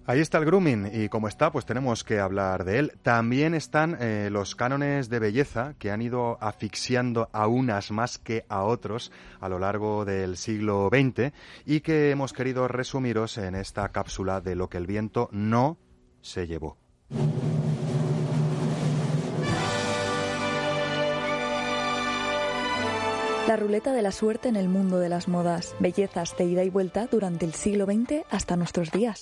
Ahí 0.10 0.22
está 0.22 0.40
el 0.40 0.46
grooming 0.46 0.90
y 0.92 1.08
como 1.08 1.28
está, 1.28 1.52
pues 1.52 1.68
tenemos 1.68 2.04
que 2.04 2.20
hablar 2.20 2.64
de 2.64 2.80
él. 2.80 2.94
También 3.04 3.54
están 3.54 3.96
eh, 4.02 4.30
los 4.32 4.56
cánones 4.56 5.08
de 5.08 5.20
belleza 5.20 5.76
que 5.78 5.92
han 5.92 6.02
ido 6.02 6.40
asfixiando 6.42 7.30
a 7.32 7.46
unas 7.46 7.92
más 7.92 8.18
que 8.18 8.44
a 8.50 8.64
otros 8.64 9.12
a 9.40 9.48
lo 9.50 9.60
largo 9.60 10.06
del 10.06 10.36
siglo 10.38 10.90
XX 10.92 11.32
y 11.64 11.82
que 11.82 12.10
hemos 12.10 12.34
querido 12.34 12.68
resumiros 12.68 13.38
en 13.38 13.54
esta 13.54 13.88
cápsula 13.90 14.42
de 14.42 14.56
lo 14.56 14.68
que 14.68 14.78
el 14.78 14.88
viento 14.88 15.30
no 15.32 15.78
se 16.22 16.48
llevó. 16.48 16.80
La 23.48 23.58
ruleta 23.58 23.94
de 23.94 24.02
la 24.02 24.12
suerte 24.12 24.50
en 24.50 24.56
el 24.56 24.70
mundo 24.70 24.98
de 24.98 25.10
las 25.10 25.28
modas. 25.28 25.76
Bellezas 25.80 26.36
de 26.36 26.46
ida 26.46 26.64
y 26.64 26.72
vuelta 26.72 27.06
durante 27.06 27.46
el 27.46 27.54
siglo 27.54 27.86
XX 27.86 28.24
hasta 28.32 28.56
nuestros 28.56 28.92
días. 28.92 29.22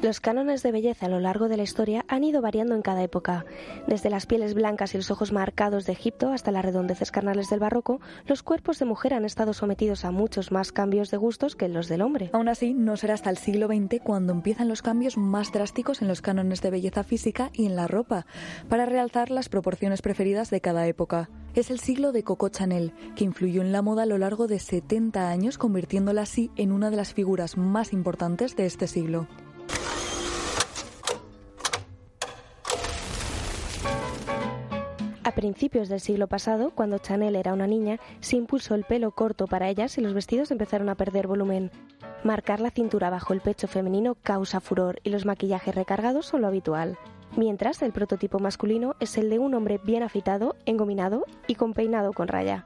Los 0.00 0.20
cánones 0.20 0.62
de 0.62 0.70
belleza 0.70 1.06
a 1.06 1.08
lo 1.08 1.18
largo 1.18 1.48
de 1.48 1.56
la 1.56 1.64
historia 1.64 2.04
han 2.06 2.22
ido 2.22 2.40
variando 2.40 2.76
en 2.76 2.82
cada 2.82 3.02
época. 3.02 3.44
Desde 3.88 4.10
las 4.10 4.26
pieles 4.26 4.54
blancas 4.54 4.94
y 4.94 4.96
los 4.96 5.10
ojos 5.10 5.32
marcados 5.32 5.86
de 5.86 5.92
Egipto 5.92 6.30
hasta 6.30 6.52
las 6.52 6.64
redondeces 6.64 7.10
carnales 7.10 7.50
del 7.50 7.58
barroco, 7.58 8.00
los 8.24 8.44
cuerpos 8.44 8.78
de 8.78 8.84
mujer 8.84 9.12
han 9.12 9.24
estado 9.24 9.52
sometidos 9.52 10.04
a 10.04 10.12
muchos 10.12 10.52
más 10.52 10.70
cambios 10.70 11.10
de 11.10 11.16
gustos 11.16 11.56
que 11.56 11.68
los 11.68 11.88
del 11.88 12.02
hombre. 12.02 12.30
Aún 12.32 12.48
así, 12.48 12.74
no 12.74 12.96
será 12.96 13.14
hasta 13.14 13.30
el 13.30 13.38
siglo 13.38 13.66
XX 13.66 14.00
cuando 14.02 14.32
empiezan 14.32 14.68
los 14.68 14.82
cambios 14.82 15.16
más 15.16 15.50
drásticos 15.50 16.00
en 16.00 16.06
los 16.06 16.22
cánones 16.22 16.62
de 16.62 16.70
belleza 16.70 17.02
física 17.02 17.50
y 17.52 17.66
en 17.66 17.74
la 17.74 17.88
ropa, 17.88 18.24
para 18.68 18.86
realzar 18.86 19.30
las 19.30 19.48
proporciones 19.48 20.00
preferidas 20.00 20.48
de 20.50 20.60
cada 20.60 20.86
época. 20.86 21.28
Es 21.58 21.72
el 21.72 21.80
siglo 21.80 22.12
de 22.12 22.22
Coco 22.22 22.50
Chanel, 22.50 22.92
que 23.16 23.24
influyó 23.24 23.62
en 23.62 23.72
la 23.72 23.82
moda 23.82 24.04
a 24.04 24.06
lo 24.06 24.16
largo 24.16 24.46
de 24.46 24.60
70 24.60 25.28
años, 25.28 25.58
convirtiéndola 25.58 26.22
así 26.22 26.52
en 26.54 26.70
una 26.70 26.88
de 26.88 26.96
las 26.96 27.14
figuras 27.14 27.56
más 27.56 27.92
importantes 27.92 28.54
de 28.54 28.64
este 28.64 28.86
siglo. 28.86 29.26
A 35.24 35.32
principios 35.32 35.88
del 35.88 35.98
siglo 35.98 36.28
pasado, 36.28 36.70
cuando 36.76 36.98
Chanel 36.98 37.34
era 37.34 37.54
una 37.54 37.66
niña, 37.66 37.98
se 38.20 38.36
impulsó 38.36 38.76
el 38.76 38.84
pelo 38.84 39.10
corto 39.10 39.48
para 39.48 39.68
ellas 39.68 39.98
y 39.98 40.00
los 40.00 40.14
vestidos 40.14 40.52
empezaron 40.52 40.88
a 40.88 40.94
perder 40.94 41.26
volumen. 41.26 41.72
Marcar 42.22 42.60
la 42.60 42.70
cintura 42.70 43.10
bajo 43.10 43.32
el 43.32 43.40
pecho 43.40 43.66
femenino 43.66 44.14
causa 44.22 44.60
furor 44.60 45.00
y 45.02 45.10
los 45.10 45.24
maquillajes 45.24 45.74
recargados 45.74 46.26
son 46.26 46.42
lo 46.42 46.46
habitual. 46.46 46.96
Mientras, 47.36 47.82
el 47.82 47.92
prototipo 47.92 48.38
masculino 48.38 48.94
es 49.00 49.16
el 49.18 49.30
de 49.30 49.38
un 49.38 49.54
hombre 49.54 49.80
bien 49.82 50.02
afitado, 50.02 50.56
engominado 50.66 51.24
y 51.46 51.54
con 51.54 51.74
peinado 51.74 52.12
con 52.12 52.28
raya. 52.28 52.64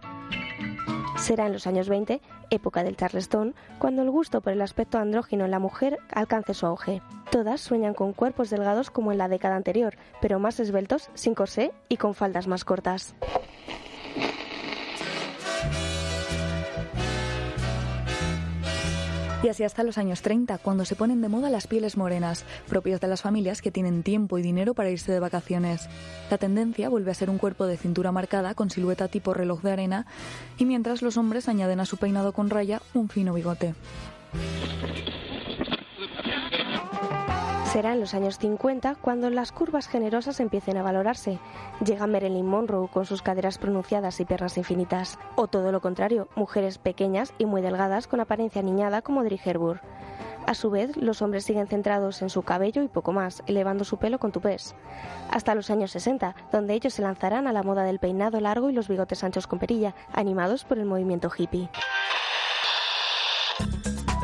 Será 1.17 1.47
en 1.47 1.53
los 1.53 1.67
años 1.67 1.89
20, 1.89 2.21
época 2.51 2.83
del 2.83 2.97
Charleston, 2.97 3.55
cuando 3.79 4.03
el 4.03 4.11
gusto 4.11 4.41
por 4.41 4.53
el 4.53 4.63
aspecto 4.63 4.99
andrógino 4.99 5.45
en 5.45 5.53
la 5.53 5.61
mujer 5.61 5.99
alcance 6.13 6.53
su 6.53 6.67
auge. 6.67 7.01
Todas 7.31 7.61
sueñan 7.61 7.95
con 7.95 8.13
cuerpos 8.13 8.51
delgados 8.51 8.91
como 8.91 9.13
en 9.13 9.19
la 9.19 9.29
década 9.29 9.57
anterior, 9.57 9.95
pero 10.21 10.39
más 10.39 10.59
esbeltos, 10.59 11.11
sin 11.15 11.35
corsé 11.35 11.73
y 11.89 11.97
con 11.97 12.15
faldas 12.15 12.49
más 12.49 12.65
cortas. 12.65 13.15
Y 19.43 19.49
así 19.49 19.65
hasta 19.65 19.83
los 19.83 19.99
años 19.99 20.23
30, 20.23 20.59
cuando 20.59 20.85
se 20.85 20.95
ponen 20.95 21.21
de 21.21 21.29
moda 21.29 21.51
las 21.51 21.67
pieles 21.67 21.97
morenas, 21.97 22.45
propias 22.69 23.01
de 23.01 23.09
las 23.09 23.23
familias 23.23 23.61
que 23.61 23.73
tienen 23.73 24.05
tiempo 24.05 24.39
y 24.39 24.43
dinero 24.43 24.73
para 24.73 24.91
irse 24.91 25.11
de 25.11 25.19
vacaciones. 25.19 25.89
La 26.31 26.39
tendencia 26.39 26.89
vuelve 26.89 27.11
a 27.11 27.15
ser 27.15 27.29
un 27.29 27.39
cuerpo 27.39 27.67
de 27.67 27.77
cintura 27.77 28.13
marcada 28.13 28.55
con 28.55 28.71
silueta 28.71 29.09
tipo 29.09 29.35
reloj 29.35 29.61
de 29.63 29.73
arena, 29.73 30.07
y 30.59 30.65
mientras 30.65 31.03
los 31.03 31.17
hombres 31.17 31.49
añaden 31.49 31.81
a 31.81 31.87
su 31.87 31.97
peinado 31.97 32.33
con 32.33 32.51
raya 32.51 32.83
un 32.95 33.09
fino 33.09 33.35
bigote. 33.35 33.75
Será 37.73 37.95
en 37.95 38.01
los 38.01 38.13
años 38.13 38.37
50 38.37 38.97
cuando 38.97 39.31
las 39.31 39.51
curvas 39.51 39.89
generosas 39.89 40.41
empiecen 40.41 40.77
a 40.77 40.83
valorarse. 40.83 41.39
Llega 41.83 42.07
Marilyn 42.07 42.45
Monroe 42.45 42.87
con 42.87 43.07
sus 43.07 43.23
caderas 43.23 43.57
pronunciadas 43.57 44.21
y 44.21 44.27
piernas 44.27 44.59
infinitas. 44.59 45.19
O 45.37 45.47
todo 45.47 45.73
lo 45.73 45.81
contrario, 45.81 46.29
mujeres 46.35 46.77
pequeñas 46.77 47.33
y 47.39 47.47
muy 47.47 47.63
delgadas 47.63 48.09
con 48.09 48.21
apariencia 48.21 48.61
niñada 48.61 49.01
como 49.01 49.21
Audrey 49.21 49.41
Hepburn. 49.43 49.81
A 50.47 50.53
su 50.53 50.69
vez, 50.69 50.99
los 50.99 51.23
hombres 51.23 51.45
siguen 51.45 51.67
centrados 51.67 52.21
en 52.21 52.29
su 52.29 52.43
cabello 52.43 52.83
y 52.83 52.89
poco 52.89 53.13
más, 53.13 53.43
elevando 53.47 53.85
su 53.85 53.97
pelo 53.97 54.19
con 54.19 54.33
tupés. 54.33 54.75
Hasta 55.31 55.55
los 55.55 55.71
años 55.71 55.93
60, 55.93 56.37
donde 56.53 56.75
ellos 56.75 56.93
se 56.93 57.01
lanzarán 57.01 57.47
a 57.47 57.55
la 57.55 57.63
moda 57.63 57.85
del 57.85 58.01
peinado 58.01 58.39
largo 58.39 58.69
y 58.69 58.75
los 58.75 58.89
bigotes 58.89 59.25
anchos 59.25 59.47
con 59.47 59.59
perilla, 59.59 59.95
animados 60.13 60.65
por 60.65 60.79
el 60.79 60.85
movimiento 60.85 61.31
hippie. 61.35 61.71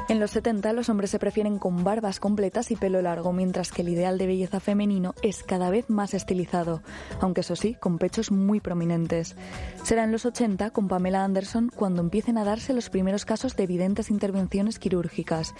En 0.08 0.20
los 0.20 0.30
70 0.30 0.72
los 0.72 0.88
hombres 0.88 1.10
se 1.10 1.18
prefieren 1.18 1.58
con 1.58 1.84
barbas 1.84 2.18
completas 2.18 2.70
y 2.70 2.76
pelo 2.76 3.02
largo, 3.02 3.34
mientras 3.34 3.70
que 3.70 3.82
el 3.82 3.90
ideal 3.90 4.16
de 4.16 4.26
belleza 4.26 4.58
femenino 4.58 5.14
es 5.20 5.42
cada 5.42 5.68
vez 5.68 5.90
más 5.90 6.14
estilizado, 6.14 6.82
aunque 7.20 7.42
eso 7.42 7.56
sí, 7.56 7.74
con 7.74 7.98
pechos 7.98 8.32
muy 8.32 8.58
prominentes. 8.58 9.36
Será 9.82 10.04
en 10.04 10.12
los 10.12 10.24
80 10.24 10.70
con 10.70 10.88
Pamela 10.88 11.24
Anderson 11.24 11.70
cuando 11.74 12.00
empiecen 12.00 12.38
a 12.38 12.44
darse 12.44 12.72
los 12.72 12.88
primeros 12.88 13.26
casos 13.26 13.54
de 13.54 13.64
evidentes 13.64 14.08
intervenciones 14.08 14.78
quirúrgicas, 14.78 15.54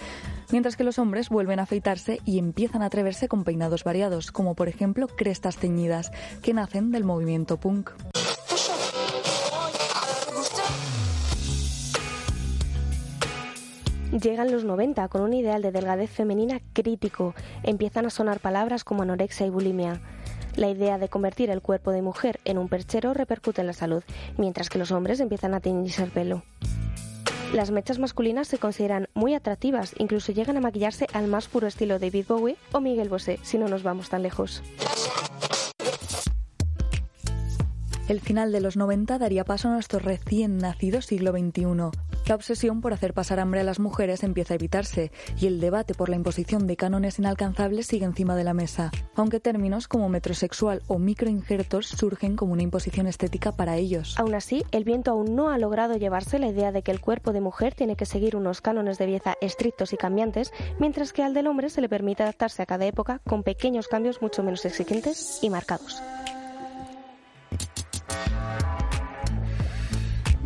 mientras 0.51 0.75
que 0.75 0.83
los 0.83 0.97
hombres 0.97 1.29
vuelven 1.29 1.59
a 1.59 1.63
afeitarse 1.63 2.19
y 2.25 2.39
empiezan 2.39 2.81
a 2.81 2.87
atreverse 2.87 3.27
con 3.27 3.43
peinados 3.43 3.83
variados, 3.83 4.31
como 4.31 4.55
por 4.55 4.67
ejemplo 4.67 5.05
crestas 5.07 5.57
teñidas, 5.57 6.11
que 6.41 6.55
nacen 6.55 6.89
del 6.89 7.03
movimiento 7.03 7.57
punk. 7.57 7.91
Llegan 14.11 14.51
los 14.51 14.63
90 14.63 15.07
con 15.07 15.21
un 15.21 15.33
ideal 15.33 15.61
de 15.61 15.71
delgadez 15.71 16.09
femenina 16.09 16.59
crítico. 16.73 17.35
Empiezan 17.61 18.07
a 18.07 18.09
sonar 18.09 18.39
palabras 18.39 18.83
como 18.83 19.03
anorexia 19.03 19.45
y 19.45 19.51
bulimia. 19.51 20.01
La 20.55 20.67
idea 20.67 20.97
de 20.97 21.09
convertir 21.09 21.51
el 21.51 21.61
cuerpo 21.61 21.91
de 21.91 22.01
mujer 22.01 22.39
en 22.43 22.57
un 22.57 22.69
perchero 22.69 23.13
repercute 23.13 23.61
en 23.61 23.67
la 23.67 23.73
salud, 23.73 24.03
mientras 24.35 24.69
que 24.69 24.79
los 24.79 24.91
hombres 24.91 25.19
empiezan 25.19 25.53
a 25.53 25.59
teñirse 25.59 26.03
el 26.03 26.09
pelo. 26.09 26.41
Las 27.53 27.69
mechas 27.69 27.99
masculinas 27.99 28.47
se 28.47 28.57
consideran 28.57 29.09
muy 29.13 29.35
atractivas, 29.35 29.93
incluso 29.99 30.31
llegan 30.31 30.57
a 30.57 30.61
maquillarse 30.61 31.05
al 31.13 31.27
más 31.27 31.47
puro 31.47 31.67
estilo 31.67 31.99
David 31.99 32.25
Bowie 32.27 32.57
o 32.71 32.81
Miguel 32.81 33.09
Bosé, 33.09 33.39
si 33.43 33.59
no 33.59 33.67
nos 33.67 33.83
vamos 33.83 34.09
tan 34.09 34.23
lejos. 34.23 34.63
El 38.09 38.21
final 38.21 38.51
de 38.51 38.59
los 38.59 38.75
90 38.75 39.19
daría 39.19 39.45
paso 39.45 39.67
a 39.67 39.71
nuestro 39.71 39.99
recién 39.99 40.57
nacido 40.57 40.99
siglo 40.99 41.31
XXI. 41.31 41.91
La 42.25 42.33
obsesión 42.33 42.81
por 42.81 42.91
hacer 42.91 43.13
pasar 43.13 43.39
hambre 43.39 43.59
a 43.59 43.63
las 43.63 43.79
mujeres 43.79 44.23
empieza 44.23 44.55
a 44.55 44.55
evitarse 44.55 45.11
y 45.39 45.45
el 45.45 45.59
debate 45.59 45.93
por 45.93 46.09
la 46.09 46.15
imposición 46.15 46.65
de 46.65 46.75
cánones 46.75 47.19
inalcanzables 47.19 47.85
sigue 47.85 48.05
encima 48.05 48.35
de 48.35 48.43
la 48.43 48.55
mesa, 48.55 48.89
aunque 49.13 49.39
términos 49.39 49.87
como 49.87 50.09
metrosexual 50.09 50.81
o 50.87 50.97
microinjertos 50.97 51.85
surgen 51.87 52.35
como 52.35 52.53
una 52.53 52.63
imposición 52.63 53.05
estética 53.05 53.51
para 53.51 53.77
ellos. 53.77 54.17
Aún 54.17 54.33
así, 54.33 54.65
el 54.71 54.85
viento 54.85 55.11
aún 55.11 55.35
no 55.35 55.51
ha 55.51 55.59
logrado 55.59 55.95
llevarse 55.95 56.39
la 56.39 56.47
idea 56.47 56.71
de 56.71 56.81
que 56.81 56.89
el 56.91 57.01
cuerpo 57.01 57.31
de 57.31 57.41
mujer 57.41 57.75
tiene 57.75 57.95
que 57.95 58.07
seguir 58.07 58.35
unos 58.35 58.59
cánones 58.59 58.97
de 58.97 59.05
belleza 59.05 59.35
estrictos 59.39 59.93
y 59.93 59.97
cambiantes, 59.97 60.51
mientras 60.79 61.13
que 61.13 61.21
al 61.21 61.35
del 61.35 61.45
hombre 61.45 61.69
se 61.69 61.81
le 61.81 61.89
permite 61.89 62.23
adaptarse 62.23 62.63
a 62.63 62.65
cada 62.65 62.87
época 62.87 63.21
con 63.27 63.43
pequeños 63.43 63.87
cambios 63.87 64.19
mucho 64.19 64.41
menos 64.41 64.65
exigentes 64.65 65.37
y 65.43 65.51
marcados. 65.51 66.01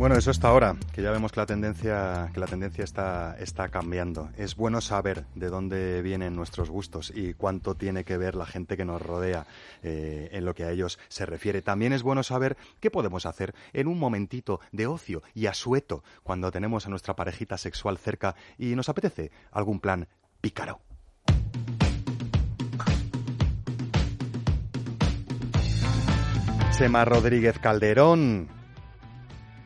Bueno, 0.04 0.18
eso 0.18 0.30
hasta 0.30 0.48
ahora, 0.48 0.76
que 0.92 1.00
ya 1.00 1.10
vemos 1.12 1.32
que 1.32 1.40
la 1.40 1.46
tendencia, 1.46 2.30
que 2.34 2.38
la 2.38 2.46
tendencia 2.46 2.84
está, 2.84 3.38
está 3.38 3.70
cambiando. 3.70 4.28
Es 4.36 4.54
bueno 4.54 4.82
saber 4.82 5.24
de 5.34 5.48
dónde 5.48 6.02
vienen 6.02 6.36
nuestros 6.36 6.68
gustos 6.68 7.10
y 7.16 7.32
cuánto 7.32 7.74
tiene 7.74 8.04
que 8.04 8.18
ver 8.18 8.34
la 8.34 8.44
gente 8.44 8.76
que 8.76 8.84
nos 8.84 9.00
rodea 9.00 9.46
eh, 9.82 10.28
en 10.32 10.44
lo 10.44 10.54
que 10.54 10.64
a 10.64 10.70
ellos 10.70 10.98
se 11.08 11.24
refiere. 11.24 11.62
También 11.62 11.94
es 11.94 12.02
bueno 12.02 12.22
saber 12.22 12.58
qué 12.80 12.90
podemos 12.90 13.24
hacer 13.24 13.54
en 13.72 13.86
un 13.86 13.98
momentito 13.98 14.60
de 14.72 14.86
ocio 14.86 15.22
y 15.32 15.46
asueto 15.46 16.04
cuando 16.22 16.52
tenemos 16.52 16.84
a 16.84 16.90
nuestra 16.90 17.16
parejita 17.16 17.56
sexual 17.56 17.96
cerca 17.96 18.34
y 18.58 18.74
nos 18.76 18.90
apetece 18.90 19.30
algún 19.52 19.80
plan 19.80 20.06
pícaro. 20.42 20.82
Chema 26.76 27.06
Rodríguez 27.06 27.58
Calderón. 27.58 28.63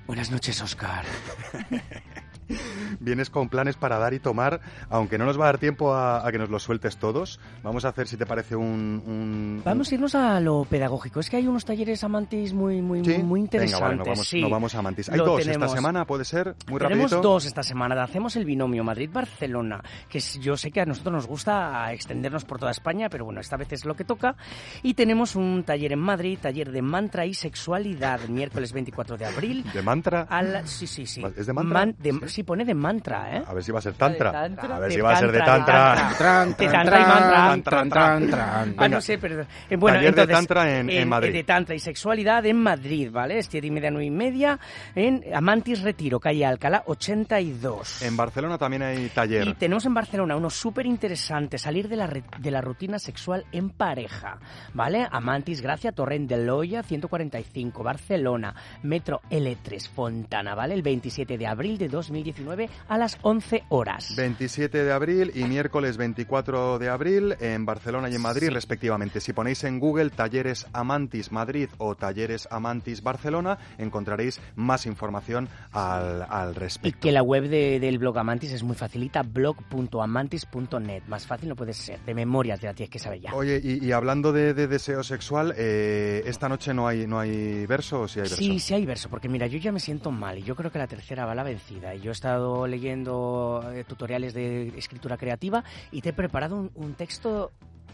Buenas 0.08 0.30
noches, 0.30 0.62
Oscar. 0.62 1.04
Vienes 3.00 3.30
con 3.30 3.48
planes 3.48 3.76
para 3.76 3.98
dar 3.98 4.14
y 4.14 4.18
tomar, 4.18 4.60
aunque 4.90 5.18
no 5.18 5.24
nos 5.24 5.38
va 5.38 5.44
a 5.44 5.46
dar 5.46 5.58
tiempo 5.58 5.92
a, 5.94 6.26
a 6.26 6.32
que 6.32 6.38
nos 6.38 6.50
los 6.50 6.62
sueltes 6.62 6.96
todos. 6.96 7.38
Vamos 7.62 7.84
a 7.84 7.88
hacer, 7.88 8.08
si 8.08 8.16
te 8.16 8.26
parece, 8.26 8.56
un... 8.56 9.02
un- 9.06 9.62
Vamos 9.64 9.90
a 9.90 9.94
irnos 9.94 10.14
a 10.14 10.40
lo 10.40 10.64
pedagógico. 10.64 11.20
Es 11.20 11.30
que 11.30 11.36
hay 11.36 11.46
unos 11.46 11.64
talleres 11.64 12.02
amantis 12.04 12.52
muy, 12.54 12.80
muy, 12.82 13.04
¿Sí? 13.04 13.18
muy 13.18 13.40
Venga, 13.40 13.44
interesantes. 13.44 13.80
vale, 13.80 13.96
nos 13.96 14.06
vamos, 14.08 14.28
sí. 14.28 14.40
nos 14.40 14.50
vamos 14.50 14.74
a 14.74 14.82
Mantis. 14.82 15.08
Hay 15.10 15.18
Lo 15.18 15.24
dos 15.26 15.42
tenemos. 15.42 15.66
esta 15.66 15.76
semana, 15.76 16.04
puede 16.06 16.24
ser, 16.24 16.54
muy 16.68 16.78
Tenemos 16.80 17.10
rapidito. 17.10 17.20
dos 17.28 17.44
esta 17.44 17.62
semana. 17.62 18.02
Hacemos 18.02 18.36
el 18.36 18.44
binomio 18.44 18.84
Madrid-Barcelona, 18.84 19.82
que 20.08 20.20
yo 20.20 20.56
sé 20.56 20.70
que 20.70 20.80
a 20.80 20.86
nosotros 20.86 21.12
nos 21.12 21.26
gusta 21.26 21.92
extendernos 21.92 22.44
por 22.44 22.58
toda 22.58 22.70
España, 22.70 23.08
pero 23.08 23.24
bueno, 23.24 23.40
esta 23.40 23.56
vez 23.56 23.72
es 23.72 23.84
lo 23.84 23.94
que 23.94 24.04
toca. 24.04 24.36
Y 24.82 24.94
tenemos 24.94 25.36
un 25.36 25.64
taller 25.64 25.92
en 25.92 25.98
Madrid, 26.00 26.38
taller 26.40 26.70
de 26.72 26.82
mantra 26.82 27.26
y 27.26 27.34
sexualidad, 27.34 28.20
miércoles 28.28 28.72
24 28.72 29.16
de 29.16 29.26
abril. 29.26 29.64
¿De 29.72 29.82
mantra? 29.82 30.22
A 30.30 30.42
la- 30.42 30.66
sí, 30.66 30.86
sí, 30.86 31.06
sí. 31.06 31.22
¿Es 31.36 31.46
de 31.46 31.52
mantra? 31.52 31.74
Man- 31.78 31.96
de- 31.98 32.28
sí, 32.28 32.37
pone 32.44 32.64
de 32.64 32.74
mantra, 32.74 33.36
¿eh? 33.36 33.42
A 33.46 33.54
ver 33.54 33.62
si 33.62 33.72
va 33.72 33.78
a 33.78 33.82
ser 33.82 33.94
tantra. 33.94 34.30
De 34.30 34.38
tantra. 34.56 34.76
A 34.76 34.78
ver 34.78 34.88
De 34.90 34.94
si 34.94 35.00
va 35.00 35.12
a 35.12 35.16
ser 35.16 35.32
de 35.32 35.38
tantra, 35.38 35.94
tantra. 35.94 36.44
de 36.46 36.68
tantra. 36.68 37.00
Y 37.00 37.04
mantra. 37.04 38.66
Ah, 38.76 38.88
no 38.88 39.00
sé, 39.00 39.18
pero... 39.18 39.42
eh, 39.42 39.76
bueno, 39.76 39.96
Taller 39.98 40.14
de 40.14 40.20
entonces, 40.22 40.34
tantra 40.46 40.78
en- 40.78 40.90
en 40.90 41.08
Madrid. 41.08 41.32
De 41.32 41.44
tantra 41.44 41.74
y 41.74 41.78
sexualidad 41.78 42.44
en 42.46 42.56
Madrid, 42.62 43.10
¿vale? 43.10 43.38
Es 43.38 43.46
siete 43.46 43.66
y 43.66 43.70
media, 43.70 43.90
nueve 43.90 44.06
y 44.06 44.10
media, 44.10 44.58
en 44.94 45.22
Amantis 45.34 45.82
Retiro, 45.82 46.20
calle 46.20 46.44
Alcalá, 46.46 46.82
82. 46.86 48.02
En 48.02 48.16
Barcelona 48.16 48.58
también 48.58 48.82
hay 48.82 49.08
taller. 49.08 49.46
Y 49.48 49.54
tenemos 49.54 49.84
en 49.86 49.94
Barcelona 49.94 50.36
uno 50.36 50.50
súper 50.50 50.86
interesante, 50.86 51.58
salir 51.58 51.88
de 51.88 51.96
la, 51.96 52.08
de 52.08 52.50
la 52.50 52.60
rutina 52.60 52.98
sexual 52.98 53.44
en 53.52 53.70
pareja, 53.70 54.38
¿vale? 54.74 55.06
Amantis 55.10 55.60
Gracia, 55.60 55.92
Torrent 55.92 56.28
de 56.28 56.38
Loya, 56.44 56.82
145, 56.82 57.82
Barcelona, 57.82 58.54
Metro 58.82 59.20
L3, 59.30 59.88
Fontana, 59.90 60.54
¿vale? 60.54 60.74
El 60.74 60.82
27 60.82 61.38
de 61.38 61.46
abril 61.46 61.78
de 61.78 61.88
19 62.32 62.68
a 62.88 62.98
las 62.98 63.18
11 63.22 63.64
horas. 63.70 64.14
27 64.16 64.84
de 64.84 64.92
abril 64.92 65.32
y 65.34 65.44
miércoles 65.44 65.96
24 65.96 66.78
de 66.78 66.88
abril 66.88 67.36
en 67.40 67.64
Barcelona 67.66 68.08
y 68.10 68.14
en 68.14 68.22
Madrid, 68.22 68.48
Sí. 68.48 68.54
respectivamente. 68.54 69.20
Si 69.20 69.32
ponéis 69.32 69.64
en 69.64 69.78
Google 69.80 70.10
Talleres 70.10 70.66
Amantis 70.72 71.32
Madrid 71.32 71.68
o 71.78 71.94
Talleres 71.94 72.46
Amantis 72.50 73.02
Barcelona, 73.02 73.58
encontraréis 73.78 74.40
más 74.56 74.86
información 74.86 75.48
al, 75.72 76.22
al 76.28 76.50
Y 76.52 76.58
respecto. 76.58 77.00
que 77.00 77.12
la 77.12 77.22
web 77.22 77.48
de- 77.48 77.80
del 77.80 77.98
blog 77.98 78.18
Amantis 78.18 78.52
es 78.52 78.62
muy 78.62 78.76
facilita, 78.76 79.22
blog.amantis.net. 79.22 81.02
Más 81.08 81.26
fácil 81.26 81.48
no 81.48 81.56
puede 81.56 81.72
ser. 81.72 82.00
De 82.04 82.14
memorias 82.14 82.60
ya 82.60 82.72
tienes 82.74 82.90
que 82.90 82.98
saber 82.98 83.20
ya. 83.20 83.34
Oye, 83.34 83.60
y, 83.62 83.84
y 83.84 83.92
hablando 83.92 84.32
de, 84.32 84.54
de 84.54 84.66
deseo 84.66 85.02
sexual, 85.02 85.54
eh, 85.56 86.22
esta 86.26 86.48
noche 86.48 86.74
no 86.74 86.86
hay 86.86 87.06
no 87.06 87.18
hay 87.18 87.66
verso 87.66 88.02
o 88.02 88.08
sí 88.08 88.18
hay 88.20 88.24
verso. 88.24 88.36
Sí, 88.36 88.58
sí 88.60 88.74
hay 88.74 88.86
verso, 88.86 89.08
porque 89.08 89.28
mira, 89.28 89.46
yo 89.46 89.58
ya 89.58 89.72
me 89.72 89.80
siento 89.80 90.10
mal 90.10 90.38
y 90.38 90.42
yo 90.42 90.54
creo 90.56 90.70
que 90.70 90.78
la 90.78 90.86
tercera 90.86 91.24
va 91.26 91.34
la 91.34 91.42
vencida. 91.42 91.94
Y 91.94 92.00
yo 92.00 92.10
estado 92.18 92.66
leyendo 92.66 93.62
eh, 93.72 93.84
tutoriales 93.84 94.34
de 94.34 94.68
escritura 94.76 95.16
creativa 95.16 95.62
y 95.92 96.00
te 96.02 96.08
he 96.08 96.12
preparado 96.12 96.56
un, 96.56 96.70
un 96.74 96.94
texto 96.94 97.52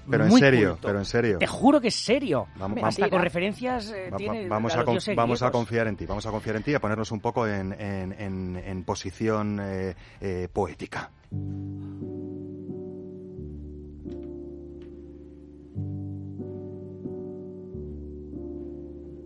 Pero 0.09 0.25
en 0.25 0.31
muy 0.31 0.41
serio, 0.41 0.70
culto. 0.72 0.87
pero 0.89 0.99
en 0.99 1.05
serio. 1.05 1.39
Te 1.39 1.47
juro 1.47 1.79
que 1.81 1.89
es 1.89 1.95
serio. 1.95 2.47
Vamos- 2.57 2.79
Hasta 2.83 3.11
con 3.11 3.20
referencias 3.20 3.91
eh, 3.91 4.07
Va- 4.07 4.12
va- 4.12 4.16
tiene 4.16 4.49
vamos, 4.49 4.72
a 4.72 4.75
a, 4.75 4.79
los 4.79 4.85
con- 4.87 4.95
dioses 4.95 5.14
vamos 5.16 5.43
a 5.43 5.47
griegos. 5.47 5.61
confiar 5.61 5.87
en 5.89 5.97
ti, 5.97 6.07
vamos 6.07 6.25
a 6.27 6.31
confiar 6.31 6.57
en 6.57 6.62
ti 6.62 6.70
y 6.70 6.75
a 6.75 6.81
ponernos 6.81 7.12
un 7.12 7.20
poco 7.20 7.47
en, 7.47 7.72
en- 7.79 8.12
en- 8.18 8.57
en 8.57 8.85
posición 8.85 9.61
eh, 9.61 9.95
eh, 10.20 10.49
poética. 10.53 11.11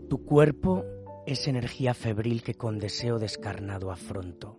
Tu 0.09 0.25
cuerpo 0.25 0.85
es 1.27 1.47
energía 1.49 1.93
febril 1.95 2.43
que 2.43 2.55
con 2.55 2.79
deseo 2.79 3.19
descarnado 3.19 3.91
afronto. 3.91 4.59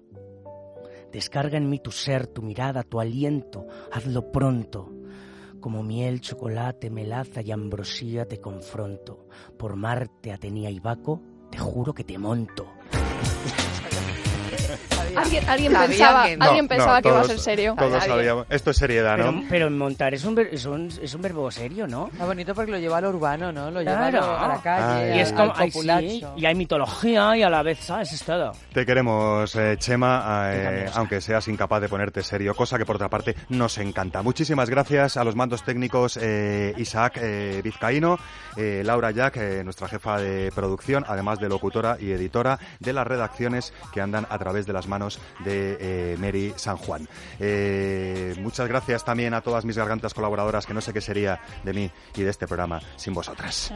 Descarga 1.12 1.58
en 1.58 1.70
mí 1.70 1.80
tu 1.80 1.92
ser, 1.92 2.28
tu 2.28 2.42
mirada, 2.42 2.84
tu 2.84 3.00
aliento, 3.00 3.66
hazlo 3.92 4.32
pronto. 4.32 4.92
Como 5.60 5.84
miel, 5.84 6.22
chocolate, 6.22 6.90
melaza 6.90 7.42
y 7.42 7.52
ambrosía 7.52 8.26
te 8.26 8.40
confronto. 8.40 9.28
Por 9.58 9.76
Marte, 9.76 10.32
Atenea 10.32 10.70
y 10.70 10.80
Baco, 10.80 11.22
te 11.52 11.58
juro 11.58 11.94
que 11.94 12.04
te 12.04 12.18
monto. 12.18 12.68
Alguien, 15.16 15.50
alguien 15.50 15.72
Sabía 15.74 15.88
pensaba, 15.88 16.26
que 16.28 16.38
no. 16.38 16.46
alguien 16.46 16.66
No, 16.66 16.70
pensaba 16.70 16.96
no, 16.98 17.02
que 17.02 17.10
iba 17.10 17.22
a 17.22 17.24
ser 17.24 17.40
serio. 17.40 17.76
Todos 17.78 18.04
sabíamos. 18.04 18.46
Esto 18.50 18.72
es 18.72 18.78
seriedad, 18.78 19.16
Pero, 19.18 19.32
¿no? 19.32 19.44
pero 19.50 19.70
montar 19.72 20.14
es 20.14 20.24
un, 20.26 20.36
ver- 20.36 20.50
es, 20.52 20.66
un, 20.66 20.90
es 21.02 21.14
un 21.14 21.22
verbo 21.22 21.50
serio, 21.52 21.88
¿no? 21.88 22.10
Está 22.12 22.26
bonito 22.26 22.54
porque 22.56 22.72
lo 22.72 22.78
lleva 22.80 22.98
a 22.98 23.02
lo 23.02 23.10
urbano, 23.10 23.52
¿no? 23.52 23.72
Lo 23.72 23.82
lleva 23.82 24.08
a, 24.08 24.10
Claro. 24.10 24.38
a 24.40 24.48
la 24.48 24.62
calle, 24.62 25.16
y 25.16 25.20
es 25.20 25.32
al- 25.32 25.36
como, 25.38 25.54
al 25.54 25.62
ay, 25.90 26.10
sí, 26.20 26.26
y 26.38 26.46
hay 26.46 26.56
mitología 26.56 27.38
y 27.38 27.44
a 27.44 27.50
la 27.50 27.64
vez, 27.64 27.80
¿sabes? 27.80 28.12
Es 28.14 28.24
todo. 28.24 28.54
Te 28.74 28.86
queremos, 28.86 29.56
eh, 29.56 29.76
Chema, 29.78 30.50
eh, 30.54 30.90
aunque 30.94 31.22
seas 31.22 31.48
incapaz 31.48 31.82
de 31.82 31.90
ponerte 31.90 32.22
serio, 32.24 32.54
cosa 32.56 32.78
que 32.78 32.86
por 32.86 32.96
otra 32.96 33.10
parte 33.10 33.36
nos 33.50 33.78
encanta. 33.78 34.22
Muchísimas 34.22 34.70
gracias 34.70 35.18
a 35.18 35.24
los 35.24 35.36
mandos 35.36 35.64
técnicos 35.64 36.18
eh, 36.22 36.74
Isaac 36.78 37.18
eh, 37.22 37.62
Vizcaíno, 37.64 38.18
eh, 38.58 38.82
Laura 38.86 39.12
Jack, 39.12 39.38
eh, 39.38 39.62
nuestra 39.64 39.88
jefa 39.88 40.20
de 40.20 40.52
producción, 40.54 41.06
además 41.08 41.40
de 41.40 41.50
locutora 41.50 41.98
y 42.00 42.12
editora 42.12 42.60
de 42.80 42.94
las 42.94 43.08
redacciones 43.08 43.74
que 43.94 44.02
andan 44.02 44.26
a 44.30 44.38
través 44.38 44.66
de 44.66 44.74
las 44.74 44.88
manos 44.88 44.99
de 45.44 45.78
eh, 45.80 46.18
Mary 46.20 46.54
San 46.56 46.78
Juan. 46.78 47.08
Eh, 47.40 48.36
muchas 48.40 48.68
gracias 48.68 49.04
también 49.06 49.34
a 49.34 49.42
todas 49.42 49.66
mis 49.66 49.78
gargantas 49.78 50.14
colaboradoras, 50.14 50.66
que 50.66 50.74
no 50.74 50.82
sé 50.82 50.94
qué 50.94 51.02
sería 51.02 51.40
de 51.64 51.74
mí 51.74 51.92
y 52.16 52.22
de 52.22 52.30
este 52.30 52.48
programa 52.48 52.82
sin 52.96 53.14
vosotras. 53.14 53.72